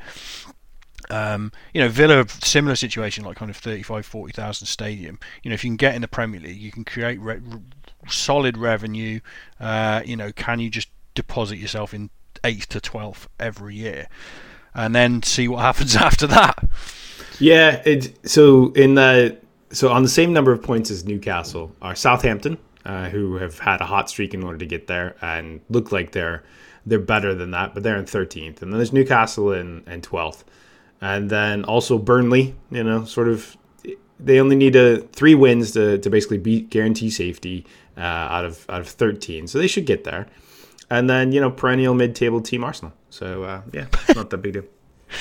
Um, 1.11 1.51
you 1.71 1.81
know, 1.81 1.87
Villa, 1.87 2.27
similar 2.27 2.75
situation, 2.75 3.25
like 3.25 3.37
kind 3.37 3.51
of 3.51 3.57
35, 3.57 4.07
40,000 4.07 4.65
stadium. 4.65 5.19
You 5.43 5.49
know, 5.49 5.53
if 5.53 5.63
you 5.63 5.69
can 5.69 5.77
get 5.77 5.93
in 5.93 6.01
the 6.01 6.07
Premier 6.07 6.39
League, 6.39 6.59
you 6.59 6.71
can 6.71 6.83
create 6.83 7.19
re- 7.19 7.41
solid 8.09 8.57
revenue. 8.57 9.19
Uh, 9.59 10.01
you 10.05 10.15
know, 10.15 10.31
can 10.31 10.59
you 10.59 10.69
just 10.69 10.89
deposit 11.13 11.57
yourself 11.57 11.93
in 11.93 12.09
eighth 12.43 12.69
to 12.69 12.81
twelfth 12.81 13.27
every 13.39 13.75
year, 13.75 14.07
and 14.73 14.95
then 14.95 15.23
see 15.23 15.47
what 15.47 15.59
happens 15.61 15.95
after 15.95 16.27
that? 16.27 16.67
Yeah. 17.39 17.81
It, 17.85 18.29
so 18.29 18.71
in 18.73 18.95
the 18.95 19.37
so 19.71 19.89
on 19.91 20.03
the 20.03 20.09
same 20.09 20.33
number 20.33 20.51
of 20.51 20.61
points 20.61 20.91
as 20.91 21.05
Newcastle 21.05 21.75
are 21.81 21.95
Southampton, 21.95 22.57
uh, 22.85 23.09
who 23.09 23.37
have 23.37 23.59
had 23.59 23.81
a 23.81 23.85
hot 23.85 24.09
streak 24.09 24.33
in 24.33 24.43
order 24.43 24.57
to 24.57 24.65
get 24.65 24.87
there 24.87 25.15
and 25.21 25.61
look 25.69 25.91
like 25.91 26.11
they're 26.11 26.43
they're 26.85 26.99
better 26.99 27.33
than 27.33 27.51
that, 27.51 27.73
but 27.73 27.83
they're 27.83 27.97
in 27.97 28.05
13th. 28.05 28.61
And 28.61 28.71
then 28.71 28.77
there's 28.77 28.93
Newcastle 28.93 29.51
in, 29.51 29.83
in 29.87 30.01
12th. 30.01 30.43
And 31.01 31.29
then 31.29 31.65
also 31.65 31.97
Burnley, 31.97 32.55
you 32.69 32.83
know, 32.83 33.05
sort 33.05 33.27
of 33.27 33.57
they 34.19 34.39
only 34.39 34.55
need 34.55 34.75
a 34.75 34.99
three 34.99 35.35
wins 35.35 35.71
to, 35.71 35.97
to 35.97 36.09
basically 36.09 36.37
beat 36.37 36.69
guarantee 36.69 37.09
safety 37.09 37.65
uh, 37.97 38.01
out 38.01 38.45
of 38.45 38.65
out 38.69 38.81
of 38.81 38.87
13. 38.87 39.47
So 39.47 39.57
they 39.57 39.67
should 39.67 39.85
get 39.85 40.03
there. 40.03 40.27
And 40.89 41.09
then 41.09 41.31
you 41.31 41.41
know 41.41 41.49
perennial 41.49 41.93
mid-table 41.93 42.41
team 42.41 42.63
Arsenal. 42.63 42.93
So 43.09 43.43
uh, 43.43 43.61
yeah, 43.73 43.87
not 44.15 44.29
that 44.29 44.37
big 44.37 44.53
deal. 44.53 44.63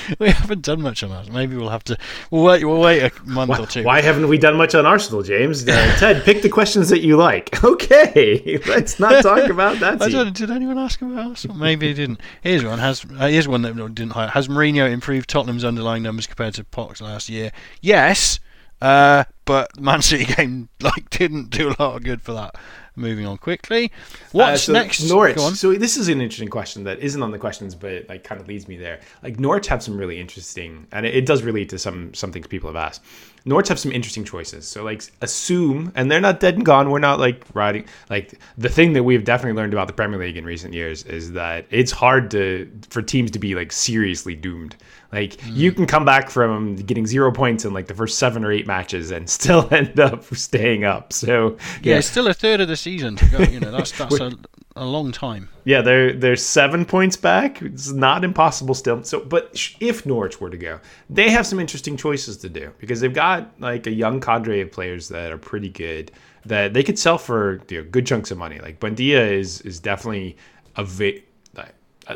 we 0.19 0.31
haven't 0.31 0.63
done 0.63 0.81
much 0.81 1.03
on 1.03 1.11
that. 1.11 1.31
Maybe 1.33 1.57
we'll 1.57 1.69
have 1.69 1.85
to. 1.85 1.99
We'll 2.31 2.45
wait. 2.45 2.65
We'll 2.65 2.81
wait 2.81 3.03
a 3.03 3.11
month 3.25 3.51
why, 3.51 3.59
or 3.59 3.67
two. 3.67 3.85
Why 3.85 4.01
haven't 4.01 4.29
we 4.29 4.39
done 4.39 4.57
much 4.57 4.75
on 4.75 4.87
Arsenal, 4.87 5.23
James? 5.23 5.67
Uh, 5.67 5.97
Ted, 5.99 6.25
pick 6.25 6.43
the 6.43 6.49
questions 6.49 6.89
that 6.89 7.01
you 7.01 7.17
like. 7.17 7.63
Okay, 7.65 8.61
let's 8.67 9.01
not 9.01 9.23
talk 9.23 9.49
about 9.49 9.81
that. 9.81 10.01
I 10.01 10.09
don't, 10.09 10.35
did 10.35 10.51
anyone 10.51 10.79
ask 10.79 11.01
about 11.01 11.27
Arsenal? 11.27 11.57
Maybe 11.57 11.91
it 11.91 11.95
didn't. 11.95 12.21
Here's 12.43 12.65
one. 12.65 12.79
Has 12.79 13.05
uh, 13.05 13.27
here's 13.27 13.49
one 13.49 13.63
that 13.63 13.75
didn't. 13.95 14.13
Hire. 14.13 14.29
Has 14.29 14.49
Mourinho 14.49 14.91
improved 14.91 15.29
Tottenham's 15.29 15.65
underlying 15.65 16.03
numbers 16.03 16.27
compared 16.27 16.55
to 16.55 16.65
Poch 16.65 17.01
last 17.01 17.29
year? 17.29 17.53
Yes. 17.81 18.39
Uh, 18.85 19.25
but 19.47 19.81
Man 19.81 20.03
City 20.03 20.25
game 20.37 20.69
like 20.83 21.09
didn't 21.09 21.49
do 21.49 21.69
a 21.69 21.77
lot 21.83 21.97
of 21.97 22.05
good 22.05 22.21
for 22.21 22.35
that. 22.35 22.55
Moving 22.97 23.25
on 23.25 23.39
quickly. 23.39 23.91
What's 24.33 24.69
uh, 24.69 24.73
so 24.73 24.73
next? 24.75 25.09
Norwich. 25.09 25.39
So 25.39 25.73
this 25.73 25.97
is 25.97 26.09
an 26.09 26.21
interesting 26.21 26.51
question 26.51 26.85
that 26.85 27.01
isn't 27.01 27.21
on 27.23 27.33
the 27.33 27.39
questions, 27.39 27.75
but 27.75 27.91
it 27.91 28.09
like 28.11 28.25
kind 28.25 28.41
of 28.41 28.47
leads 28.47 28.69
me 28.69 28.77
there. 28.77 29.01
Like 29.23 29.41
Norwich 29.41 29.69
have 29.69 29.83
some 29.83 29.97
really 29.97 30.21
interesting, 30.21 30.87
and 30.93 31.07
it, 31.07 31.17
it 31.17 31.27
does 31.27 31.43
relate 31.43 31.71
to 31.71 31.79
some 31.79 32.13
some 32.13 32.31
things 32.31 32.47
people 32.47 32.69
have 32.69 32.77
asked. 32.77 33.03
Norwich 33.47 33.69
have 33.69 33.79
some 33.79 33.91
interesting 33.91 34.23
choices. 34.23 34.69
So 34.69 34.85
like 34.85 35.03
assume, 35.23 35.93
and 35.97 36.11
they're 36.11 36.21
not 36.21 36.39
dead 36.39 36.55
and 36.55 36.65
gone. 36.65 36.91
We're 36.91 36.99
not 36.99 37.19
like 37.19 37.43
riding. 37.55 37.87
Like 38.11 38.39
the 38.59 38.69
thing 38.69 38.93
that 38.93 39.03
we've 39.03 39.25
definitely 39.25 39.57
learned 39.57 39.73
about 39.73 39.87
the 39.87 39.95
Premier 39.95 40.21
League 40.21 40.37
in 40.37 40.45
recent 40.45 40.75
years 40.75 41.05
is 41.05 41.33
that 41.33 41.67
it's 41.71 41.91
hard 41.91 42.31
to 42.33 42.71
for 42.91 43.01
teams 43.01 43.31
to 43.33 43.39
be 43.39 43.55
like 43.55 43.73
seriously 43.73 44.35
doomed. 44.37 44.77
Like 45.15 45.37
mm. 45.37 45.55
you 45.55 45.71
can 45.71 45.87
come 45.87 46.05
back 46.05 46.29
from 46.29 46.75
getting 46.75 47.07
zero 47.07 47.31
points 47.31 47.65
in 47.65 47.73
like 47.73 47.87
the 47.87 47.95
first 47.95 48.19
seven 48.19 48.45
or 48.45 48.51
eight 48.51 48.67
matches 48.67 49.13
and 49.13 49.31
still 49.41 49.69
end 49.71 50.01
up 50.01 50.25
staying 50.35 50.83
up. 50.85 51.13
So 51.13 51.51
yeah, 51.51 51.93
yeah 51.93 51.99
it's 51.99 52.09
still 52.09 52.27
a 52.27 52.35
third 52.35 52.61
of 52.61 52.67
the 52.67 52.77
season 52.77 53.15
to 53.17 53.27
go. 53.27 53.39
You 53.39 53.61
know 53.61 53.71
that's 53.71 53.93
that's 53.99 54.19
a, 54.19 54.33
a 54.75 54.85
long 54.85 55.13
time. 55.13 55.49
Yeah, 55.63 55.83
they're 55.83 56.13
they're 56.13 56.35
seven 56.35 56.85
points 56.85 57.17
back. 57.17 57.63
It's 57.63 57.93
not 57.93 58.25
impossible 58.25 58.75
still. 58.75 59.05
So, 59.05 59.21
but 59.21 59.53
if 59.79 60.05
Norwich 60.05 60.41
were 60.41 60.51
to 60.51 60.59
go, 60.59 60.81
they 61.09 61.31
have 61.31 61.47
some 61.47 61.61
interesting 61.61 61.97
choices 61.97 62.37
to 62.39 62.49
do 62.49 62.73
because 62.79 63.01
they've 63.01 63.15
got 63.15 63.53
like 63.61 63.87
a 63.87 63.93
young 63.93 64.21
cadre 64.21 64.63
of 64.63 64.73
players 64.73 65.09
that 65.11 65.31
are 65.31 65.39
pretty 65.39 65.69
good 65.69 66.11
that 66.45 66.75
they 66.75 66.83
could 66.83 66.99
sell 66.99 67.19
for 67.19 67.63
you 67.69 67.83
know, 67.83 67.89
good 67.89 68.05
chunks 68.05 68.33
of 68.33 68.39
money. 68.39 68.59
Like 68.59 68.81
Buendia 68.81 69.31
is 69.31 69.61
is 69.61 69.79
definitely 69.79 70.37
a 70.75 70.83
vi- 70.83 71.23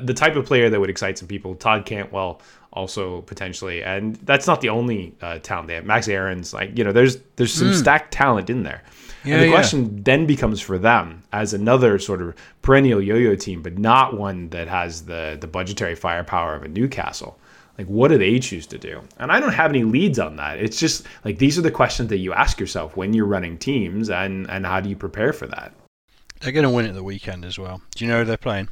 the 0.02 0.14
type 0.14 0.36
of 0.36 0.44
player 0.46 0.68
that 0.70 0.80
would 0.80 0.90
excite 0.90 1.18
some 1.18 1.28
people. 1.28 1.54
Todd 1.54 1.86
Cantwell 1.86 2.40
also 2.72 3.22
potentially, 3.22 3.82
and 3.82 4.16
that's 4.16 4.46
not 4.46 4.60
the 4.60 4.68
only 4.68 5.14
uh, 5.20 5.38
talent 5.38 5.68
they 5.68 5.74
have. 5.74 5.84
Max 5.84 6.08
Aarons, 6.08 6.52
like 6.52 6.76
you 6.76 6.84
know, 6.84 6.92
there's 6.92 7.18
there's 7.36 7.52
some 7.52 7.68
mm. 7.68 7.74
stacked 7.74 8.12
talent 8.12 8.50
in 8.50 8.62
there. 8.62 8.82
Yeah, 9.24 9.36
and 9.36 9.44
the 9.44 9.50
question 9.50 9.84
yeah. 9.84 10.02
then 10.04 10.26
becomes 10.26 10.60
for 10.60 10.78
them 10.78 11.22
as 11.32 11.52
another 11.52 11.98
sort 11.98 12.22
of 12.22 12.34
perennial 12.62 13.02
yo-yo 13.02 13.34
team, 13.34 13.62
but 13.62 13.78
not 13.78 14.16
one 14.16 14.48
that 14.50 14.68
has 14.68 15.02
the 15.02 15.36
the 15.40 15.46
budgetary 15.46 15.94
firepower 15.94 16.54
of 16.54 16.62
a 16.62 16.68
Newcastle. 16.68 17.38
Like, 17.78 17.86
what 17.86 18.08
do 18.08 18.18
they 18.18 18.40
choose 18.40 18.66
to 18.68 18.78
do? 18.78 19.00
And 19.18 19.30
I 19.30 19.38
don't 19.38 19.52
have 19.52 19.70
any 19.70 19.84
leads 19.84 20.18
on 20.18 20.34
that. 20.36 20.58
It's 20.58 20.80
just 20.80 21.06
like 21.24 21.38
these 21.38 21.58
are 21.58 21.62
the 21.62 21.70
questions 21.70 22.08
that 22.08 22.18
you 22.18 22.32
ask 22.32 22.58
yourself 22.58 22.96
when 22.96 23.14
you're 23.14 23.26
running 23.26 23.56
teams, 23.56 24.10
and 24.10 24.48
and 24.50 24.66
how 24.66 24.80
do 24.80 24.88
you 24.88 24.96
prepare 24.96 25.32
for 25.32 25.46
that? 25.46 25.72
They're 26.40 26.52
going 26.52 26.64
to 26.64 26.70
win 26.70 26.86
at 26.86 26.94
the 26.94 27.02
weekend 27.02 27.44
as 27.44 27.58
well. 27.58 27.80
Do 27.94 28.04
you 28.04 28.10
know 28.10 28.20
who 28.20 28.24
they're 28.24 28.36
playing? 28.36 28.68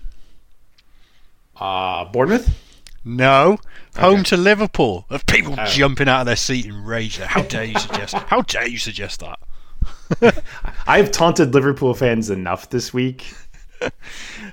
Uh, 1.56 2.04
Bournemouth. 2.04 2.48
No, 3.08 3.58
home 3.96 4.24
to 4.24 4.36
Liverpool. 4.36 5.06
Of 5.10 5.24
people 5.26 5.54
oh. 5.56 5.64
jumping 5.66 6.08
out 6.08 6.20
of 6.20 6.26
their 6.26 6.34
seat 6.34 6.66
in 6.66 6.84
rage. 6.84 7.18
How 7.18 7.42
dare 7.42 7.62
you 7.62 7.78
suggest? 7.78 8.14
How 8.14 8.42
dare 8.42 8.66
you 8.66 8.78
suggest 8.78 9.20
that? 9.20 10.42
I've 10.88 11.12
taunted 11.12 11.54
Liverpool 11.54 11.94
fans 11.94 12.30
enough 12.30 12.68
this 12.68 12.92
week. 12.92 13.32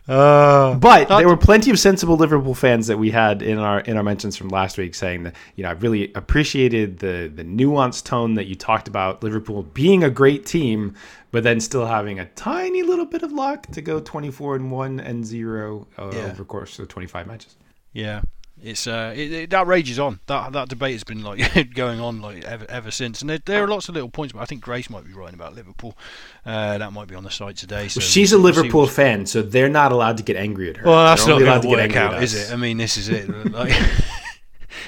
Uh, 0.06 0.76
but 0.76 1.08
there 1.08 1.30
were 1.30 1.38
plenty 1.38 1.72
of 1.72 1.80
sensible 1.80 2.18
Liverpool 2.18 2.54
fans 2.54 2.88
that 2.88 2.98
we 2.98 3.10
had 3.10 3.42
in 3.42 3.58
our 3.58 3.80
in 3.80 3.96
our 3.96 4.04
mentions 4.04 4.36
from 4.36 4.50
last 4.50 4.78
week 4.78 4.94
saying 4.94 5.24
that 5.24 5.34
you 5.56 5.64
know 5.64 5.70
I 5.70 5.74
really 5.74 6.12
appreciated 6.14 7.00
the 7.00 7.32
the 7.34 7.46
nuanced 7.46 8.04
tone 8.04 8.34
that 8.34 8.48
you 8.48 8.56
talked 8.56 8.90
about 8.90 9.24
Liverpool 9.24 9.64
being 9.64 10.04
a 10.04 10.10
great 10.10 10.46
team, 10.46 10.96
but 11.32 11.44
then 11.44 11.62
still 11.62 11.86
having 11.86 12.20
a 12.20 12.26
tiny 12.26 12.84
little 12.84 13.06
bit 13.06 13.24
of 13.24 13.32
luck 13.32 13.66
to 13.68 13.82
go 13.82 14.02
twenty 14.02 14.30
four 14.30 14.58
and 14.58 14.70
one 14.70 15.00
and 15.00 15.26
zero 15.26 15.88
uh, 15.98 16.12
yeah. 16.12 16.20
over 16.24 16.36
the 16.36 16.44
course 16.44 16.78
of 16.80 16.90
twenty 16.90 17.08
five 17.08 17.26
matches. 17.26 17.56
Yeah, 17.94 18.24
it's 18.64 18.88
uh, 18.88 19.14
it, 19.14 19.32
it, 19.32 19.50
that 19.50 19.68
rages 19.68 20.00
on. 20.00 20.22
That 20.28 20.54
that 20.54 20.70
debate 20.70 20.94
has 20.94 21.04
been 21.04 21.22
like 21.22 21.74
going 21.76 22.00
on 22.00 22.22
like 22.22 22.46
ever 22.46 22.66
ever 22.70 22.92
since, 22.92 23.20
and 23.20 23.30
there, 23.30 23.40
there, 23.40 23.64
are 23.66 23.68
lots 23.68 23.90
of 23.90 23.96
little 23.96 24.10
points. 24.10 24.32
But 24.32 24.40
I 24.40 24.46
think 24.46 24.62
Grace 24.62 24.90
might 24.90 25.06
be 25.06 25.12
writing 25.12 25.36
about 25.36 25.54
Liverpool. 25.54 25.98
Uh, 26.46 26.78
that 26.78 26.94
might 26.94 27.10
be 27.10 27.16
on 27.16 27.26
the 27.26 27.30
site 27.30 27.58
today. 27.58 27.90
So 27.90 28.00
well, 28.00 28.08
she's 28.08 28.32
a 28.32 28.38
Liverpool 28.38 28.88
fan, 28.88 29.26
so 29.26 29.42
they're 29.42 29.68
not 29.68 29.92
allowed 29.92 30.16
to 30.18 30.24
get 30.24 30.38
angry 30.38 30.70
at 30.70 30.78
her. 30.78 30.88
Well, 30.88 31.04
that's 31.04 31.28
not 31.28 31.42
allowed 31.42 31.64
to 31.64 31.68
get 31.68 31.96
out, 31.98 32.24
is 32.24 32.34
it? 32.34 32.54
I 32.54 32.56
mean, 32.56 32.78
this 32.78 32.96
is 32.96 33.10
it. 33.10 33.28
like, 33.52 33.74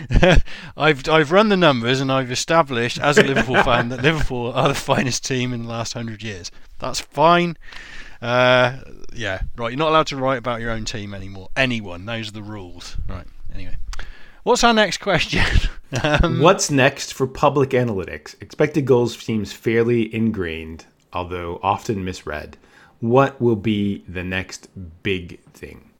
I've 0.77 1.09
I've 1.09 1.33
run 1.33 1.49
the 1.49 1.57
numbers 1.57 1.99
and 1.99 2.09
I've 2.09 2.31
established 2.31 2.97
as 2.97 3.17
a 3.17 3.23
Liverpool 3.23 3.61
fan 3.61 3.89
that 3.89 4.01
Liverpool 4.01 4.53
are 4.53 4.69
the 4.69 4.73
finest 4.73 5.25
team 5.25 5.51
in 5.53 5.63
the 5.63 5.69
last 5.69 5.91
hundred 5.91 6.23
years. 6.23 6.49
That's 6.79 7.01
fine. 7.01 7.57
Uh, 8.21 8.77
yeah, 9.13 9.41
right. 9.57 9.71
You're 9.71 9.79
not 9.79 9.89
allowed 9.89 10.07
to 10.07 10.15
write 10.15 10.37
about 10.37 10.61
your 10.61 10.71
own 10.71 10.85
team 10.85 11.13
anymore. 11.13 11.49
Anyone. 11.57 12.05
Those 12.05 12.29
are 12.29 12.31
the 12.31 12.41
rules. 12.41 12.95
Right. 13.09 13.27
Anyway, 13.55 13.77
what's 14.43 14.63
our 14.63 14.73
next 14.73 14.97
question? 14.97 15.45
um, 16.03 16.41
what's 16.41 16.69
next 16.69 17.13
for 17.13 17.25
public 17.25 17.69
analytics? 17.69 18.39
Expected 18.41 18.85
goals 18.85 19.17
seems 19.17 19.53
fairly 19.53 20.13
ingrained, 20.13 20.85
although 21.13 21.59
often 21.63 22.03
misread. 22.03 22.57
What 22.99 23.39
will 23.39 23.55
be 23.55 24.03
the 24.09 24.23
next 24.23 24.67
big 25.03 25.41
thing? 25.51 25.91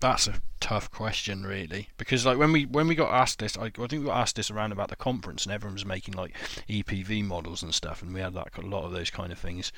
That's 0.00 0.26
a 0.26 0.40
tough 0.60 0.90
question, 0.90 1.44
really, 1.44 1.90
because 1.98 2.24
like 2.24 2.38
when 2.38 2.52
we 2.52 2.64
when 2.64 2.88
we 2.88 2.94
got 2.94 3.12
asked 3.12 3.40
this, 3.40 3.58
I, 3.58 3.64
I 3.64 3.70
think 3.70 3.92
we 3.92 4.04
got 4.04 4.16
asked 4.16 4.36
this 4.36 4.50
around 4.50 4.72
about 4.72 4.88
the 4.88 4.96
conference, 4.96 5.44
and 5.44 5.52
everyone 5.52 5.74
was 5.74 5.84
making 5.84 6.14
like 6.14 6.34
EPV 6.70 7.22
models 7.24 7.62
and 7.62 7.74
stuff, 7.74 8.00
and 8.00 8.14
we 8.14 8.20
had 8.20 8.34
like 8.34 8.56
a 8.56 8.62
lot 8.62 8.84
of 8.84 8.92
those 8.92 9.10
kind 9.10 9.30
of 9.30 9.38
things. 9.38 9.72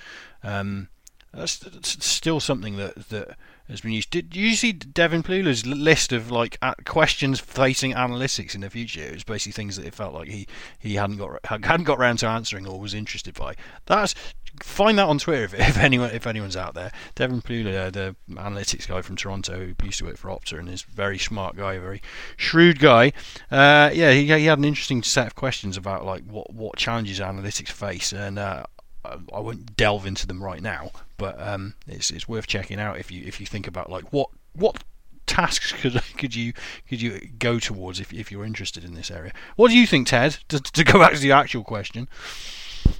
Um, 0.44 0.88
that's, 1.32 1.64
still 2.04 2.40
something 2.40 2.76
that 2.76 3.08
that 3.08 3.36
has 3.68 3.80
been 3.80 3.92
used. 3.92 4.10
Did 4.10 4.36
you 4.36 4.54
see 4.54 4.72
Devin 4.72 5.22
Pleuler's 5.22 5.66
list 5.66 6.12
of 6.12 6.30
like 6.30 6.58
questions 6.84 7.40
facing 7.40 7.92
analytics 7.92 8.54
in 8.54 8.60
the 8.60 8.70
future? 8.70 9.02
It 9.02 9.14
was 9.14 9.24
basically 9.24 9.52
things 9.52 9.76
that 9.76 9.86
it 9.86 9.94
felt 9.94 10.14
like 10.14 10.28
he, 10.28 10.46
he 10.78 10.94
hadn't 10.94 11.18
got 11.18 11.38
hadn't 11.44 11.84
got 11.84 11.98
around 11.98 12.18
to 12.18 12.26
answering 12.26 12.66
or 12.66 12.78
was 12.78 12.94
interested 12.94 13.34
by. 13.34 13.54
That's 13.86 14.14
find 14.62 14.98
that 14.98 15.08
on 15.08 15.18
Twitter 15.18 15.44
if, 15.44 15.54
if 15.58 15.78
anyone 15.78 16.10
if 16.10 16.26
anyone's 16.26 16.56
out 16.56 16.74
there. 16.74 16.92
Devin 17.14 17.42
Pleuler, 17.42 17.90
the 17.90 18.16
analytics 18.30 18.86
guy 18.86 19.02
from 19.02 19.16
Toronto 19.16 19.58
who 19.58 19.74
used 19.84 19.98
to 19.98 20.04
work 20.04 20.16
for 20.16 20.28
Opta 20.28 20.58
and 20.58 20.68
is 20.68 20.84
a 20.90 20.94
very 20.94 21.18
smart 21.18 21.56
guy, 21.56 21.78
very 21.78 22.02
shrewd 22.36 22.78
guy. 22.78 23.12
Uh, 23.50 23.90
yeah, 23.92 24.12
he, 24.12 24.26
he 24.26 24.46
had 24.46 24.58
an 24.58 24.64
interesting 24.64 25.02
set 25.02 25.26
of 25.26 25.34
questions 25.34 25.76
about 25.76 26.04
like 26.04 26.24
what 26.24 26.52
what 26.52 26.76
challenges 26.76 27.20
analytics 27.20 27.70
face 27.70 28.12
and. 28.12 28.38
Uh, 28.38 28.64
I 29.04 29.40
won't 29.40 29.76
delve 29.76 30.06
into 30.06 30.28
them 30.28 30.40
right 30.40 30.62
now, 30.62 30.92
but 31.22 31.40
um, 31.40 31.74
it's 31.86 32.10
it's 32.10 32.26
worth 32.26 32.48
checking 32.48 32.80
out 32.80 32.98
if 32.98 33.12
you 33.12 33.22
if 33.24 33.38
you 33.38 33.46
think 33.46 33.68
about 33.68 33.88
like 33.88 34.12
what 34.12 34.28
what 34.54 34.82
tasks 35.24 35.70
could 35.80 36.02
could 36.18 36.34
you 36.34 36.52
could 36.88 37.00
you 37.00 37.28
go 37.38 37.60
towards 37.60 38.00
if 38.00 38.12
if 38.12 38.32
you're 38.32 38.44
interested 38.44 38.82
in 38.82 38.94
this 38.94 39.08
area. 39.08 39.32
What 39.54 39.70
do 39.70 39.78
you 39.78 39.86
think, 39.86 40.08
Ted? 40.08 40.38
To, 40.48 40.58
to 40.58 40.82
go 40.82 40.98
back 40.98 41.12
to 41.12 41.20
the 41.20 41.30
actual 41.30 41.62
question. 41.62 42.08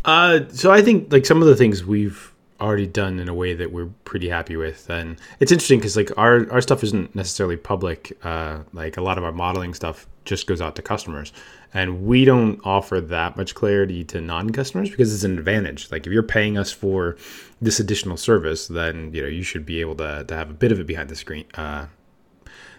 Uh, 0.04 0.42
so 0.50 0.70
I 0.70 0.82
think 0.82 1.12
like 1.12 1.26
some 1.26 1.42
of 1.42 1.48
the 1.48 1.56
things 1.56 1.84
we've 1.84 2.31
already 2.62 2.86
done 2.86 3.18
in 3.18 3.28
a 3.28 3.34
way 3.34 3.54
that 3.54 3.72
we're 3.72 3.90
pretty 4.04 4.28
happy 4.28 4.56
with, 4.56 4.88
and 4.88 5.18
it's 5.40 5.52
interesting 5.52 5.78
because 5.78 5.96
like 5.96 6.10
our 6.16 6.50
our 6.50 6.60
stuff 6.60 6.82
isn't 6.84 7.14
necessarily 7.14 7.56
public. 7.56 8.16
Uh, 8.22 8.60
like 8.72 8.96
a 8.96 9.02
lot 9.02 9.18
of 9.18 9.24
our 9.24 9.32
modeling 9.32 9.74
stuff 9.74 10.06
just 10.24 10.46
goes 10.46 10.60
out 10.60 10.76
to 10.76 10.82
customers, 10.82 11.32
and 11.74 12.06
we 12.06 12.24
don't 12.24 12.60
offer 12.64 13.00
that 13.00 13.36
much 13.36 13.54
clarity 13.54 14.04
to 14.04 14.20
non-customers 14.20 14.90
because 14.90 15.12
it's 15.12 15.24
an 15.24 15.36
advantage. 15.38 15.90
Like 15.90 16.06
if 16.06 16.12
you're 16.12 16.22
paying 16.22 16.56
us 16.56 16.70
for 16.70 17.16
this 17.62 17.78
additional 17.78 18.16
service 18.16 18.66
then 18.66 19.14
you 19.14 19.22
know 19.22 19.28
you 19.28 19.44
should 19.44 19.64
be 19.64 19.80
able 19.80 19.94
to, 19.94 20.24
to 20.24 20.34
have 20.34 20.50
a 20.50 20.52
bit 20.52 20.72
of 20.72 20.80
it 20.80 20.86
behind 20.86 21.08
the 21.08 21.14
screen 21.14 21.44
uh, 21.54 21.86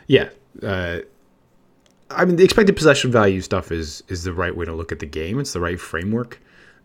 yeah 0.07 0.29
uh, 0.61 0.99
i 2.11 2.25
mean 2.25 2.35
the 2.35 2.43
expected 2.43 2.75
possession 2.75 3.09
value 3.09 3.41
stuff 3.41 3.71
is 3.71 4.03
is 4.09 4.23
the 4.23 4.33
right 4.33 4.55
way 4.55 4.65
to 4.65 4.73
look 4.73 4.91
at 4.91 4.99
the 4.99 5.05
game. 5.05 5.39
It's 5.39 5.53
the 5.53 5.61
right 5.61 5.79
framework 5.79 6.39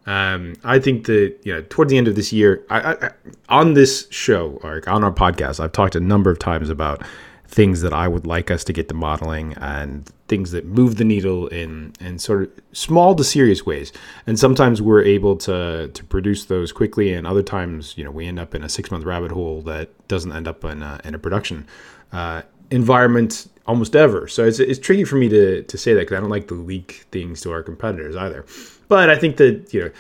um, 0.06 0.54
I 0.64 0.78
think 0.78 1.06
that 1.06 1.36
you 1.42 1.52
know 1.52 1.62
toward 1.68 1.88
the 1.88 1.98
end 1.98 2.08
of 2.08 2.16
this 2.16 2.32
year, 2.32 2.64
I, 2.70 2.92
I, 2.92 3.10
on 3.48 3.74
this 3.74 4.06
show 4.10 4.58
or 4.62 4.82
on 4.88 5.04
our 5.04 5.12
podcast, 5.12 5.60
I've 5.60 5.72
talked 5.72 5.94
a 5.94 6.00
number 6.00 6.30
of 6.30 6.38
times 6.38 6.70
about 6.70 7.02
things 7.46 7.80
that 7.80 7.94
I 7.94 8.08
would 8.08 8.26
like 8.26 8.50
us 8.50 8.62
to 8.64 8.72
get 8.72 8.88
to 8.88 8.94
modeling 8.94 9.54
and 9.54 10.06
things 10.28 10.50
that 10.50 10.66
move 10.66 10.96
the 10.96 11.04
needle 11.04 11.48
in 11.48 11.94
in 12.00 12.18
sort 12.18 12.42
of 12.42 12.50
small 12.72 13.14
to 13.14 13.24
serious 13.24 13.64
ways. 13.64 13.92
And 14.26 14.38
sometimes 14.38 14.80
we're 14.80 15.02
able 15.02 15.36
to 15.38 15.88
to 15.88 16.04
produce 16.04 16.44
those 16.44 16.72
quickly, 16.72 17.12
and 17.12 17.26
other 17.26 17.42
times, 17.42 17.96
you 17.96 18.04
know, 18.04 18.10
we 18.10 18.26
end 18.26 18.38
up 18.38 18.54
in 18.54 18.62
a 18.62 18.68
six 18.68 18.90
month 18.90 19.04
rabbit 19.04 19.32
hole 19.32 19.62
that 19.62 19.90
doesn't 20.08 20.32
end 20.32 20.46
up 20.46 20.64
in 20.64 20.82
a, 20.82 21.00
in 21.04 21.14
a 21.14 21.18
production 21.18 21.66
uh, 22.12 22.42
environment 22.70 23.48
almost 23.66 23.96
ever. 23.96 24.28
So 24.28 24.44
it's 24.44 24.58
it's 24.58 24.78
tricky 24.78 25.04
for 25.04 25.16
me 25.16 25.28
to 25.28 25.62
to 25.62 25.78
say 25.78 25.94
that 25.94 26.00
because 26.00 26.16
I 26.18 26.20
don't 26.20 26.30
like 26.30 26.48
to 26.48 26.54
leak 26.54 27.06
things 27.10 27.40
to 27.42 27.52
our 27.52 27.62
competitors 27.62 28.16
either. 28.16 28.44
But 28.88 29.10
I 29.10 29.16
think 29.16 29.36
that 29.36 29.72
you 29.72 29.84
know. 29.84 29.90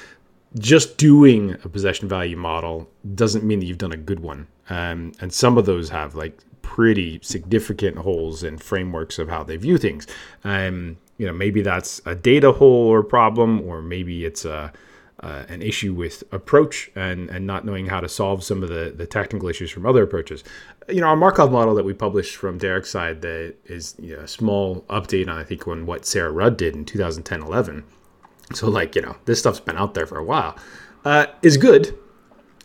Just 0.58 0.96
doing 0.96 1.52
a 1.62 1.68
possession 1.68 2.08
value 2.08 2.34
model 2.36 2.88
doesn't 3.14 3.44
mean 3.44 3.60
that 3.60 3.66
you've 3.66 3.76
done 3.76 3.92
a 3.92 3.98
good 3.98 4.20
one. 4.20 4.46
Um, 4.70 5.12
and 5.20 5.30
some 5.30 5.58
of 5.58 5.66
those 5.66 5.90
have 5.90 6.14
like 6.14 6.40
pretty 6.62 7.18
significant 7.22 7.98
holes 7.98 8.42
in 8.42 8.56
frameworks 8.56 9.18
of 9.18 9.28
how 9.28 9.42
they 9.42 9.56
view 9.56 9.76
things. 9.76 10.06
Um, 10.44 10.96
you 11.18 11.26
know, 11.26 11.32
maybe 11.32 11.60
that's 11.60 12.00
a 12.06 12.14
data 12.14 12.52
hole 12.52 12.88
or 12.88 13.02
problem, 13.02 13.60
or 13.62 13.82
maybe 13.82 14.24
it's 14.24 14.44
a 14.44 14.72
uh, 15.20 15.44
an 15.48 15.62
issue 15.62 15.92
with 15.92 16.22
approach 16.30 16.90
and, 16.94 17.28
and 17.30 17.44
not 17.46 17.64
knowing 17.64 17.86
how 17.86 18.00
to 18.00 18.08
solve 18.08 18.44
some 18.44 18.62
of 18.62 18.68
the, 18.68 18.92
the 18.94 19.06
technical 19.06 19.48
issues 19.48 19.70
from 19.70 19.84
other 19.84 20.04
approaches. 20.04 20.44
You 20.88 21.00
know, 21.00 21.08
our 21.08 21.16
Markov 21.16 21.50
model 21.50 21.74
that 21.74 21.84
we 21.84 21.92
published 21.92 22.36
from 22.36 22.58
Derrick's 22.58 22.90
side 22.90 23.20
that 23.22 23.56
is 23.64 23.96
you 23.98 24.14
know, 24.14 24.22
a 24.22 24.28
small 24.28 24.82
update 24.82 25.28
on, 25.28 25.36
I 25.36 25.42
think, 25.42 25.66
on 25.66 25.86
what 25.86 26.06
Sarah 26.06 26.30
Rudd 26.30 26.56
did 26.56 26.76
in 26.76 26.84
2010 26.84 27.42
11. 27.42 27.82
So, 28.54 28.68
like, 28.68 28.94
you 28.94 29.02
know, 29.02 29.16
this 29.26 29.38
stuff's 29.38 29.60
been 29.60 29.76
out 29.76 29.94
there 29.94 30.06
for 30.06 30.18
a 30.18 30.24
while, 30.24 30.56
uh, 31.04 31.26
is 31.42 31.56
good 31.56 31.96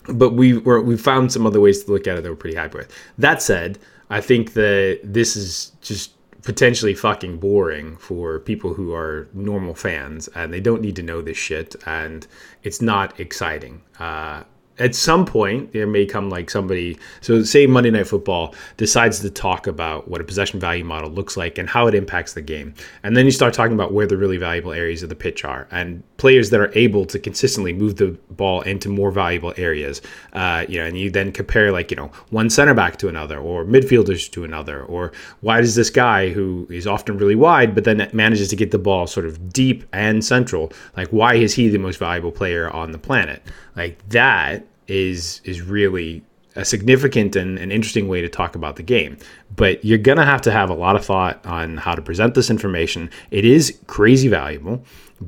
but 0.08 0.32
we 0.32 0.58
were, 0.58 0.82
we 0.82 0.98
found 0.98 1.32
some 1.32 1.46
other 1.46 1.62
ways 1.62 1.84
to 1.84 1.92
look 1.92 2.08
at 2.08 2.18
it 2.18 2.24
that 2.24 2.30
we're 2.30 2.36
pretty 2.36 2.56
happy 2.56 2.78
with. 2.78 2.92
That 3.18 3.42
said, 3.42 3.80
I 4.10 4.22
think 4.22 4.54
that 4.54 5.00
this 5.04 5.36
is 5.36 5.72
just 5.82 6.12
potentially 6.42 6.94
fucking 6.94 7.38
boring 7.38 7.96
for 7.98 8.40
people 8.40 8.74
who 8.74 8.94
are 8.94 9.30
normal 9.34 9.74
fans 9.74 10.28
and 10.36 10.52
they 10.52 10.60
don't 10.60 10.82
need 10.82 10.96
to 10.98 11.04
know 11.04 11.22
this 11.22 11.38
shit 11.38 11.76
and 11.86 12.28
it's 12.64 12.82
not 12.82 13.18
exciting. 13.20 13.82
Uh, 13.98 14.44
at 14.80 14.96
some 14.96 15.26
point 15.26 15.72
there 15.74 15.88
may 15.88 16.06
come 16.06 16.30
like 16.30 16.50
somebody 16.50 16.98
so 17.22 17.44
say 17.44 17.68
monday 17.68 17.92
night 17.92 18.08
football 18.08 18.54
decides 18.78 19.20
to 19.20 19.30
talk 19.30 19.68
about 19.68 20.08
what 20.08 20.22
a 20.22 20.24
possession 20.24 20.60
value 20.60 20.84
model 20.84 21.10
looks 21.10 21.38
like 21.38 21.58
and 21.58 21.70
how 21.70 21.88
it 21.88 21.96
impacts 21.96 22.34
the 22.34 22.42
game. 22.42 22.74
And 23.04 23.16
then 23.16 23.26
you 23.26 23.32
start 23.32 23.54
talking 23.54 23.74
about 23.74 23.94
where 23.94 24.08
the 24.08 24.18
really 24.18 24.38
valuable 24.38 24.72
areas 24.72 25.04
of 25.04 25.10
the 25.10 25.16
pitch 25.16 25.44
are 25.44 25.68
and 25.72 26.04
players 26.18 26.50
that 26.52 26.60
are 26.60 26.72
able 26.78 27.06
to 27.06 27.20
consistently 27.20 27.74
move 27.74 27.98
the 27.98 28.18
ball 28.32 28.62
into 28.62 28.90
more 28.90 29.12
valuable 29.12 29.54
areas. 29.58 30.02
Uh, 30.34 30.66
you 30.68 30.80
know 30.80 30.86
and 30.86 30.98
you 30.98 31.10
then 31.10 31.32
compare 31.32 31.72
like 31.72 31.92
you 31.92 31.98
know 31.98 32.12
one 32.30 32.50
center 32.50 32.74
back 32.74 32.98
to 32.98 33.08
another 33.08 33.40
or 33.40 33.66
midfielders 33.66 34.30
to 34.32 34.44
another 34.44 34.84
or 34.84 35.12
why 35.42 35.60
does 35.62 35.76
this 35.76 35.90
guy 35.90 36.30
who 36.30 36.68
is 36.70 36.88
often 36.88 37.18
really 37.18 37.36
wide 37.36 37.76
but 37.76 37.84
then 37.84 38.10
manages 38.14 38.48
to 38.50 38.56
get 38.56 38.72
the 38.72 38.78
ball 38.78 39.08
sort 39.08 39.26
of 39.26 39.52
deep 39.52 39.84
and 39.94 40.24
central 40.24 40.72
like 40.98 41.08
why 41.10 41.36
is 41.36 41.54
he 41.54 41.70
the 41.70 41.78
most 41.78 41.98
valuable 41.98 42.32
player 42.32 42.70
on 42.70 42.92
the 42.92 42.98
planet? 42.98 43.42
Like 43.76 43.98
that 44.10 44.63
is 44.88 45.42
is 45.44 45.62
really 45.62 46.24
a 46.56 46.64
significant 46.64 47.36
and 47.36 47.58
an 47.58 47.72
interesting 47.72 48.08
way 48.08 48.22
to 48.22 48.30
talk 48.30 48.56
about 48.56 48.76
the 48.76 48.84
game. 48.84 49.18
But 49.56 49.84
you're 49.84 49.98
going 49.98 50.20
to 50.20 50.26
have 50.26 50.42
to 50.42 50.52
have 50.52 50.70
a 50.70 50.74
lot 50.74 50.96
of 50.96 51.04
thought 51.04 51.44
on 51.46 51.78
how 51.78 51.96
to 51.96 52.02
present 52.02 52.36
this 52.36 52.50
information. 52.50 53.10
It 53.32 53.44
is 53.44 53.80
crazy 53.88 54.28
valuable, 54.28 54.84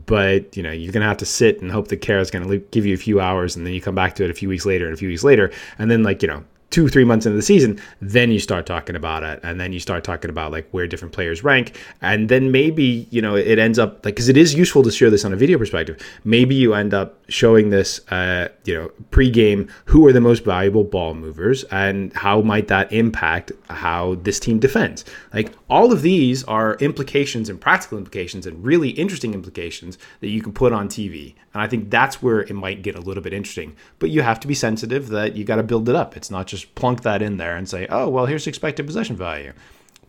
but 0.05 0.55
you 0.55 0.63
know 0.63 0.71
you're 0.71 0.93
going 0.93 1.01
to 1.01 1.07
have 1.07 1.17
to 1.17 1.25
sit 1.25 1.61
and 1.61 1.71
hope 1.71 1.87
that 1.89 1.97
Carra 1.97 2.21
is 2.21 2.31
going 2.31 2.47
to 2.47 2.57
give 2.71 2.85
you 2.85 2.93
a 2.93 2.97
few 2.97 3.19
hours, 3.19 3.55
and 3.55 3.65
then 3.65 3.73
you 3.73 3.81
come 3.81 3.95
back 3.95 4.15
to 4.15 4.23
it 4.23 4.29
a 4.29 4.33
few 4.33 4.49
weeks 4.49 4.65
later 4.65 4.85
and 4.85 4.93
a 4.93 4.97
few 4.97 5.09
weeks 5.09 5.23
later, 5.23 5.51
and 5.79 5.89
then 5.89 6.03
like 6.03 6.21
you 6.21 6.27
know 6.27 6.43
two, 6.76 6.89
three 6.89 7.05
months 7.05 7.26
into 7.26 7.38
the 7.38 7.41
season, 7.41 7.80
then 8.01 8.32
you 8.32 8.38
start 8.38 8.65
talking 8.65 8.97
about 8.97 9.23
it. 9.23 9.39
And 9.43 9.61
then 9.61 9.71
you 9.71 9.80
start 9.80 10.03
talking 10.03 10.30
about 10.30 10.51
like 10.51 10.67
where 10.71 10.88
different 10.88 11.13
players 11.13 11.41
rank. 11.41 11.80
And 12.01 12.28
then 12.28 12.51
maybe, 12.51 13.07
you 13.11 13.21
know, 13.21 13.34
it 13.34 13.57
ends 13.59 13.80
up 13.80 14.03
like, 14.03 14.15
because 14.15 14.28
it 14.28 14.36
is 14.36 14.53
useful 14.53 14.84
to 14.84 14.91
show 14.91 15.09
this 15.09 15.23
on 15.23 15.32
a 15.32 15.38
video 15.38 15.57
perspective. 15.57 16.05
Maybe 16.26 16.53
you 16.53 16.73
end 16.73 16.93
up 16.93 17.17
showing 17.30 17.69
this, 17.69 18.05
uh, 18.11 18.49
you 18.65 18.73
know, 18.73 18.91
pre-game, 19.09 19.69
who 19.86 20.05
are 20.05 20.11
the 20.11 20.19
most 20.19 20.43
valuable 20.43 20.84
ball 20.84 21.13
movers 21.13 21.63
and 21.71 22.11
how 22.11 22.41
might 22.41 22.67
that 22.67 22.91
impact 22.91 23.53
how 23.69 24.15
this 24.15 24.38
team 24.38 24.59
defends. 24.59 25.05
Like 25.34 25.53
all 25.69 25.93
of 25.93 26.01
these 26.01 26.43
are 26.43 26.76
implications 26.82 27.47
and 27.47 27.61
practical 27.61 27.97
implications 27.97 28.45
and 28.45 28.61
really 28.61 28.89
interesting 28.89 29.34
implications 29.34 29.97
that 30.19 30.28
you 30.28 30.41
can 30.41 30.51
put 30.51 30.73
on 30.73 30.89
TV. 30.89 31.36
And 31.55 31.61
I 31.61 31.67
think 31.67 31.89
that's 31.89 32.21
where 32.21 32.41
it 32.41 32.53
might 32.53 32.81
get 32.81 32.95
a 32.95 32.99
little 32.99 33.23
bit 33.23 33.31
interesting. 33.31 33.77
But 33.97 34.09
you 34.09 34.23
have 34.23 34.41
to 34.41 34.47
be 34.47 34.53
sensitive 34.53 35.07
that 35.07 35.37
you 35.37 35.45
got 35.45 35.55
to 35.55 35.63
build 35.63 35.87
it 35.87 35.95
up. 35.95 36.17
It's 36.17 36.29
not 36.29 36.47
just 36.47 36.75
plunk 36.75 37.03
that 37.03 37.21
in 37.21 37.37
there 37.37 37.55
and 37.55 37.69
say, 37.69 37.87
oh, 37.89 38.09
well, 38.09 38.25
here's 38.25 38.45
expected 38.45 38.85
possession 38.85 39.15
value. 39.15 39.53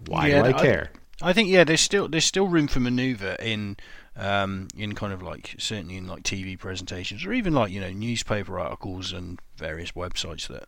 Why 0.09 0.27
yeah, 0.27 0.43
do 0.43 0.49
I 0.49 0.53
care? 0.55 0.91
I, 1.23 1.31
I 1.31 1.33
think 1.33 1.49
yeah, 1.49 1.63
there's 1.63 1.81
still 1.81 2.09
there's 2.09 2.25
still 2.25 2.49
room 2.49 2.67
for 2.67 2.81
maneuver 2.81 3.37
in 3.39 3.77
um, 4.17 4.67
in 4.77 4.97
kind 4.97 5.13
of 5.13 5.23
like 5.23 5.55
certainly 5.57 5.97
in 5.97 6.09
like 6.09 6.25
TV 6.25 6.59
presentations 6.59 7.25
or 7.25 7.33
even 7.33 7.55
like 7.55 7.71
you 7.71 7.81
know 7.81 7.91
newspaper 7.91 8.59
articles 8.59 9.13
and 9.13 9.39
various 9.57 9.93
websites 9.93 10.49
that 10.49 10.65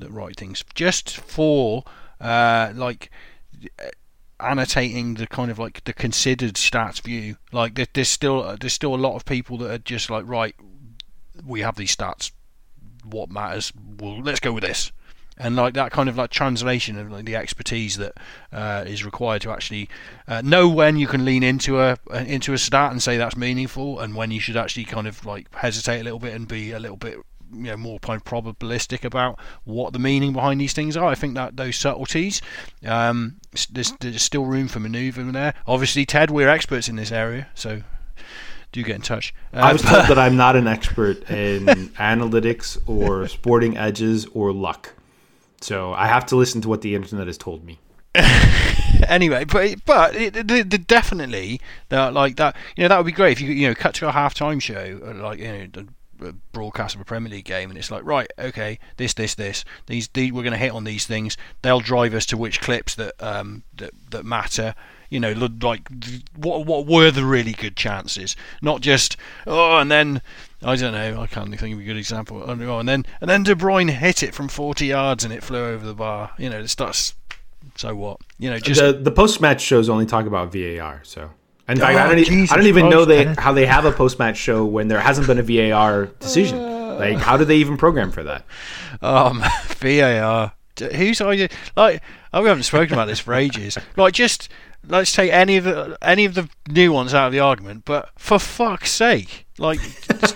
that 0.00 0.10
write 0.10 0.36
things 0.36 0.64
just 0.74 1.16
for 1.16 1.84
uh, 2.20 2.72
like 2.74 3.12
annotating 4.40 5.14
the 5.14 5.26
kind 5.26 5.50
of 5.50 5.58
like 5.58 5.84
the 5.84 5.92
considered 5.92 6.54
stats 6.54 7.00
view. 7.00 7.36
Like 7.52 7.74
there's 7.92 8.08
still 8.08 8.56
there's 8.60 8.72
still 8.72 8.94
a 8.94 8.96
lot 8.96 9.16
of 9.16 9.24
people 9.24 9.58
that 9.58 9.70
are 9.70 9.78
just 9.78 10.10
like 10.10 10.26
right, 10.26 10.54
we 11.44 11.60
have 11.60 11.76
these 11.76 11.94
stats. 11.94 12.32
What 13.04 13.30
matters? 13.30 13.72
Well, 13.98 14.20
let's 14.20 14.40
go 14.40 14.52
with 14.52 14.64
this. 14.64 14.92
And 15.38 15.54
like 15.54 15.74
that 15.74 15.92
kind 15.92 16.08
of 16.08 16.16
like 16.16 16.30
translation 16.30 16.98
of 16.98 17.12
like 17.12 17.26
the 17.26 17.36
expertise 17.36 17.98
that 17.98 18.14
uh, 18.52 18.84
is 18.86 19.04
required 19.04 19.42
to 19.42 19.50
actually 19.50 19.90
uh, 20.26 20.40
know 20.42 20.66
when 20.66 20.96
you 20.96 21.06
can 21.06 21.26
lean 21.26 21.42
into 21.42 21.78
a 21.78 21.98
into 22.10 22.54
a 22.54 22.58
stat 22.58 22.90
and 22.90 23.02
say 23.02 23.18
that's 23.18 23.36
meaningful, 23.36 24.00
and 24.00 24.14
when 24.14 24.30
you 24.30 24.40
should 24.40 24.56
actually 24.56 24.84
kind 24.84 25.06
of 25.06 25.26
like 25.26 25.54
hesitate 25.54 26.00
a 26.00 26.04
little 26.04 26.18
bit 26.18 26.34
and 26.34 26.48
be 26.48 26.72
a 26.72 26.78
little 26.78 26.96
bit 26.96 27.18
you 27.52 27.64
know 27.64 27.76
more 27.76 27.98
kind 27.98 28.20
of 28.20 28.24
probabilistic 28.24 29.04
about 29.04 29.38
what 29.64 29.92
the 29.92 29.98
meaning 29.98 30.32
behind 30.32 30.60
these 30.60 30.72
things 30.72 30.96
are. 30.96 31.06
I 31.06 31.14
think 31.14 31.34
that 31.34 31.56
those 31.56 31.76
subtleties, 31.76 32.40
um, 32.84 33.36
there's, 33.70 33.92
there's 34.00 34.22
still 34.22 34.44
room 34.44 34.68
for 34.68 34.80
manoeuvre 34.80 35.24
there. 35.32 35.54
Obviously, 35.66 36.04
Ted, 36.04 36.30
we're 36.30 36.48
experts 36.48 36.88
in 36.88 36.96
this 36.96 37.12
area, 37.12 37.48
so 37.54 37.82
do 38.72 38.82
get 38.82 38.96
in 38.96 39.02
touch. 39.02 39.34
Uh, 39.54 39.58
I 39.58 39.72
was 39.72 39.82
told 39.82 40.06
that 40.06 40.18
I'm 40.18 40.36
not 40.36 40.56
an 40.56 40.66
expert 40.66 41.30
in 41.30 41.66
analytics 41.96 42.78
or 42.86 43.28
sporting 43.28 43.76
edges 43.76 44.26
or 44.34 44.52
luck, 44.52 44.94
so 45.60 45.92
I 45.92 46.06
have 46.06 46.26
to 46.26 46.36
listen 46.36 46.60
to 46.62 46.68
what 46.68 46.82
the 46.82 46.94
internet 46.94 47.26
has 47.26 47.38
told 47.38 47.64
me. 47.64 47.78
anyway, 49.08 49.44
but 49.44 49.84
but 49.84 50.14
it, 50.14 50.36
it, 50.36 50.50
it, 50.50 50.86
definitely 50.86 51.60
that 51.88 52.14
like 52.14 52.36
that 52.36 52.56
you 52.76 52.82
know 52.82 52.88
that 52.88 52.96
would 52.96 53.06
be 53.06 53.12
great 53.12 53.32
if 53.32 53.40
you 53.40 53.50
you 53.52 53.68
know 53.68 53.74
cut 53.74 53.94
to 53.94 54.08
a 54.08 54.12
halftime 54.12 54.60
show 54.60 55.00
uh, 55.04 55.14
like 55.22 55.38
you 55.38 55.46
know 55.74 55.86
broadcast 56.52 56.94
of 56.94 57.00
a 57.00 57.04
Premier 57.04 57.30
League 57.30 57.44
game, 57.44 57.70
and 57.70 57.78
it's 57.78 57.90
like, 57.90 58.04
right, 58.04 58.30
okay, 58.38 58.78
this, 58.96 59.14
this, 59.14 59.34
this, 59.34 59.64
these, 59.86 60.08
these 60.08 60.32
we're 60.32 60.42
going 60.42 60.52
to 60.52 60.58
hit 60.58 60.72
on 60.72 60.84
these 60.84 61.06
things. 61.06 61.36
They'll 61.62 61.80
drive 61.80 62.14
us 62.14 62.26
to 62.26 62.36
which 62.36 62.60
clips 62.60 62.94
that 62.96 63.14
um, 63.22 63.62
that 63.76 63.92
that 64.10 64.24
matter. 64.24 64.74
You 65.08 65.20
know, 65.20 65.32
like 65.62 65.88
what 66.34 66.66
what 66.66 66.86
were 66.86 67.10
the 67.12 67.24
really 67.24 67.52
good 67.52 67.76
chances? 67.76 68.34
Not 68.60 68.80
just 68.80 69.16
oh, 69.46 69.78
and 69.78 69.90
then 69.90 70.20
I 70.62 70.74
don't 70.74 70.92
know, 70.92 71.20
I 71.20 71.26
can't 71.26 71.48
think 71.56 71.74
of 71.74 71.78
a 71.78 71.84
good 71.84 71.96
example. 71.96 72.42
Oh, 72.44 72.78
and 72.78 72.88
then 72.88 73.06
and 73.20 73.30
then 73.30 73.44
De 73.44 73.54
Bruyne 73.54 73.90
hit 73.90 74.22
it 74.22 74.34
from 74.34 74.48
40 74.48 74.86
yards 74.86 75.22
and 75.22 75.32
it 75.32 75.44
flew 75.44 75.64
over 75.64 75.86
the 75.86 75.94
bar. 75.94 76.32
You 76.38 76.50
know, 76.50 76.58
it 76.58 76.68
starts. 76.68 77.14
So 77.76 77.94
what? 77.94 78.20
You 78.38 78.50
know, 78.50 78.58
just 78.58 78.80
the 78.80 78.92
the 78.92 79.12
post 79.12 79.40
match 79.40 79.60
shows 79.60 79.88
only 79.88 80.06
talk 80.06 80.26
about 80.26 80.52
VAR. 80.52 81.02
So 81.04 81.30
in 81.68 81.78
fact, 81.78 81.96
oh, 81.96 81.98
I 81.98 82.14
don't, 82.14 82.24
Jesus 82.24 82.52
I 82.52 82.56
don't 82.56 82.66
even 82.66 82.88
know 82.88 83.04
they 83.04 83.24
how 83.24 83.52
they 83.52 83.66
have 83.66 83.84
a 83.84 83.92
post 83.92 84.18
match 84.18 84.36
show 84.36 84.64
when 84.64 84.88
there 84.88 85.00
hasn't 85.00 85.26
been 85.26 85.38
a 85.38 85.42
VAR 85.42 86.06
decision. 86.20 86.58
Uh, 86.58 86.96
like, 86.98 87.18
how 87.18 87.36
do 87.36 87.44
they 87.44 87.56
even 87.56 87.76
program 87.76 88.12
for 88.12 88.22
that? 88.22 88.44
Um, 89.02 89.42
VAR. 89.66 90.52
Who's 90.78 91.20
idea? 91.20 91.48
Like, 91.76 92.02
oh, 92.32 92.42
we 92.42 92.48
haven't 92.48 92.64
spoken 92.64 92.92
about 92.92 93.06
this 93.06 93.20
for 93.20 93.34
ages. 93.34 93.78
Like, 93.96 94.12
just 94.12 94.48
let's 94.86 95.12
take 95.12 95.32
any 95.32 95.56
of 95.56 95.64
the 95.64 95.96
any 96.02 96.24
of 96.24 96.34
the 96.34 96.48
new 96.68 96.92
ones 96.92 97.14
out 97.14 97.26
of 97.26 97.32
the 97.32 97.40
argument. 97.40 97.84
But 97.84 98.10
for 98.16 98.38
fuck's 98.38 98.90
sake, 98.90 99.46
like, 99.58 99.80
it's, 100.10 100.34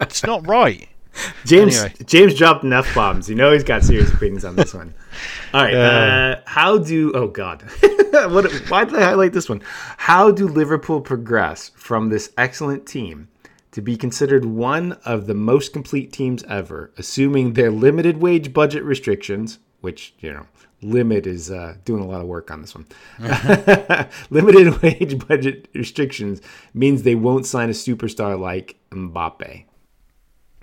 it's 0.00 0.24
not 0.24 0.46
right. 0.46 0.88
James 1.44 1.78
anyway. 1.78 1.94
James 2.04 2.34
dropped 2.34 2.64
enough 2.64 2.92
bombs. 2.94 3.28
You 3.28 3.36
know 3.36 3.52
he's 3.52 3.64
got 3.64 3.82
serious 3.82 4.12
opinions 4.12 4.44
on 4.44 4.56
this 4.56 4.74
one. 4.74 4.94
All 5.52 5.62
right. 5.62 5.74
Uh, 5.74 5.78
uh, 5.78 6.40
how 6.46 6.78
do? 6.78 7.12
Oh 7.14 7.28
God. 7.28 7.62
what? 7.80 8.50
Why 8.68 8.84
did 8.84 8.96
I 8.96 9.02
highlight 9.02 9.32
this 9.32 9.48
one? 9.48 9.62
How 9.96 10.30
do 10.30 10.46
Liverpool 10.46 11.00
progress 11.00 11.70
from 11.76 12.08
this 12.08 12.32
excellent 12.36 12.86
team 12.86 13.28
to 13.72 13.82
be 13.82 13.96
considered 13.96 14.44
one 14.44 14.92
of 15.04 15.26
the 15.26 15.34
most 15.34 15.72
complete 15.72 16.12
teams 16.12 16.42
ever, 16.44 16.90
assuming 16.96 17.52
their 17.52 17.70
limited 17.70 18.18
wage 18.22 18.52
budget 18.52 18.82
restrictions, 18.82 19.58
which 19.80 20.14
you 20.20 20.32
know 20.32 20.46
limit 20.82 21.26
is 21.26 21.50
uh, 21.50 21.74
doing 21.84 22.02
a 22.02 22.06
lot 22.06 22.20
of 22.20 22.26
work 22.26 22.50
on 22.50 22.60
this 22.60 22.74
one. 22.74 22.86
Limited 24.30 24.80
wage 24.82 25.26
budget 25.26 25.68
restrictions 25.74 26.40
means 26.74 27.02
they 27.02 27.14
won't 27.14 27.46
sign 27.46 27.68
a 27.68 27.72
superstar 27.72 28.38
like 28.38 28.76
Mbappe. 28.90 29.64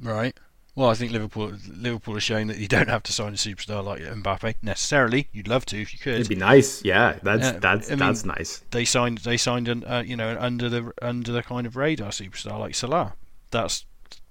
Right. 0.01 0.37
Well, 0.75 0.89
I 0.89 0.95
think 0.95 1.11
Liverpool 1.11 1.53
Liverpool 1.69 2.17
are 2.17 2.21
showing 2.21 2.47
that 2.47 2.57
you 2.57 2.67
don't 2.67 2.89
have 2.89 3.03
to 3.03 3.13
sign 3.13 3.33
a 3.33 3.35
superstar 3.35 3.83
like 3.83 4.01
Mbappe 4.01 4.55
necessarily. 4.63 5.27
You'd 5.31 5.47
love 5.47 5.65
to 5.67 5.79
if 5.79 5.93
you 5.93 5.99
could. 5.99 6.15
It'd 6.15 6.29
be 6.29 6.35
nice. 6.35 6.83
Yeah, 6.83 7.19
that's 7.21 7.43
yeah, 7.43 7.59
that's 7.59 7.87
I 7.87 7.91
mean, 7.91 7.99
that's 7.99 8.25
nice. 8.25 8.63
They 8.71 8.83
signed 8.83 9.19
they 9.19 9.37
signed 9.37 9.67
an 9.67 9.83
uh, 9.83 10.03
you 10.05 10.15
know 10.15 10.35
under 10.39 10.69
the 10.69 10.91
under 11.01 11.31
the 11.31 11.43
kind 11.43 11.67
of 11.67 11.75
radar 11.75 12.09
superstar 12.09 12.59
like 12.59 12.73
Salah. 12.73 13.13
That's 13.51 13.85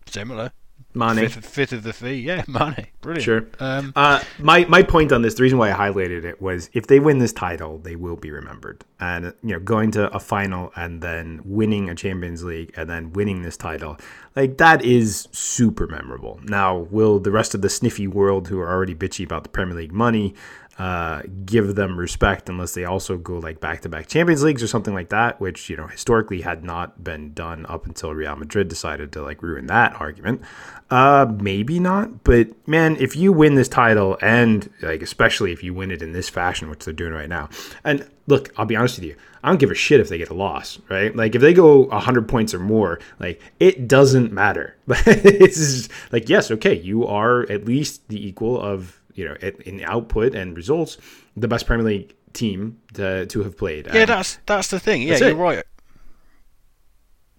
similar. 0.06 0.52
Mane. 0.94 1.28
Fifth, 1.28 1.46
fifth, 1.46 1.72
of 1.72 1.82
the 1.82 1.92
fee, 1.92 2.14
yeah, 2.14 2.44
money. 2.48 2.86
brilliant. 3.00 3.24
Sure. 3.24 3.46
Um, 3.60 3.92
uh, 3.96 4.20
my 4.38 4.64
my 4.66 4.82
point 4.82 5.12
on 5.12 5.22
this, 5.22 5.34
the 5.34 5.42
reason 5.42 5.58
why 5.58 5.72
I 5.72 5.90
highlighted 5.90 6.24
it 6.24 6.40
was 6.42 6.68
if 6.72 6.86
they 6.86 7.00
win 7.00 7.18
this 7.18 7.32
title, 7.32 7.78
they 7.78 7.96
will 7.96 8.16
be 8.16 8.30
remembered. 8.30 8.84
And 9.00 9.32
you 9.42 9.52
know, 9.52 9.60
going 9.60 9.90
to 9.92 10.14
a 10.14 10.20
final 10.20 10.72
and 10.76 11.00
then 11.00 11.40
winning 11.44 11.88
a 11.88 11.94
Champions 11.94 12.44
League 12.44 12.72
and 12.76 12.88
then 12.88 13.12
winning 13.12 13.42
this 13.42 13.56
title, 13.56 13.96
like 14.36 14.58
that 14.58 14.84
is 14.84 15.28
super 15.32 15.86
memorable. 15.86 16.40
Now, 16.44 16.76
will 16.76 17.18
the 17.18 17.30
rest 17.30 17.54
of 17.54 17.62
the 17.62 17.70
sniffy 17.70 18.06
world 18.06 18.48
who 18.48 18.60
are 18.60 18.70
already 18.70 18.94
bitchy 18.94 19.24
about 19.24 19.42
the 19.44 19.48
Premier 19.48 19.76
League 19.76 19.92
money 19.92 20.34
uh, 20.82 21.22
give 21.46 21.76
them 21.76 21.96
respect 21.96 22.48
unless 22.48 22.74
they 22.74 22.84
also 22.84 23.16
go 23.16 23.38
like 23.38 23.60
back 23.60 23.82
to 23.82 23.88
back 23.88 24.08
Champions 24.08 24.42
Leagues 24.42 24.64
or 24.64 24.66
something 24.66 24.92
like 24.92 25.10
that, 25.10 25.40
which 25.40 25.70
you 25.70 25.76
know 25.76 25.86
historically 25.86 26.40
had 26.40 26.64
not 26.64 27.04
been 27.04 27.32
done 27.34 27.64
up 27.66 27.86
until 27.86 28.12
Real 28.12 28.34
Madrid 28.34 28.66
decided 28.66 29.12
to 29.12 29.22
like 29.22 29.44
ruin 29.44 29.68
that 29.68 29.94
argument. 30.00 30.42
Uh, 30.90 31.32
maybe 31.38 31.78
not, 31.78 32.24
but 32.24 32.48
man, 32.66 32.96
if 32.98 33.14
you 33.14 33.32
win 33.32 33.54
this 33.54 33.68
title 33.68 34.18
and 34.20 34.68
like 34.82 35.02
especially 35.02 35.52
if 35.52 35.62
you 35.62 35.72
win 35.72 35.92
it 35.92 36.02
in 36.02 36.14
this 36.14 36.28
fashion, 36.28 36.68
which 36.68 36.84
they're 36.84 36.92
doing 36.92 37.12
right 37.12 37.28
now, 37.28 37.48
and 37.84 38.10
look, 38.26 38.52
I'll 38.56 38.66
be 38.66 38.74
honest 38.74 38.98
with 38.98 39.04
you, 39.04 39.14
I 39.44 39.48
don't 39.48 39.58
give 39.58 39.70
a 39.70 39.74
shit 39.74 40.00
if 40.00 40.08
they 40.08 40.18
get 40.18 40.30
a 40.30 40.34
loss, 40.34 40.80
right? 40.88 41.14
Like 41.14 41.36
if 41.36 41.40
they 41.40 41.54
go 41.54 41.88
hundred 41.90 42.28
points 42.28 42.54
or 42.54 42.58
more, 42.58 42.98
like 43.20 43.40
it 43.60 43.86
doesn't 43.86 44.32
matter. 44.32 44.76
But 44.86 45.06
it's 45.06 45.56
just, 45.56 45.90
like 46.10 46.28
yes, 46.28 46.50
okay, 46.50 46.74
you 46.74 47.06
are 47.06 47.42
at 47.50 47.64
least 47.64 48.08
the 48.08 48.26
equal 48.26 48.60
of 48.60 49.00
you 49.14 49.26
know, 49.26 49.34
in 49.64 49.82
output 49.84 50.34
and 50.34 50.56
results, 50.56 50.98
the 51.36 51.48
best 51.48 51.66
Premier 51.66 51.86
League 51.86 52.14
team 52.32 52.80
to, 52.94 53.26
to 53.26 53.42
have 53.42 53.56
played. 53.56 53.86
Yeah, 53.86 54.00
and 54.00 54.08
that's 54.08 54.38
that's 54.46 54.68
the 54.68 54.80
thing. 54.80 55.02
Yeah, 55.02 55.18
you're 55.18 55.28
it. 55.30 55.34
right. 55.34 55.64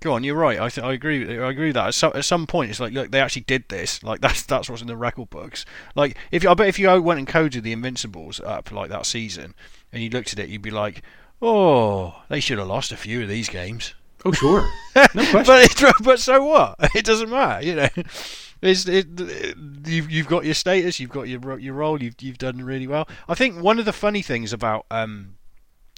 Go 0.01 0.11
on, 0.11 0.25
you're 0.25 0.35
right. 0.35 0.59
I 0.59 0.67
th- 0.67 0.85
I 0.85 0.91
agree. 0.91 1.39
I 1.39 1.49
agree 1.49 1.67
with 1.67 1.75
that. 1.75 1.87
At 1.87 1.93
some, 1.93 2.11
at 2.13 2.25
some 2.25 2.45
point, 2.45 2.69
it's 2.69 2.81
like, 2.81 2.91
look, 2.91 3.11
they 3.11 3.21
actually 3.21 3.43
did 3.43 3.69
this. 3.69 4.03
Like 4.03 4.19
that's 4.19 4.43
that's 4.43 4.69
what's 4.69 4.81
in 4.81 4.87
the 4.89 4.97
record 4.97 5.29
books. 5.29 5.65
Like 5.95 6.17
if 6.29 6.45
I 6.45 6.53
bet 6.55 6.67
if 6.67 6.77
you 6.77 7.01
went 7.01 7.19
and 7.19 7.27
coded 7.27 7.63
the 7.63 7.71
Invincibles 7.71 8.41
up 8.41 8.71
like 8.71 8.89
that 8.89 9.05
season, 9.05 9.55
and 9.93 10.03
you 10.03 10.09
looked 10.09 10.33
at 10.33 10.39
it, 10.39 10.49
you'd 10.49 10.61
be 10.61 10.71
like, 10.71 11.03
oh, 11.41 12.21
they 12.27 12.41
should 12.41 12.57
have 12.57 12.67
lost 12.67 12.91
a 12.91 12.97
few 12.97 13.23
of 13.23 13.29
these 13.29 13.47
games. 13.47 13.93
Oh 14.25 14.33
sure, 14.33 14.69
no 14.95 15.25
question. 15.31 15.77
but 15.79 15.95
but 16.03 16.19
so 16.19 16.43
what? 16.45 16.75
It 16.95 17.05
doesn't 17.05 17.29
matter, 17.29 17.65
you 17.65 17.75
know. 17.75 17.89
It's, 18.63 18.87
it, 18.87 19.07
you've, 19.85 20.09
you've 20.09 20.27
got 20.27 20.45
your 20.45 20.53
status, 20.53 20.99
you've 20.99 21.09
got 21.09 21.27
your 21.27 21.59
your 21.59 21.73
role, 21.73 22.01
you've 22.01 22.15
you've 22.21 22.37
done 22.37 22.63
really 22.63 22.87
well. 22.87 23.07
I 23.27 23.35
think 23.35 23.61
one 23.61 23.77
of 23.77 23.85
the 23.85 23.91
funny 23.91 24.21
things 24.21 24.53
about 24.53 24.85
um, 24.89 25.35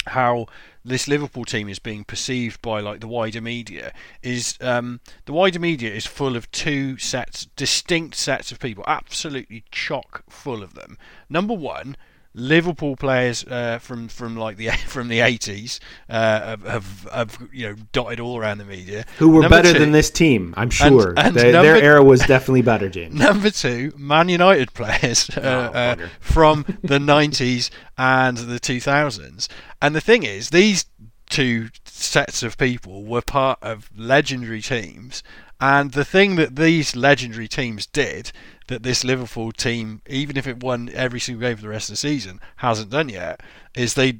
how 0.08 0.48
this 0.84 1.08
Liverpool 1.08 1.46
team 1.46 1.70
is 1.70 1.78
being 1.78 2.04
perceived 2.04 2.62
by 2.64 2.80
like 2.80 3.02
the 3.02 3.08
wider 3.08 3.40
media 3.40 3.94
is 4.24 4.58
um, 4.62 5.00
the 5.26 5.34
wider 5.34 5.60
media 5.60 5.94
is 5.94 6.08
full 6.08 6.36
of 6.36 6.50
two 6.52 6.98
sets, 6.98 7.46
distinct 7.56 8.16
sets 8.16 8.52
of 8.52 8.60
people, 8.60 8.84
absolutely 8.88 9.64
chock 9.72 10.24
full 10.28 10.64
of 10.64 10.74
them. 10.74 10.98
Number 11.30 11.54
one, 11.54 11.96
Liverpool 12.38 12.98
players 12.98 13.46
uh, 13.46 13.80
from 13.80 14.10
from 14.10 14.36
like 14.36 14.58
the 14.58 14.70
from 14.88 15.08
the 15.08 15.22
eighties 15.22 15.80
uh, 16.10 16.58
have, 16.58 17.08
have, 17.12 17.48
you 17.54 17.70
know 17.70 17.76
dotted 17.94 18.20
all 18.20 18.38
around 18.38 18.58
the 18.58 18.66
media 18.66 19.06
who 19.18 19.30
were 19.30 19.42
number 19.42 19.58
better 19.58 19.74
two, 19.74 19.80
than 19.80 19.92
this 19.92 20.12
team. 20.12 20.54
I'm 20.58 20.70
sure 20.70 21.10
and, 21.10 21.20
and 21.20 21.36
their, 21.36 21.52
their, 21.52 21.82
era 21.82 22.04
was 22.04 22.20
definitely 22.22 22.62
better. 22.62 22.90
James. 22.90 23.16
Number 23.20 23.50
two, 23.50 23.94
Man 23.98 24.30
United 24.30 24.74
players 24.74 25.30
uh, 25.38 25.72
oh, 25.74 25.78
uh, 25.78 26.08
from 26.20 26.66
the 26.84 27.00
nineties 27.00 27.72
and 27.98 28.38
the 28.38 28.60
two 28.60 28.82
thousands. 28.82 29.48
And 29.82 29.96
the 29.96 30.02
thing 30.02 30.24
is, 30.24 30.50
these 30.50 30.86
two 31.30 31.70
sets 31.86 32.44
of 32.44 32.58
people 32.58 33.04
were 33.06 33.22
part 33.22 33.60
of 33.62 33.90
legendary 33.96 34.62
teams. 34.62 35.24
And 35.60 35.94
the 35.94 36.06
thing 36.06 36.36
that 36.36 36.58
these 36.58 36.96
legendary 36.96 37.48
teams 37.48 37.86
did 37.86 38.32
that 38.68 38.84
this 38.84 39.04
Liverpool 39.04 39.52
team, 39.52 40.02
even 40.08 40.38
if 40.38 40.48
it 40.48 40.64
won 40.64 40.90
every 40.94 41.20
single 41.20 41.48
game 41.48 41.58
for 41.58 41.64
the 41.64 41.70
rest 41.70 41.90
of 41.90 41.94
the 41.94 41.98
season, 41.98 42.40
hasn't 42.58 42.90
done 42.90 43.10
yet, 43.10 43.42
is 43.76 43.94
they 43.94 44.20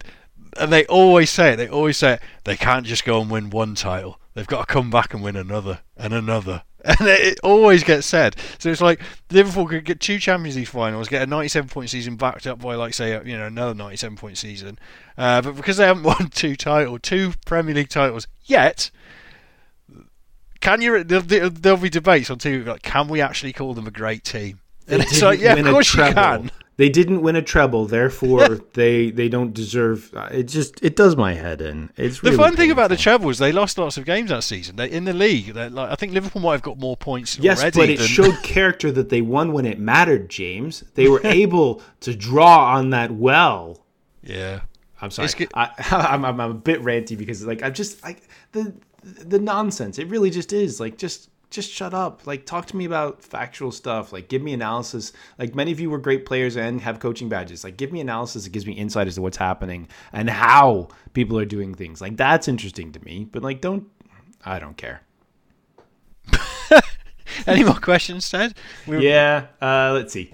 and 0.58 0.72
they 0.72 0.86
always 0.86 1.30
say 1.30 1.54
it, 1.54 1.56
they 1.58 1.68
always 1.68 1.98
say 1.98 2.14
it, 2.14 2.22
they 2.44 2.56
can't 2.56 2.86
just 2.86 3.04
go 3.04 3.22
and 3.22 3.30
win 3.30 3.50
one 3.50 3.76
title. 3.76 4.20
They've 4.34 4.48
got 4.48 4.68
to 4.68 4.74
come 4.74 4.90
back 4.90 5.14
and 5.14 5.24
win 5.24 5.36
another 5.36 5.80
and 5.98 6.14
another. 6.14 6.64
And 6.88 7.08
it 7.08 7.40
always 7.44 7.84
gets 7.84 8.06
said. 8.06 8.36
So 8.60 8.70
it's 8.70 8.80
like 8.80 9.02
Liverpool 9.32 9.66
could 9.66 9.86
get 9.86 10.00
two 10.00 10.20
Champions 10.20 10.56
League 10.56 10.68
finals, 10.68 11.08
get 11.08 11.24
a 11.24 11.26
97 11.26 11.68
point 11.68 11.90
season 11.90 12.16
backed 12.16 12.46
up 12.46 12.62
by, 12.62 12.76
like, 12.76 12.94
say, 12.94 13.20
you 13.26 13.36
know, 13.36 13.48
another 13.48 13.74
97 13.74 14.16
point 14.16 14.38
season. 14.38 14.78
Uh, 15.18 15.42
but 15.42 15.56
because 15.56 15.78
they 15.78 15.88
haven't 15.88 16.04
won 16.04 16.28
two 16.30 16.56
titles, 16.56 17.00
two 17.02 17.34
Premier 17.44 17.74
League 17.74 17.90
titles 17.90 18.28
yet, 18.44 18.92
can 20.66 20.82
you? 20.82 21.04
There'll, 21.04 21.50
there'll 21.50 21.78
be 21.78 21.90
debates 21.90 22.30
on 22.30 22.40
TV 22.40 22.66
like, 22.66 22.82
can 22.82 23.08
we 23.08 23.22
actually 23.22 23.54
call 23.54 23.74
them 23.74 23.88
a 23.88 23.92
great 23.92 24.24
team? 24.24 24.60
And 24.88 25.02
they 25.02 25.06
it's 25.06 25.22
like, 25.22 25.40
yeah, 25.40 25.54
of 25.54 25.66
course 25.66 25.94
you 25.94 26.04
can. 26.04 26.52
They 26.78 26.90
didn't 26.90 27.22
win 27.22 27.38
a 27.38 27.42
treble, 27.42 27.86
therefore 27.86 28.60
they 28.74 29.10
they 29.10 29.30
don't 29.30 29.54
deserve. 29.54 30.14
Uh, 30.14 30.28
it 30.32 30.44
just 30.44 30.84
it 30.84 30.98
does 30.98 31.16
my 31.16 31.34
head 31.34 31.62
in. 31.62 31.90
It's 31.96 32.20
the 32.20 32.32
really 32.32 32.38
fun 32.38 32.46
painful. 32.48 32.58
thing 32.58 32.72
about 32.72 32.90
the 32.90 32.98
treble 32.98 33.30
is 33.30 33.38
they 33.38 33.54
lost 33.54 33.78
lots 33.78 33.96
of 33.96 34.04
games 34.04 34.30
that 34.30 34.44
season. 34.44 34.76
They, 34.76 34.92
in 34.92 35.06
the 35.06 35.14
league, 35.14 35.56
like 35.56 35.90
I 35.90 35.96
think 35.96 36.12
Liverpool 36.12 36.42
might 36.42 36.52
have 36.54 36.62
got 36.64 36.78
more 36.78 36.98
points. 36.98 37.40
Yes, 37.40 37.64
but 37.64 37.90
it 37.90 38.00
than... 38.00 38.08
showed 38.08 38.36
character 38.44 38.92
that 38.92 39.08
they 39.08 39.22
won 39.22 39.54
when 39.54 39.66
it 39.66 39.80
mattered. 39.80 40.30
James, 40.30 40.84
they 40.96 41.08
were 41.08 41.22
able 41.24 41.82
to 42.02 42.14
draw 42.14 42.76
on 42.76 42.90
that 42.90 43.12
well. 43.12 43.86
Yeah, 44.22 44.62
I'm 45.02 45.12
sorry. 45.12 45.48
I, 45.54 45.70
am 45.92 46.26
I'm, 46.26 46.42
I'm 46.42 46.52
a 46.52 46.54
bit 46.56 46.82
ranty 46.82 47.18
because 47.18 47.46
like 47.46 47.64
I'm 47.64 47.74
just 47.74 48.04
like 48.04 48.28
the 48.52 48.74
the 49.06 49.40
nonsense. 49.40 50.00
It 50.00 50.08
really 50.08 50.30
just 50.30 50.52
is 50.52 50.80
like 50.80 50.98
just 50.98 51.30
just 51.52 51.72
shut 51.72 51.94
up. 51.94 52.26
Like 52.26 52.46
talk 52.46 52.66
to 52.68 52.76
me 52.76 52.86
about 52.86 53.24
factual 53.24 53.72
stuff. 53.72 54.12
Like 54.12 54.28
give 54.28 54.42
me 54.42 54.54
analysis. 54.54 55.14
Like 55.38 55.54
many 55.54 55.72
of 55.72 55.80
you 55.80 55.90
were 55.90 56.00
great 56.00 56.26
players 56.26 56.58
and 56.58 56.82
have 56.82 57.00
coaching 57.00 57.30
badges. 57.30 57.64
Like 57.64 57.78
give 57.78 57.92
me 57.92 58.02
analysis 58.02 58.44
that 58.46 58.50
gives 58.52 58.66
me 58.66 58.74
insight 58.74 59.08
as 59.08 59.16
to 59.16 59.22
what's 59.22 59.38
happening 59.38 59.88
and 60.12 60.30
how 60.30 60.90
people 61.14 61.38
are 61.38 61.46
doing 61.46 61.76
things. 61.76 62.02
Like 62.02 62.18
that's 62.18 62.48
interesting 62.48 62.92
to 62.94 63.04
me. 63.06 63.28
But 63.32 63.44
like 63.44 63.62
don't 63.62 63.88
I 64.44 64.60
don't 64.60 64.78
care. 64.78 65.02
Any 67.48 67.64
more 67.64 67.80
questions, 67.80 68.30
Ted? 68.30 68.56
We 68.88 69.08
yeah. 69.08 69.48
Uh, 69.62 69.92
let's 69.94 70.14
see. 70.14 70.34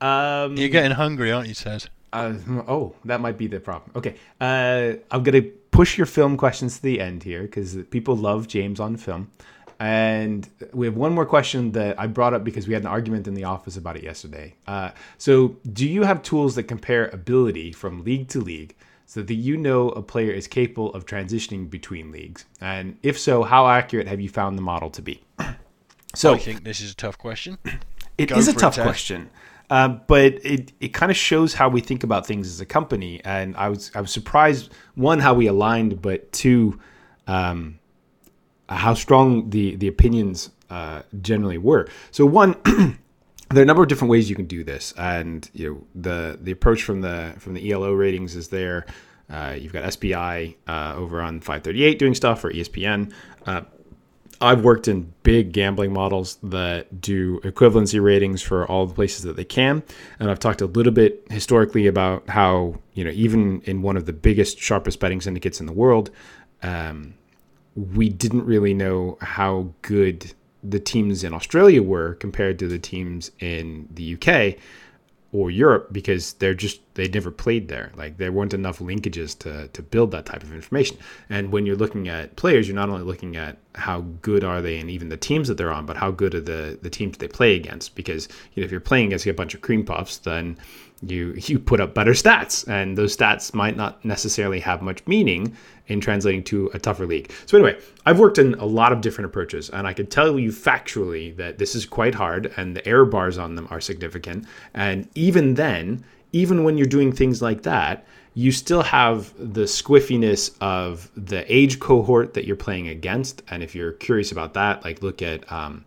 Um, 0.00 0.56
You're 0.56 0.68
getting 0.68 0.92
hungry, 0.92 1.32
aren't 1.32 1.48
you, 1.48 1.54
Ted? 1.54 1.88
Uh, 2.12 2.34
oh, 2.68 2.94
that 3.04 3.20
might 3.20 3.38
be 3.38 3.46
the 3.46 3.60
problem. 3.60 3.90
Okay, 3.96 4.16
uh, 4.40 4.94
I'm 5.10 5.22
gonna 5.22 5.44
push 5.72 5.98
your 5.98 6.06
film 6.06 6.36
questions 6.36 6.76
to 6.76 6.82
the 6.82 7.00
end 7.00 7.24
here 7.24 7.42
because 7.42 7.76
people 7.90 8.14
love 8.14 8.46
James 8.46 8.78
on 8.78 8.96
film. 8.96 9.30
And 9.80 10.48
we 10.72 10.86
have 10.86 10.96
one 10.96 11.12
more 11.12 11.26
question 11.26 11.72
that 11.72 11.98
I 11.98 12.06
brought 12.06 12.34
up 12.34 12.44
because 12.44 12.68
we 12.68 12.74
had 12.74 12.82
an 12.82 12.88
argument 12.88 13.26
in 13.26 13.34
the 13.34 13.42
office 13.42 13.76
about 13.76 13.96
it 13.96 14.04
yesterday. 14.04 14.54
Uh, 14.64 14.90
so, 15.18 15.56
do 15.72 15.88
you 15.88 16.04
have 16.04 16.22
tools 16.22 16.54
that 16.54 16.64
compare 16.64 17.08
ability 17.08 17.72
from 17.72 18.04
league 18.04 18.28
to 18.28 18.40
league 18.40 18.76
so 19.06 19.22
that 19.22 19.34
you 19.34 19.56
know 19.56 19.88
a 19.88 20.02
player 20.02 20.30
is 20.30 20.46
capable 20.46 20.94
of 20.94 21.04
transitioning 21.04 21.68
between 21.68 22.12
leagues? 22.12 22.44
And 22.60 22.96
if 23.02 23.18
so, 23.18 23.42
how 23.42 23.66
accurate 23.66 24.06
have 24.06 24.20
you 24.20 24.28
found 24.28 24.56
the 24.56 24.62
model 24.62 24.88
to 24.90 25.02
be? 25.02 25.24
so, 26.14 26.34
I 26.34 26.38
think 26.38 26.62
this 26.62 26.80
is 26.80 26.92
a 26.92 26.96
tough 26.96 27.18
question. 27.18 27.58
It 28.18 28.28
Go 28.28 28.36
is 28.36 28.46
a 28.46 28.52
tough 28.52 28.76
question. 28.76 29.30
Uh, 29.72 29.88
but 29.88 30.34
it, 30.44 30.70
it 30.80 30.88
kind 30.88 31.10
of 31.10 31.16
shows 31.16 31.54
how 31.54 31.66
we 31.66 31.80
think 31.80 32.04
about 32.04 32.26
things 32.26 32.46
as 32.46 32.60
a 32.60 32.66
company. 32.66 33.22
And 33.24 33.56
I 33.56 33.70
was 33.70 33.90
I 33.94 34.02
was 34.02 34.10
surprised 34.10 34.70
one 34.96 35.18
how 35.18 35.32
we 35.32 35.46
aligned, 35.46 36.02
but 36.02 36.30
two 36.30 36.78
um, 37.26 37.78
how 38.68 38.92
strong 38.92 39.48
the 39.48 39.76
the 39.76 39.88
opinions 39.88 40.50
uh, 40.68 41.02
generally 41.22 41.56
were. 41.56 41.88
So 42.10 42.26
one. 42.26 42.54
there 43.48 43.60
are 43.60 43.62
a 43.62 43.66
number 43.66 43.82
of 43.82 43.88
different 43.88 44.10
ways 44.10 44.28
you 44.28 44.36
can 44.36 44.44
do 44.44 44.62
this, 44.62 44.92
and 44.98 45.48
you 45.54 45.70
know 45.70 45.86
the 45.94 46.38
the 46.42 46.52
approach 46.52 46.82
from 46.82 47.00
the 47.00 47.34
from 47.38 47.54
the 47.54 47.72
ELO 47.72 47.94
ratings 47.94 48.36
is 48.36 48.48
there. 48.48 48.84
Uh, 49.30 49.56
you've 49.58 49.72
got 49.72 49.90
SPI 49.90 50.58
uh, 50.68 50.94
over 50.98 51.22
on 51.22 51.40
538 51.40 51.98
doing 51.98 52.14
stuff 52.14 52.42
for 52.42 52.52
ESPN. 52.52 53.10
I've 54.42 54.64
worked 54.64 54.88
in 54.88 55.12
big 55.22 55.52
gambling 55.52 55.92
models 55.92 56.36
that 56.42 57.00
do 57.00 57.38
equivalency 57.40 58.02
ratings 58.02 58.42
for 58.42 58.66
all 58.66 58.86
the 58.86 58.94
places 58.94 59.22
that 59.22 59.36
they 59.36 59.44
can, 59.44 59.82
and 60.18 60.30
I've 60.30 60.40
talked 60.40 60.60
a 60.60 60.66
little 60.66 60.92
bit 60.92 61.24
historically 61.30 61.86
about 61.86 62.28
how 62.28 62.80
you 62.94 63.04
know 63.04 63.12
even 63.12 63.62
in 63.62 63.82
one 63.82 63.96
of 63.96 64.06
the 64.06 64.12
biggest, 64.12 64.58
sharpest 64.58 64.98
betting 64.98 65.20
syndicates 65.20 65.60
in 65.60 65.66
the 65.66 65.72
world, 65.72 66.10
um, 66.62 67.14
we 67.76 68.08
didn't 68.08 68.44
really 68.44 68.74
know 68.74 69.16
how 69.20 69.72
good 69.82 70.34
the 70.62 70.80
teams 70.80 71.24
in 71.24 71.32
Australia 71.32 71.82
were 71.82 72.14
compared 72.14 72.58
to 72.58 72.68
the 72.68 72.78
teams 72.78 73.30
in 73.38 73.88
the 73.92 74.14
UK 74.14 74.58
or 75.32 75.50
Europe 75.50 75.88
because 75.92 76.34
they're 76.34 76.54
just 76.54 76.80
they 76.94 77.08
never 77.08 77.30
played 77.30 77.68
there. 77.68 77.90
Like 77.96 78.18
there 78.18 78.30
weren't 78.30 78.52
enough 78.52 78.78
linkages 78.78 79.36
to 79.40 79.68
to 79.68 79.82
build 79.82 80.10
that 80.10 80.26
type 80.26 80.42
of 80.42 80.52
information. 80.52 80.98
And 81.30 81.50
when 81.50 81.64
you're 81.64 81.76
looking 81.76 82.08
at 82.08 82.36
players, 82.36 82.68
you're 82.68 82.76
not 82.76 82.90
only 82.90 83.02
looking 83.02 83.36
at 83.36 83.56
how 83.74 84.02
good 84.20 84.44
are 84.44 84.60
they 84.60 84.78
and 84.78 84.90
even 84.90 85.08
the 85.08 85.16
teams 85.16 85.48
that 85.48 85.56
they're 85.56 85.72
on, 85.72 85.86
but 85.86 85.96
how 85.96 86.10
good 86.10 86.34
are 86.34 86.40
the 86.40 86.78
the 86.82 86.90
teams 86.90 87.16
they 87.16 87.28
play 87.28 87.56
against. 87.56 87.94
Because 87.94 88.28
you 88.52 88.60
know 88.60 88.66
if 88.66 88.70
you're 88.70 88.80
playing 88.80 89.06
against 89.06 89.26
a 89.26 89.32
bunch 89.32 89.54
of 89.54 89.62
cream 89.62 89.84
puffs, 89.84 90.18
then 90.18 90.58
you 91.06 91.34
you 91.36 91.58
put 91.58 91.80
up 91.80 91.94
better 91.94 92.12
stats, 92.12 92.66
and 92.68 92.96
those 92.96 93.16
stats 93.16 93.54
might 93.54 93.76
not 93.76 94.04
necessarily 94.04 94.60
have 94.60 94.82
much 94.82 95.06
meaning 95.06 95.56
in 95.88 96.00
translating 96.00 96.44
to 96.44 96.70
a 96.74 96.78
tougher 96.78 97.06
league. 97.06 97.32
So 97.46 97.58
anyway, 97.58 97.78
I've 98.06 98.20
worked 98.20 98.38
in 98.38 98.54
a 98.54 98.64
lot 98.64 98.92
of 98.92 99.00
different 99.00 99.26
approaches, 99.26 99.68
and 99.70 99.86
I 99.86 99.92
can 99.92 100.06
tell 100.06 100.38
you 100.38 100.50
factually 100.50 101.36
that 101.36 101.58
this 101.58 101.74
is 101.74 101.84
quite 101.84 102.14
hard, 102.14 102.52
and 102.56 102.76
the 102.76 102.86
error 102.86 103.04
bars 103.04 103.38
on 103.38 103.56
them 103.56 103.66
are 103.70 103.80
significant. 103.80 104.46
And 104.74 105.08
even 105.14 105.54
then, 105.54 106.04
even 106.32 106.64
when 106.64 106.78
you're 106.78 106.86
doing 106.86 107.12
things 107.12 107.42
like 107.42 107.62
that, 107.62 108.06
you 108.34 108.50
still 108.50 108.82
have 108.82 109.34
the 109.36 109.64
squiffiness 109.64 110.56
of 110.60 111.10
the 111.16 111.44
age 111.52 111.78
cohort 111.80 112.32
that 112.34 112.46
you're 112.46 112.56
playing 112.56 112.88
against. 112.88 113.42
And 113.50 113.62
if 113.62 113.74
you're 113.74 113.92
curious 113.92 114.32
about 114.32 114.54
that, 114.54 114.84
like 114.84 115.02
look 115.02 115.20
at 115.20 115.50
um, 115.52 115.84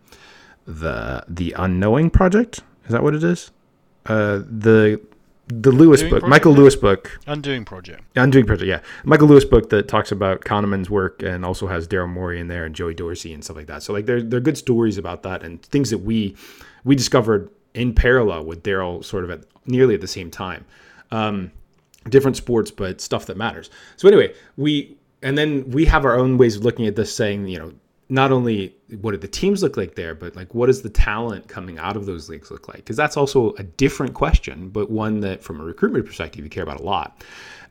the 0.66 1.24
the 1.28 1.54
Unknowing 1.56 2.10
Project. 2.10 2.60
Is 2.84 2.92
that 2.92 3.02
what 3.02 3.14
it 3.14 3.24
is? 3.24 3.50
Uh, 4.08 4.42
the 4.48 5.00
the 5.48 5.70
Lewis 5.70 6.00
Undoing 6.00 6.10
book, 6.10 6.20
project? 6.20 6.30
Michael 6.30 6.54
Lewis 6.54 6.74
book, 6.74 7.20
Undoing 7.26 7.64
Project, 7.64 8.02
Undoing 8.16 8.46
Project, 8.46 8.68
yeah, 8.68 8.80
Michael 9.04 9.28
Lewis 9.28 9.44
book 9.44 9.70
that 9.70 9.86
talks 9.86 10.10
about 10.10 10.40
Kahneman's 10.40 10.90
work 10.90 11.22
and 11.22 11.44
also 11.44 11.68
has 11.68 11.86
Daryl 11.86 12.08
Morey 12.08 12.40
in 12.40 12.48
there 12.48 12.64
and 12.64 12.74
Joey 12.74 12.94
Dorsey 12.94 13.32
and 13.32 13.44
stuff 13.44 13.56
like 13.56 13.66
that. 13.68 13.82
So 13.82 13.92
like 13.92 14.06
there 14.06 14.22
there 14.22 14.38
are 14.38 14.42
good 14.42 14.58
stories 14.58 14.98
about 14.98 15.22
that 15.22 15.42
and 15.42 15.62
things 15.62 15.90
that 15.90 15.98
we 15.98 16.34
we 16.84 16.96
discovered 16.96 17.50
in 17.74 17.94
parallel 17.94 18.44
with 18.44 18.62
Daryl, 18.62 19.04
sort 19.04 19.24
of 19.24 19.30
at 19.30 19.44
nearly 19.66 19.94
at 19.94 20.00
the 20.00 20.08
same 20.08 20.30
time. 20.30 20.64
Um, 21.10 21.52
different 22.08 22.36
sports, 22.36 22.70
but 22.70 23.00
stuff 23.00 23.26
that 23.26 23.36
matters. 23.36 23.70
So 23.96 24.08
anyway, 24.08 24.34
we 24.56 24.96
and 25.22 25.36
then 25.36 25.70
we 25.70 25.84
have 25.86 26.04
our 26.04 26.16
own 26.16 26.38
ways 26.38 26.56
of 26.56 26.64
looking 26.64 26.86
at 26.86 26.96
this, 26.96 27.14
saying 27.14 27.46
you 27.46 27.58
know 27.58 27.72
not 28.08 28.30
only 28.30 28.74
what 29.00 29.12
do 29.12 29.16
the 29.16 29.28
teams 29.28 29.62
look 29.62 29.76
like 29.76 29.94
there, 29.94 30.14
but 30.14 30.36
like 30.36 30.54
what 30.54 30.66
does 30.66 30.82
the 30.82 30.90
talent 30.90 31.48
coming 31.48 31.78
out 31.78 31.96
of 31.96 32.06
those 32.06 32.28
leagues 32.28 32.50
look 32.50 32.68
like? 32.68 32.78
Because 32.78 32.96
that's 32.96 33.16
also 33.16 33.52
a 33.54 33.62
different 33.62 34.14
question, 34.14 34.68
but 34.68 34.90
one 34.90 35.20
that 35.20 35.42
from 35.42 35.60
a 35.60 35.64
recruitment 35.64 36.06
perspective 36.06 36.44
you 36.44 36.50
care 36.50 36.62
about 36.62 36.80
a 36.80 36.84
lot. 36.84 37.24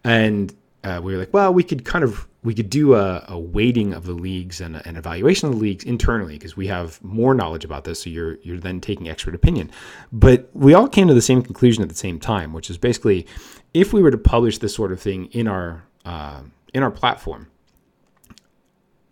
And 0.03 0.53
uh, 0.83 1.01
we 1.03 1.13
were 1.13 1.19
like, 1.19 1.33
well, 1.33 1.53
we 1.53 1.63
could 1.63 1.86
kind 1.86 2.03
of 2.03 2.27
we 2.43 2.53
could 2.53 2.69
do 2.69 2.93
a, 2.93 3.25
a 3.27 3.39
weighting 3.39 3.91
of 3.91 4.05
the 4.05 4.13
leagues 4.13 4.61
and 4.61 4.75
an 4.86 4.97
evaluation 4.97 5.49
of 5.49 5.55
the 5.55 5.59
leagues 5.59 5.83
internally 5.83 6.33
because 6.33 6.55
we 6.55 6.67
have 6.67 7.03
more 7.03 7.33
knowledge 7.33 7.65
about 7.65 7.86
this. 7.86 8.03
So 8.03 8.09
you're 8.09 8.36
you're 8.43 8.59
then 8.59 8.81
taking 8.81 9.09
expert 9.09 9.33
opinion. 9.33 9.71
But 10.11 10.49
we 10.53 10.73
all 10.73 10.88
came 10.88 11.07
to 11.07 11.13
the 11.13 11.21
same 11.21 11.41
conclusion 11.41 11.81
at 11.81 11.89
the 11.89 11.95
same 11.95 12.19
time, 12.19 12.53
which 12.53 12.69
is 12.69 12.77
basically 12.77 13.25
if 13.73 13.93
we 13.93 14.01
were 14.01 14.11
to 14.11 14.17
publish 14.17 14.59
this 14.59 14.75
sort 14.75 14.91
of 14.91 15.01
thing 15.01 15.25
in 15.31 15.47
our 15.47 15.83
uh, 16.05 16.41
in 16.73 16.83
our 16.83 16.91
platform 16.91 17.47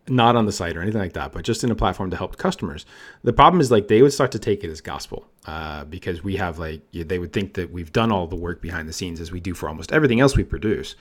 not 0.08 0.36
on 0.36 0.46
the 0.46 0.52
site 0.52 0.76
or 0.76 0.82
anything 0.82 1.02
like 1.02 1.14
that, 1.14 1.32
but 1.32 1.44
just 1.44 1.64
in 1.64 1.72
a 1.72 1.76
platform 1.76 2.12
to 2.12 2.18
help 2.18 2.38
customers. 2.38 2.86
The 3.24 3.34
problem 3.34 3.62
is 3.62 3.72
like 3.72 3.88
they 3.88 4.02
would 4.02 4.14
start 4.14 4.32
to 4.34 4.40
take 4.40 4.64
it 4.64 4.70
as 4.70 4.82
gospel 4.82 5.28
uh, 5.46 5.86
because 5.86 6.24
we 6.24 6.36
have 6.36 6.60
like 6.60 6.82
they 6.92 7.20
would 7.20 7.32
think 7.32 7.54
that 7.54 7.72
we've 7.72 7.92
done 7.92 8.12
all 8.12 8.28
the 8.28 8.36
work 8.36 8.62
behind 8.62 8.90
the 8.90 8.94
scenes 8.94 9.22
as 9.22 9.32
we 9.32 9.40
do 9.40 9.54
for 9.54 9.70
almost 9.70 9.94
everything 9.94 10.20
else 10.20 10.36
we 10.36 10.44
produce, 10.44 10.96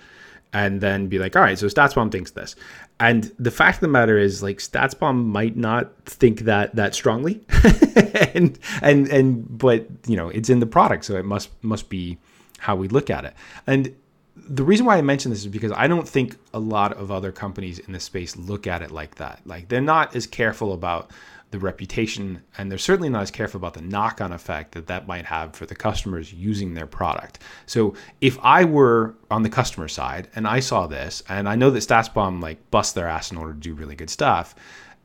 and 0.52 0.80
then 0.80 1.08
be 1.08 1.18
like, 1.18 1.34
all 1.34 1.42
right, 1.42 1.58
so 1.58 1.66
StatsBomb 1.66 2.12
thinks 2.12 2.30
this, 2.32 2.54
and 3.00 3.32
the 3.38 3.50
fact 3.50 3.76
of 3.76 3.80
the 3.80 3.88
matter 3.88 4.18
is 4.18 4.42
like 4.42 4.58
StatsBomb 4.58 5.24
might 5.24 5.56
not 5.56 5.92
think 6.06 6.40
that 6.40 6.74
that 6.76 6.94
strongly, 6.94 7.44
and 8.34 8.58
and 8.82 9.08
and 9.08 9.58
but 9.58 9.86
you 10.06 10.16
know 10.16 10.28
it's 10.28 10.48
in 10.48 10.60
the 10.60 10.66
product, 10.66 11.06
so 11.06 11.16
it 11.16 11.24
must 11.24 11.50
must 11.62 11.88
be 11.88 12.18
how 12.58 12.76
we 12.76 12.86
look 12.86 13.10
at 13.10 13.24
it. 13.24 13.34
And 13.66 13.94
the 14.34 14.64
reason 14.64 14.86
why 14.86 14.96
I 14.96 15.02
mention 15.02 15.30
this 15.30 15.40
is 15.40 15.48
because 15.48 15.72
I 15.72 15.86
don't 15.86 16.08
think 16.08 16.36
a 16.54 16.58
lot 16.58 16.94
of 16.94 17.10
other 17.10 17.32
companies 17.32 17.78
in 17.78 17.92
this 17.92 18.04
space 18.04 18.36
look 18.36 18.66
at 18.66 18.82
it 18.82 18.90
like 18.90 19.16
that. 19.16 19.40
Like 19.44 19.68
they're 19.68 19.80
not 19.80 20.16
as 20.16 20.26
careful 20.26 20.72
about 20.72 21.10
the 21.50 21.58
reputation, 21.58 22.42
and 22.56 22.70
they're 22.70 22.78
certainly 22.78 23.10
not 23.10 23.20
as 23.20 23.30
careful 23.30 23.58
about 23.58 23.74
the 23.74 23.82
knock-on 23.82 24.32
effect 24.32 24.72
that 24.72 24.86
that 24.86 25.06
might 25.06 25.26
have 25.26 25.54
for 25.54 25.66
the 25.66 25.74
customers 25.74 26.32
using 26.32 26.72
their 26.72 26.86
product. 26.86 27.40
So 27.66 27.94
if 28.22 28.38
I 28.42 28.64
were 28.64 29.14
on 29.30 29.42
the 29.42 29.50
customer 29.50 29.86
side 29.86 30.28
and 30.34 30.46
I 30.46 30.60
saw 30.60 30.86
this, 30.86 31.22
and 31.28 31.46
I 31.46 31.56
know 31.56 31.70
that 31.70 31.80
StatsBomb 31.80 32.40
like 32.40 32.70
bust 32.70 32.94
their 32.94 33.06
ass 33.06 33.30
in 33.30 33.36
order 33.36 33.52
to 33.52 33.60
do 33.60 33.74
really 33.74 33.94
good 33.94 34.08
stuff, 34.08 34.54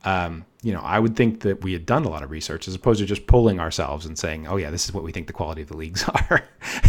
um, 0.03 0.45
you 0.63 0.73
know, 0.73 0.81
I 0.81 0.99
would 0.99 1.15
think 1.15 1.41
that 1.41 1.63
we 1.63 1.73
had 1.73 1.85
done 1.85 2.03
a 2.05 2.09
lot 2.09 2.23
of 2.23 2.31
research 2.31 2.67
as 2.67 2.75
opposed 2.75 2.99
to 2.99 3.05
just 3.05 3.27
pulling 3.27 3.59
ourselves 3.59 4.05
and 4.05 4.17
saying, 4.17 4.47
"Oh 4.47 4.57
yeah, 4.57 4.69
this 4.69 4.85
is 4.85 4.93
what 4.93 5.03
we 5.03 5.11
think 5.11 5.27
the 5.27 5.33
quality 5.33 5.61
of 5.61 5.67
the 5.67 5.77
leagues 5.77 6.03
are." 6.29 6.43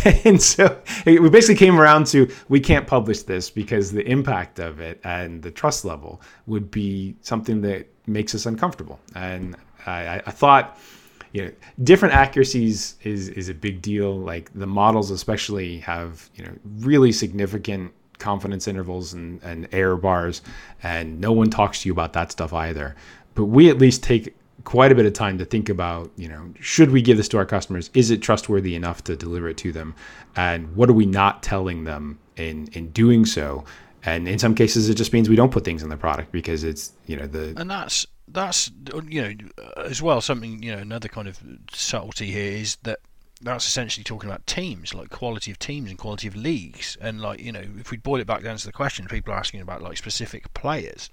and 0.25 0.41
so 0.41 0.81
we 1.07 1.29
basically 1.29 1.55
came 1.55 1.81
around 1.81 2.07
to 2.09 2.31
we 2.49 2.61
can't 2.61 2.87
publish 2.87 3.23
this 3.23 3.51
because 3.51 3.93
the 3.93 4.07
impact 4.09 4.59
of 4.59 4.81
it 4.81 5.01
and 5.05 5.43
the 5.43 5.51
trust 5.51 5.85
level 5.85 6.21
would 6.47 6.71
be 6.71 7.15
something 7.21 7.61
that 7.63 7.87
makes 8.07 8.35
us 8.35 8.47
uncomfortable. 8.47 8.99
And 9.15 9.57
I, 9.87 10.23
I 10.27 10.31
thought, 10.31 10.79
you 11.33 11.45
know, 11.45 11.53
different 11.85 12.15
accuracies 12.15 12.97
is 13.03 13.29
is 13.29 13.49
a 13.49 13.55
big 13.55 13.83
deal. 13.83 14.17
Like 14.17 14.51
the 14.55 14.67
models, 14.67 15.11
especially, 15.11 15.79
have 15.81 16.29
you 16.35 16.45
know 16.45 16.53
really 16.79 17.13
significant 17.13 17.93
confidence 18.19 18.69
intervals 18.69 19.13
and, 19.13 19.43
and 19.43 19.69
error 19.73 19.97
bars, 19.97 20.43
and 20.83 21.21
no 21.21 21.33
one 21.33 21.51
talks 21.51 21.83
to 21.83 21.89
you 21.89 21.93
about 21.93 22.13
that 22.15 22.33
stuff 22.33 22.53
either. 22.53 22.95
But 23.35 23.47
we 23.47 23.71
at 23.71 23.79
least 23.79 24.03
take 24.03 24.35
quite 24.65 24.93
a 24.93 24.95
bit 24.95 25.07
of 25.07 25.13
time 25.13 25.39
to 25.39 25.45
think 25.45 25.69
about, 25.69 26.11
you 26.17 26.29
know, 26.29 26.53
should 26.61 26.91
we 26.91 27.01
give 27.01 27.17
this 27.17 27.29
to 27.29 27.39
our 27.39 27.47
customers? 27.47 27.91
Is 27.95 28.11
it 28.11 28.21
trustworthy 28.21 28.75
enough 28.75 29.03
to 29.05 29.17
deliver 29.17 29.49
it 29.49 29.57
to 29.59 29.73
them? 29.73 29.95
And 30.37 30.75
what 30.77 30.91
are 30.91 30.95
we 30.95 31.07
not 31.07 31.43
telling 31.43 31.85
them 31.85 32.19
in 32.37 32.69
in 32.73 32.91
doing 32.91 33.25
so? 33.25 33.65
And 34.05 34.29
in 34.29 34.39
some 34.39 34.55
cases, 34.55 34.89
it 34.89 34.95
just 34.95 35.13
means 35.13 35.29
we 35.29 35.37
don't 35.37 35.53
put 35.53 35.65
things 35.65 35.83
in 35.83 35.89
the 35.89 35.97
product 35.97 36.33
because 36.33 36.65
it's, 36.65 36.93
you 37.07 37.17
know, 37.17 37.27
the 37.27 37.55
and 37.57 37.71
that's 37.71 38.07
that's 38.29 38.71
you 39.09 39.23
know 39.23 39.33
as 39.85 40.03
well 40.03 40.21
something 40.21 40.63
you 40.63 40.75
know 40.75 40.79
another 40.79 41.09
kind 41.09 41.29
of 41.29 41.41
subtlety 41.73 42.31
here 42.31 42.53
is 42.53 42.77
that 42.83 43.01
that's 43.41 43.67
essentially 43.67 44.05
talking 44.05 44.29
about 44.29 44.47
teams, 44.47 44.95
like 44.95 45.11
quality 45.11 45.51
of 45.51 45.59
teams 45.59 45.91
and 45.91 45.99
quality 45.99 46.29
of 46.29 46.37
leagues. 46.37 46.97
And 47.01 47.21
like 47.21 47.41
you 47.41 47.53
know, 47.53 47.65
if 47.79 47.91
we 47.91 47.97
boil 47.97 48.21
it 48.21 48.27
back 48.27 48.43
down 48.43 48.57
to 48.57 48.67
the 48.67 48.73
question, 48.73 49.07
people 49.07 49.33
are 49.33 49.39
asking 49.39 49.61
about 49.61 49.83
like 49.83 49.97
specific 49.97 50.53
players. 50.55 51.11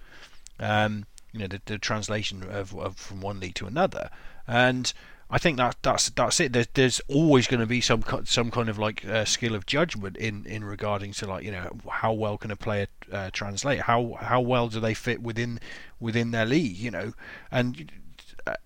Um, 0.60 1.06
you 1.32 1.40
know, 1.40 1.48
the, 1.48 1.62
the 1.66 1.78
translation 1.78 2.44
of, 2.50 2.74
of, 2.78 2.96
from 2.96 3.20
one 3.20 3.42
league 3.42 3.56
to 3.56 3.66
another, 3.66 4.10
and 4.48 4.94
I 5.30 5.38
think 5.38 5.58
that 5.58 5.78
that's 5.82 6.10
that's 6.12 6.40
it. 6.40 6.54
There's 6.54 6.68
there's 6.74 7.02
always 7.08 7.48
going 7.48 7.60
to 7.60 7.66
be 7.66 7.82
some 7.82 8.04
some 8.26 8.52
kind 8.52 8.70
of 8.70 8.78
like 8.78 9.06
uh, 9.06 9.26
skill 9.26 9.56
of 9.56 9.66
judgment 9.66 10.18
in 10.18 10.46
in 10.46 10.64
regarding 10.64 11.14
to 11.14 11.28
like 11.28 11.44
you 11.44 11.52
know 11.52 11.78
how 11.90 12.14
well 12.14 12.38
can 12.38 12.52
a 12.52 12.56
player 12.56 12.88
uh, 13.12 13.32
translate, 13.34 13.82
how 13.82 14.18
how 14.22 14.40
well 14.40 14.70
do 14.70 14.80
they 14.80 14.94
fit 14.94 15.22
within 15.22 15.60
within 16.00 16.32
their 16.32 16.46
league, 16.46 16.78
you 16.78 16.92
know, 16.92 17.14
and 17.52 17.92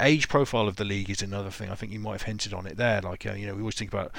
age 0.02 0.28
profile 0.28 0.68
of 0.68 0.76
the 0.76 0.86
league 0.86 1.10
is 1.10 1.22
another 1.22 1.50
thing. 1.50 1.70
I 1.70 1.76
think 1.76 1.92
you 1.92 2.00
might 2.00 2.14
have 2.14 2.22
hinted 2.24 2.54
on 2.54 2.66
it 2.66 2.78
there. 2.78 3.02
Like 3.02 3.26
uh, 3.26 3.34
you 3.34 3.48
know, 3.48 3.54
we 3.54 3.62
always 3.62 3.76
think 3.76 3.94
about 3.94 4.12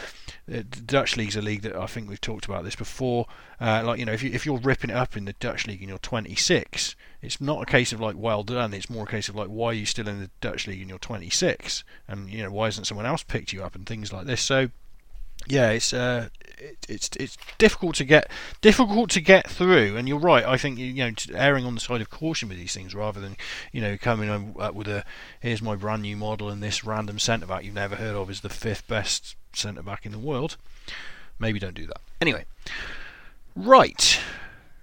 uh, 0.50 0.62
the 0.68 0.82
Dutch 0.84 1.16
league's 1.16 1.36
a 1.36 1.42
league 1.42 1.62
that 1.62 1.76
I 1.76 1.86
think 1.86 2.08
we've 2.08 2.20
talked 2.20 2.46
about 2.46 2.64
this 2.64 2.76
before. 2.76 3.26
Uh, 3.60 3.82
like 3.84 3.98
you 3.98 4.04
know, 4.04 4.12
if 4.12 4.22
you 4.22 4.30
if 4.32 4.46
you're 4.46 4.58
ripping 4.58 4.90
it 4.90 4.96
up 4.96 5.16
in 5.16 5.24
the 5.24 5.34
Dutch 5.34 5.66
league 5.66 5.80
and 5.80 5.88
you're 5.88 5.98
26, 5.98 6.96
it's 7.22 7.40
not 7.40 7.62
a 7.62 7.66
case 7.66 7.92
of 7.92 8.00
like 8.00 8.16
well 8.16 8.42
done. 8.42 8.72
It's 8.72 8.90
more 8.90 9.04
a 9.04 9.10
case 9.10 9.28
of 9.28 9.36
like 9.36 9.48
why 9.48 9.68
are 9.68 9.74
you 9.74 9.86
still 9.86 10.08
in 10.08 10.20
the 10.20 10.30
Dutch 10.40 10.66
league 10.66 10.80
and 10.80 10.88
you're 10.88 10.98
26, 10.98 11.84
and 12.08 12.30
you 12.30 12.42
know 12.42 12.50
why 12.50 12.66
hasn't 12.66 12.86
someone 12.86 13.06
else 13.06 13.22
picked 13.22 13.52
you 13.52 13.62
up 13.62 13.74
and 13.74 13.86
things 13.86 14.12
like 14.12 14.26
this. 14.26 14.40
So 14.40 14.70
yeah, 15.46 15.70
it's 15.70 15.92
uh, 15.92 16.28
it, 16.58 16.86
it's 16.88 17.10
it's 17.18 17.36
difficult 17.58 17.96
to 17.96 18.04
get 18.04 18.30
difficult 18.60 19.10
to 19.10 19.20
get 19.20 19.48
through. 19.48 19.96
And 19.96 20.08
you're 20.08 20.18
right. 20.18 20.44
I 20.44 20.56
think 20.56 20.78
you 20.78 20.94
know 20.94 21.12
erring 21.34 21.64
on 21.64 21.74
the 21.74 21.80
side 21.80 22.00
of 22.00 22.10
caution 22.10 22.48
with 22.48 22.58
these 22.58 22.74
things 22.74 22.94
rather 22.94 23.20
than 23.20 23.36
you 23.72 23.80
know 23.80 23.96
coming 23.96 24.54
up 24.58 24.74
with 24.74 24.88
a 24.88 25.04
here's 25.40 25.62
my 25.62 25.76
brand 25.76 26.02
new 26.02 26.16
model 26.16 26.48
and 26.48 26.62
this 26.62 26.84
random 26.84 27.18
centre 27.18 27.46
back 27.46 27.64
you've 27.64 27.74
never 27.74 27.96
heard 27.96 28.14
of 28.14 28.30
is 28.30 28.40
the 28.40 28.48
fifth 28.48 28.86
best 28.86 29.36
centre 29.52 29.82
back 29.82 30.06
in 30.06 30.12
the 30.12 30.18
world. 30.18 30.56
Maybe 31.38 31.58
don't 31.58 31.74
do 31.74 31.86
that. 31.86 32.00
Anyway, 32.20 32.44
right. 33.56 34.20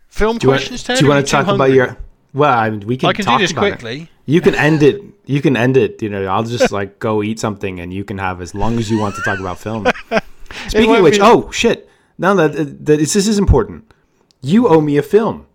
Film 0.09 0.39
do 0.39 0.47
questions. 0.47 0.87
Want, 0.87 0.99
do 0.99 1.05
you 1.05 1.11
want 1.11 1.25
to 1.25 1.31
talk 1.31 1.47
about 1.47 1.71
your? 1.71 1.97
Well, 2.33 2.51
I 2.51 2.69
mean, 2.69 2.81
we 2.81 2.97
can. 2.97 3.09
I 3.09 3.13
can 3.13 3.25
do 3.25 3.37
this 3.37 3.53
quickly. 3.53 4.01
It. 4.01 4.09
You 4.25 4.41
can 4.41 4.55
end 4.55 4.83
it. 4.83 5.01
You 5.25 5.41
can 5.41 5.55
end 5.55 5.77
it. 5.77 6.01
You 6.01 6.09
know, 6.09 6.25
I'll 6.25 6.43
just 6.43 6.71
like 6.79 6.99
go 6.99 7.21
eat 7.21 7.39
something, 7.39 7.79
and 7.79 7.93
you 7.93 8.03
can 8.03 8.17
have 8.17 8.41
as 8.41 8.55
long 8.55 8.79
as 8.79 8.89
you 8.89 8.99
want 8.99 9.15
to 9.15 9.21
talk 9.21 9.39
about 9.39 9.59
film. 9.59 9.87
Speaking 10.69 10.95
of 10.95 11.03
which, 11.03 11.15
be... 11.15 11.21
oh 11.21 11.51
shit! 11.51 11.89
Now 12.17 12.33
that, 12.35 12.53
that 12.53 12.97
this 12.97 13.15
is 13.15 13.37
important, 13.37 13.93
you 14.41 14.67
owe 14.67 14.81
me 14.81 14.97
a 14.97 15.03
film, 15.03 15.45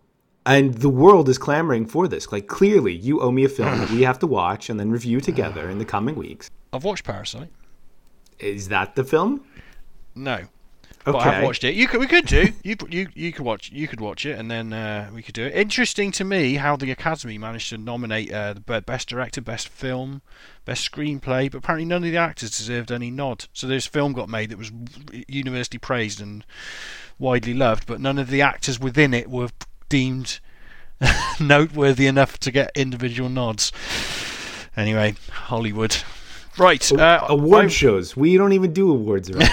and 0.46 0.74
the 0.74 0.88
world 0.88 1.28
is 1.28 1.38
clamoring 1.38 1.86
for 1.86 2.08
this. 2.08 2.30
Like 2.32 2.46
clearly, 2.46 2.92
you 2.92 3.20
owe 3.20 3.30
me 3.30 3.44
a 3.44 3.48
film 3.48 3.78
that 3.78 3.90
we 3.90 4.02
have 4.02 4.18
to 4.20 4.26
watch 4.26 4.70
and 4.70 4.78
then 4.78 4.90
review 4.90 5.20
together 5.20 5.68
in 5.68 5.78
the 5.78 5.84
coming 5.84 6.14
weeks. 6.14 6.50
I've 6.72 6.84
watched 6.84 7.04
Parasite. 7.04 7.50
Is 8.38 8.68
that 8.68 8.94
the 8.94 9.04
film? 9.04 9.44
No. 10.14 10.44
Okay. 11.04 11.18
But 11.18 11.26
I've 11.26 11.42
watched 11.42 11.64
it. 11.64 11.74
You 11.74 11.88
could, 11.88 11.98
we 11.98 12.06
could 12.06 12.26
do. 12.26 12.52
You 12.62 12.76
you 12.88 13.08
you 13.14 13.32
could 13.32 13.44
watch. 13.44 13.72
You 13.72 13.88
could 13.88 14.00
watch 14.00 14.24
it, 14.24 14.38
and 14.38 14.48
then 14.48 14.72
uh, 14.72 15.10
we 15.12 15.20
could 15.22 15.34
do 15.34 15.44
it. 15.44 15.54
Interesting 15.54 16.12
to 16.12 16.24
me 16.24 16.54
how 16.54 16.76
the 16.76 16.92
Academy 16.92 17.38
managed 17.38 17.70
to 17.70 17.78
nominate 17.78 18.32
uh, 18.32 18.54
the 18.54 18.80
best 18.82 19.08
director, 19.08 19.40
best 19.40 19.68
film, 19.68 20.22
best 20.64 20.88
screenplay, 20.90 21.50
but 21.50 21.58
apparently 21.58 21.86
none 21.86 22.04
of 22.04 22.10
the 22.10 22.16
actors 22.16 22.56
deserved 22.56 22.92
any 22.92 23.10
nod. 23.10 23.46
So 23.52 23.66
this 23.66 23.86
film 23.86 24.12
got 24.12 24.28
made 24.28 24.50
that 24.50 24.58
was 24.58 24.70
universally 25.26 25.78
praised 25.78 26.20
and 26.20 26.44
widely 27.18 27.54
loved, 27.54 27.86
but 27.86 28.00
none 28.00 28.18
of 28.18 28.30
the 28.30 28.42
actors 28.42 28.78
within 28.78 29.12
it 29.12 29.28
were 29.28 29.48
deemed 29.88 30.38
noteworthy 31.40 32.06
enough 32.06 32.38
to 32.38 32.52
get 32.52 32.70
individual 32.76 33.28
nods. 33.28 33.72
Anyway, 34.76 35.16
Hollywood. 35.30 35.96
Right. 36.58 36.92
Uh, 36.92 37.24
award 37.28 37.66
I, 37.66 37.68
shows. 37.68 38.16
We 38.16 38.36
don't 38.36 38.52
even 38.52 38.72
do 38.72 38.90
awards 38.90 39.30
around 39.30 39.48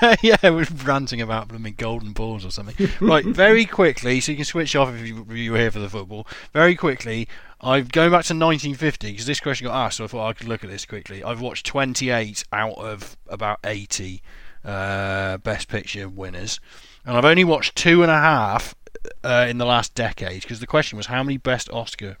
here. 0.00 0.16
yeah, 0.22 0.50
we're 0.50 0.66
ranting 0.84 1.20
about 1.20 1.48
them 1.48 1.66
in 1.66 1.74
golden 1.74 2.12
balls 2.12 2.44
or 2.44 2.50
something. 2.50 2.88
right, 3.00 3.24
very 3.24 3.64
quickly, 3.64 4.20
so 4.20 4.32
you 4.32 4.36
can 4.36 4.44
switch 4.44 4.76
off 4.76 4.94
if 4.94 5.06
you, 5.06 5.26
you 5.30 5.52
were 5.52 5.58
here 5.58 5.70
for 5.70 5.80
the 5.80 5.88
football. 5.88 6.26
Very 6.52 6.76
quickly, 6.76 7.28
I'm 7.60 7.86
going 7.86 8.10
back 8.10 8.24
to 8.26 8.34
1950 8.34 9.10
because 9.10 9.26
this 9.26 9.40
question 9.40 9.66
got 9.66 9.86
asked, 9.86 9.96
so 9.96 10.04
I 10.04 10.06
thought 10.06 10.28
I 10.28 10.32
could 10.32 10.48
look 10.48 10.62
at 10.62 10.70
this 10.70 10.86
quickly. 10.86 11.24
I've 11.24 11.40
watched 11.40 11.66
28 11.66 12.44
out 12.52 12.78
of 12.78 13.16
about 13.28 13.58
80 13.64 14.22
uh, 14.64 15.38
Best 15.38 15.68
Picture 15.68 16.08
winners, 16.08 16.60
and 17.04 17.16
I've 17.16 17.24
only 17.24 17.44
watched 17.44 17.74
two 17.74 18.02
and 18.02 18.10
a 18.10 18.18
half 18.18 18.74
uh, 19.22 19.46
in 19.48 19.58
the 19.58 19.66
last 19.66 19.94
decade 19.94 20.42
because 20.42 20.60
the 20.60 20.66
question 20.66 20.96
was 20.96 21.06
how 21.06 21.22
many 21.22 21.36
Best 21.36 21.68
Oscar, 21.70 22.16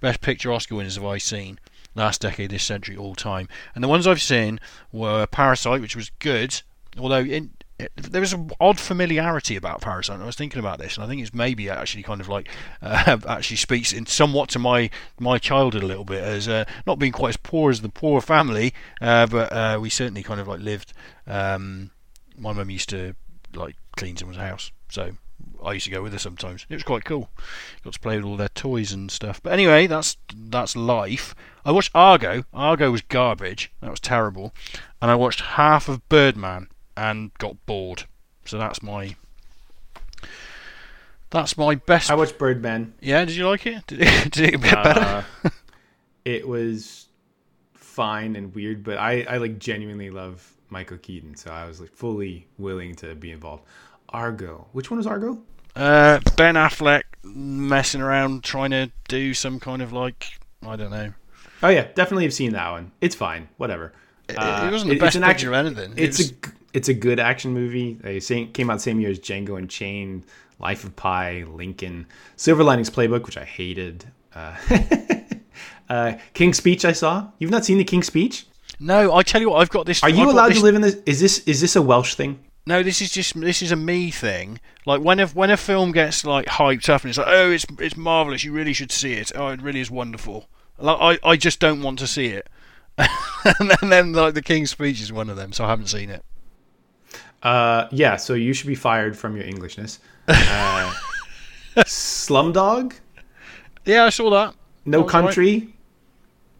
Best 0.00 0.20
Picture 0.20 0.52
Oscar 0.52 0.76
winners 0.76 0.96
have 0.96 1.04
I 1.04 1.18
seen? 1.18 1.58
Last 1.94 2.20
decade, 2.20 2.50
this 2.50 2.64
century, 2.64 2.96
all 2.96 3.14
time. 3.14 3.48
And 3.74 3.82
the 3.82 3.88
ones 3.88 4.06
I've 4.06 4.22
seen 4.22 4.60
were 4.92 5.26
Parasite, 5.26 5.80
which 5.80 5.96
was 5.96 6.10
good, 6.18 6.62
although 6.98 7.24
there 7.96 8.20
was 8.20 8.32
an 8.32 8.50
odd 8.60 8.78
familiarity 8.78 9.56
about 9.56 9.80
Parasite. 9.80 10.20
I 10.20 10.26
was 10.26 10.36
thinking 10.36 10.58
about 10.58 10.78
this, 10.78 10.96
and 10.96 11.04
I 11.04 11.08
think 11.08 11.22
it's 11.22 11.34
maybe 11.34 11.68
actually 11.70 12.02
kind 12.02 12.20
of 12.20 12.28
like 12.28 12.48
uh, 12.82 13.18
actually 13.28 13.56
speaks 13.56 13.92
in 13.92 14.06
somewhat 14.06 14.48
to 14.50 14.58
my 14.58 14.90
my 15.18 15.38
childhood 15.38 15.82
a 15.82 15.86
little 15.86 16.04
bit 16.04 16.22
as 16.22 16.48
uh, 16.48 16.64
not 16.86 16.98
being 16.98 17.12
quite 17.12 17.30
as 17.30 17.36
poor 17.36 17.70
as 17.70 17.80
the 17.80 17.88
poor 17.88 18.20
family, 18.20 18.74
uh, 19.00 19.26
but 19.26 19.52
uh, 19.52 19.78
we 19.80 19.90
certainly 19.90 20.22
kind 20.22 20.40
of 20.40 20.48
like 20.48 20.60
lived. 20.60 20.92
Um, 21.26 21.90
my 22.36 22.52
mum 22.52 22.70
used 22.70 22.88
to 22.90 23.14
like 23.54 23.76
clean 23.96 24.16
someone's 24.16 24.40
house, 24.40 24.72
so 24.88 25.12
I 25.62 25.74
used 25.74 25.84
to 25.86 25.90
go 25.90 26.02
with 26.02 26.12
her 26.12 26.18
sometimes. 26.18 26.66
It 26.68 26.74
was 26.74 26.82
quite 26.82 27.04
cool. 27.04 27.30
Got 27.84 27.94
to 27.94 28.00
play 28.00 28.16
with 28.16 28.24
all 28.24 28.36
their 28.36 28.48
toys 28.48 28.92
and 28.92 29.10
stuff. 29.10 29.42
But 29.42 29.52
anyway, 29.52 29.86
that's 29.86 30.16
that's 30.34 30.76
life. 30.76 31.34
I 31.64 31.72
watched 31.72 31.90
Argo. 31.94 32.44
Argo 32.52 32.90
was 32.90 33.02
garbage. 33.02 33.70
That 33.80 33.90
was 33.90 34.00
terrible. 34.00 34.54
And 35.02 35.10
I 35.10 35.14
watched 35.14 35.40
half 35.40 35.88
of 35.88 36.06
Birdman 36.08 36.68
and 36.96 37.32
got 37.34 37.64
bored. 37.66 38.04
So 38.44 38.58
that's 38.58 38.82
my 38.82 39.16
that's 41.30 41.56
my 41.56 41.76
best. 41.76 42.10
I 42.10 42.14
watched 42.14 42.38
Birdman. 42.38 42.94
Yeah, 43.00 43.24
did 43.24 43.36
you 43.36 43.48
like 43.48 43.66
it? 43.66 43.86
Did 43.86 44.02
it, 44.02 44.32
did 44.32 44.54
it 44.54 44.60
get 44.60 44.78
uh, 44.78 44.82
better? 44.82 45.24
it 46.24 46.46
was 46.46 47.06
fine 47.74 48.36
and 48.36 48.54
weird, 48.54 48.82
but 48.82 48.98
I 48.98 49.22
I 49.22 49.36
like 49.36 49.58
genuinely 49.58 50.10
love 50.10 50.56
Michael 50.70 50.98
Keaton, 50.98 51.36
so 51.36 51.50
I 51.50 51.66
was 51.66 51.80
like 51.80 51.90
fully 51.90 52.46
willing 52.58 52.94
to 52.96 53.14
be 53.14 53.30
involved. 53.30 53.64
Argo. 54.08 54.66
Which 54.72 54.90
one 54.90 54.98
is 54.98 55.06
Argo? 55.06 55.40
Uh, 55.76 56.20
ben 56.36 56.54
Affleck 56.54 57.02
messing 57.22 58.00
around 58.00 58.42
trying 58.44 58.70
to 58.70 58.90
do 59.08 59.34
some 59.34 59.60
kind 59.60 59.82
of 59.82 59.92
like 59.92 60.26
I 60.66 60.76
don't 60.76 60.90
know. 60.90 61.12
Oh 61.62 61.68
yeah, 61.68 61.88
definitely 61.94 62.24
have 62.24 62.34
seen 62.34 62.52
that 62.52 62.70
one. 62.70 62.92
It's 63.00 63.14
fine, 63.14 63.48
whatever. 63.56 63.92
It, 64.28 64.36
uh, 64.36 64.66
it 64.66 64.72
wasn't 64.72 64.90
the 64.90 64.98
best 64.98 65.14
picture 65.14 65.24
action, 65.24 65.48
of 65.48 65.54
anything. 65.54 65.92
It 65.92 66.04
it's 66.04 66.18
was... 66.18 66.30
a 66.30 66.34
it's 66.72 66.88
a 66.88 66.94
good 66.94 67.20
action 67.20 67.52
movie. 67.52 67.98
It 68.02 68.54
came 68.54 68.70
out 68.70 68.74
the 68.74 68.80
same 68.80 69.00
year 69.00 69.10
as 69.10 69.18
Django 69.18 69.58
Unchained, 69.58 70.24
Life 70.58 70.84
of 70.84 70.94
Pi, 70.96 71.44
Lincoln, 71.48 72.06
Silver 72.36 72.62
Linings 72.62 72.90
Playbook, 72.90 73.26
which 73.26 73.36
I 73.36 73.44
hated. 73.44 74.04
Uh, 74.34 74.56
uh, 75.88 76.12
King's 76.34 76.58
Speech 76.58 76.84
I 76.84 76.92
saw. 76.92 77.28
You've 77.38 77.50
not 77.50 77.64
seen 77.64 77.78
the 77.78 77.84
King's 77.84 78.06
Speech? 78.06 78.46
No, 78.78 79.14
I 79.14 79.22
tell 79.22 79.40
you 79.40 79.50
what, 79.50 79.60
I've 79.60 79.70
got 79.70 79.86
this. 79.86 80.02
Are 80.02 80.08
you 80.08 80.22
I've 80.22 80.28
allowed 80.28 80.50
this... 80.50 80.58
to 80.58 80.64
live 80.64 80.74
in 80.74 80.82
this? 80.82 80.96
Is 81.06 81.20
this 81.20 81.40
is 81.40 81.60
this 81.60 81.76
a 81.76 81.82
Welsh 81.82 82.14
thing? 82.14 82.38
No, 82.70 82.84
this 82.84 83.02
is 83.02 83.10
just 83.10 83.38
this 83.40 83.62
is 83.62 83.72
a 83.72 83.76
me 83.76 84.12
thing. 84.12 84.60
Like 84.86 85.02
when 85.02 85.18
a 85.18 85.26
when 85.26 85.50
a 85.50 85.56
film 85.56 85.90
gets 85.90 86.24
like 86.24 86.46
hyped 86.46 86.88
up 86.88 87.02
and 87.02 87.08
it's 87.08 87.18
like, 87.18 87.26
oh, 87.28 87.50
it's 87.50 87.66
it's 87.80 87.96
marvelous. 87.96 88.44
You 88.44 88.52
really 88.52 88.72
should 88.72 88.92
see 88.92 89.14
it. 89.14 89.32
Oh, 89.34 89.48
it 89.48 89.60
really 89.60 89.80
is 89.80 89.90
wonderful. 89.90 90.48
Like 90.78 91.20
I, 91.24 91.30
I 91.30 91.36
just 91.36 91.58
don't 91.58 91.82
want 91.82 91.98
to 91.98 92.06
see 92.06 92.26
it. 92.26 92.48
and, 92.96 93.08
then, 93.58 93.76
and 93.82 93.90
then 93.90 94.12
like 94.12 94.34
the 94.34 94.42
King's 94.42 94.70
Speech 94.70 95.00
is 95.00 95.12
one 95.12 95.28
of 95.28 95.36
them, 95.36 95.52
so 95.52 95.64
I 95.64 95.68
haven't 95.68 95.88
seen 95.88 96.10
it. 96.10 96.24
Uh, 97.42 97.88
yeah, 97.90 98.14
so 98.14 98.34
you 98.34 98.52
should 98.52 98.68
be 98.68 98.76
fired 98.76 99.18
from 99.18 99.36
your 99.36 99.46
Englishness. 99.46 99.98
Uh, 100.28 100.94
Slumdog, 101.78 102.94
Yeah, 103.84 104.04
I 104.04 104.10
saw 104.10 104.30
that. 104.30 104.54
No 104.84 104.98
That 104.98 105.04
was 105.06 105.14
right. 105.14 105.22
Country, 105.24 105.74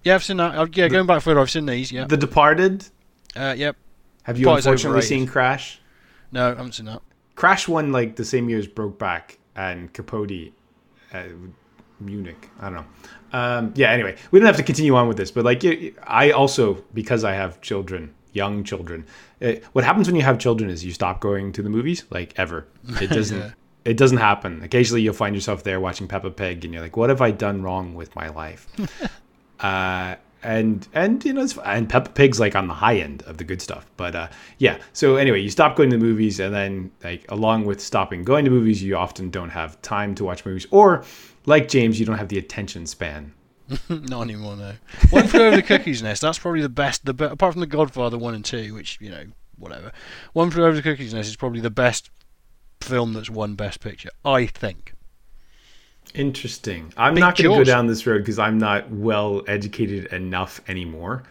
Yeah, 0.03 0.17
I've 0.17 0.25
seen 0.25 0.39
that. 0.39 0.57
Uh, 0.57 0.67
yeah, 0.73 0.89
going 0.89 1.07
back 1.07 1.23
further, 1.23 1.39
I've 1.39 1.51
seen 1.51 1.67
these. 1.67 1.93
Yeah. 1.93 2.07
The 2.07 2.17
Departed. 2.17 2.85
Uh, 3.37 3.55
yep. 3.57 3.77
Have 4.25 4.39
you 4.39 4.47
Departed's 4.47 4.67
unfortunately 4.67 5.03
seen 5.03 5.29
Crash? 5.29 5.80
No, 6.33 6.47
I 6.47 6.49
haven't 6.51 6.73
seen 6.73 6.87
that. 6.87 7.03
Crash 7.35 7.69
won 7.69 7.93
like 7.93 8.17
the 8.17 8.25
same 8.25 8.49
year 8.49 8.59
as 8.59 8.67
Brokeback 8.69 9.37
and 9.57 9.93
Capote, 9.93 10.53
uh, 11.13 11.25
Munich. 11.99 12.49
I 12.61 12.65
don't 12.71 12.75
know. 12.75 12.85
Um, 13.33 13.73
yeah. 13.77 13.91
Anyway, 13.91 14.17
we 14.31 14.39
don't 14.39 14.47
have 14.47 14.57
to 14.57 14.63
continue 14.63 14.95
on 14.95 15.09
with 15.09 15.17
this, 15.17 15.31
but 15.31 15.45
like, 15.45 15.63
I 16.07 16.31
also 16.33 16.85
because 16.95 17.25
I 17.25 17.33
have 17.33 17.61
children, 17.61 18.15
young 18.33 18.65
children. 18.65 19.07
uh 19.43 19.53
what 19.73 19.85
happens 19.85 20.07
when 20.09 20.17
you 20.17 20.23
have 20.23 20.39
children 20.39 20.71
is 20.71 20.85
you 20.85 20.93
stop 20.93 21.21
going 21.21 21.53
to 21.53 21.63
the 21.63 21.71
movies, 21.71 22.05
like 22.11 22.33
ever. 22.37 22.67
It 23.01 23.09
doesn't. 23.19 23.39
Yeah. 23.39 23.51
It 23.83 23.97
doesn't 23.97 24.19
happen. 24.19 24.63
Occasionally, 24.63 25.01
you'll 25.01 25.15
find 25.15 25.35
yourself 25.35 25.63
there 25.65 25.81
watching 25.81 26.07
Peppa 26.07 26.31
Pig, 26.31 26.65
and 26.65 26.75
you're 26.75 26.83
like, 26.83 26.99
"What 26.99 27.09
have 27.09 27.23
I 27.23 27.31
done 27.31 27.63
wrong 27.63 27.95
with 27.95 28.15
my 28.15 28.29
life?" 28.29 28.67
uh, 29.61 30.17
and 30.43 30.87
and 30.95 31.25
you 31.25 31.33
know, 31.33 31.47
and 31.65 31.89
Peppa 31.89 32.11
Pig's 32.11 32.41
like 32.41 32.55
on 32.55 32.67
the 32.67 32.75
high 32.75 32.97
end 32.97 33.23
of 33.23 33.39
the 33.39 33.45
good 33.45 33.61
stuff. 33.61 33.87
But 33.97 34.15
uh, 34.15 34.29
yeah. 34.59 34.79
So 34.93 35.17
anyway, 35.17 35.41
you 35.41 35.51
stop 35.51 35.77
going 35.77 35.91
to 35.91 35.97
the 35.97 36.05
movies, 36.05 36.41
and 36.41 36.55
then 36.55 36.91
like 37.05 37.25
along 37.31 37.67
with 37.67 37.81
stopping 37.81 38.25
going 38.25 38.45
to 38.45 38.51
movies, 38.51 38.83
you 38.83 38.97
often 38.97 39.31
don't 39.31 39.51
have 39.51 39.81
time 39.83 40.15
to 40.17 40.25
watch 40.25 40.45
movies, 40.45 40.67
or 40.71 41.05
like 41.47 41.69
James, 41.69 42.01
you 42.01 42.07
don't 42.07 42.19
have 42.19 42.29
the 42.29 42.39
attention 42.39 42.87
span. 42.87 43.33
Not 43.89 44.23
anymore, 44.23 44.57
no. 44.57 44.73
One 45.11 45.29
flew 45.29 45.47
over 45.47 45.57
the 45.57 45.63
cuckoo's 45.63 46.03
nest. 46.03 46.23
That's 46.23 46.39
probably 46.39 46.63
the 46.63 46.69
best. 46.69 47.05
The 47.05 47.15
be- 47.15 47.25
apart 47.25 47.55
from 47.55 47.61
the 47.61 47.67
Godfather 47.67 48.19
one 48.19 48.35
and 48.35 48.45
two, 48.45 48.75
which 48.75 48.99
you 49.01 49.11
know, 49.11 49.25
whatever. 49.59 49.93
One 50.33 50.51
flew 50.51 50.65
over 50.65 50.75
the 50.75 50.83
cuckoo's 50.83 51.15
nest 51.15 51.29
is 51.29 51.37
probably 51.37 51.61
the 51.61 51.71
best 51.71 52.11
film 52.81 53.13
that's 53.13 53.31
won 53.31 53.55
Best 53.55 53.81
Picture. 53.81 54.11
I 54.25 54.47
think. 54.47 54.95
Interesting. 56.15 56.93
I'm 56.97 57.15
Big 57.15 57.21
not 57.21 57.37
going 57.37 57.51
to 57.51 57.57
go 57.59 57.65
down 57.65 57.87
this 57.87 58.07
road 58.07 58.19
because 58.19 58.39
I'm 58.39 58.59
not 58.59 58.91
well 58.91 59.43
educated 59.47 60.07
enough 60.13 60.61
anymore. 60.69 61.23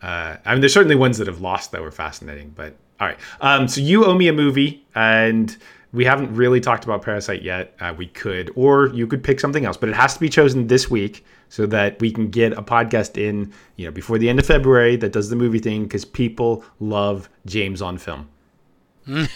Uh, 0.00 0.36
I 0.44 0.52
mean, 0.52 0.60
there's 0.60 0.74
certainly 0.74 0.96
ones 0.96 1.18
that 1.18 1.26
have 1.26 1.40
lost 1.40 1.72
that 1.72 1.82
were 1.82 1.90
fascinating, 1.90 2.52
but 2.54 2.74
all 3.00 3.06
right. 3.06 3.18
Um, 3.40 3.68
so 3.68 3.80
you 3.80 4.04
owe 4.04 4.14
me 4.14 4.28
a 4.28 4.32
movie, 4.32 4.84
and 4.94 5.56
we 5.92 6.04
haven't 6.04 6.34
really 6.34 6.60
talked 6.60 6.84
about 6.84 7.02
Parasite 7.02 7.42
yet. 7.42 7.74
Uh, 7.80 7.94
we 7.96 8.06
could, 8.06 8.50
or 8.56 8.88
you 8.88 9.06
could 9.06 9.22
pick 9.22 9.40
something 9.40 9.64
else, 9.64 9.76
but 9.76 9.88
it 9.88 9.94
has 9.94 10.14
to 10.14 10.20
be 10.20 10.28
chosen 10.28 10.66
this 10.66 10.90
week 10.90 11.24
so 11.48 11.66
that 11.66 12.00
we 12.00 12.10
can 12.10 12.30
get 12.30 12.52
a 12.52 12.62
podcast 12.62 13.16
in, 13.16 13.52
you 13.76 13.84
know, 13.84 13.92
before 13.92 14.18
the 14.18 14.28
end 14.28 14.38
of 14.38 14.46
February 14.46 14.96
that 14.96 15.12
does 15.12 15.30
the 15.30 15.36
movie 15.36 15.58
thing 15.58 15.82
because 15.84 16.04
people 16.04 16.64
love 16.80 17.28
James 17.46 17.82
on 17.82 17.98
film. 17.98 18.28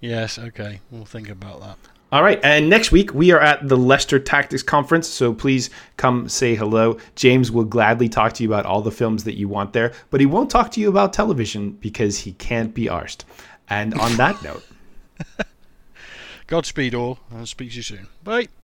Yes. 0.00 0.38
Okay. 0.38 0.80
We'll 0.90 1.04
think 1.04 1.28
about 1.28 1.60
that. 1.60 1.76
All 2.12 2.24
right, 2.24 2.40
and 2.42 2.68
next 2.68 2.90
week 2.90 3.14
we 3.14 3.30
are 3.30 3.38
at 3.38 3.68
the 3.68 3.76
Leicester 3.76 4.18
Tactics 4.18 4.64
Conference, 4.64 5.06
so 5.06 5.32
please 5.32 5.70
come 5.96 6.28
say 6.28 6.56
hello. 6.56 6.98
James 7.14 7.52
will 7.52 7.64
gladly 7.64 8.08
talk 8.08 8.32
to 8.32 8.42
you 8.42 8.48
about 8.48 8.66
all 8.66 8.82
the 8.82 8.90
films 8.90 9.22
that 9.24 9.38
you 9.38 9.46
want 9.46 9.72
there, 9.72 9.92
but 10.10 10.18
he 10.18 10.26
won't 10.26 10.50
talk 10.50 10.72
to 10.72 10.80
you 10.80 10.88
about 10.88 11.12
television 11.12 11.70
because 11.80 12.18
he 12.18 12.32
can't 12.32 12.74
be 12.74 12.86
arsed. 12.86 13.22
And 13.68 13.94
on 13.94 14.16
that 14.16 14.42
note, 14.42 14.66
Godspeed 16.48 16.96
all, 16.96 17.20
and 17.30 17.46
speak 17.46 17.70
to 17.70 17.76
you 17.76 17.82
soon. 17.82 18.08
Bye. 18.24 18.48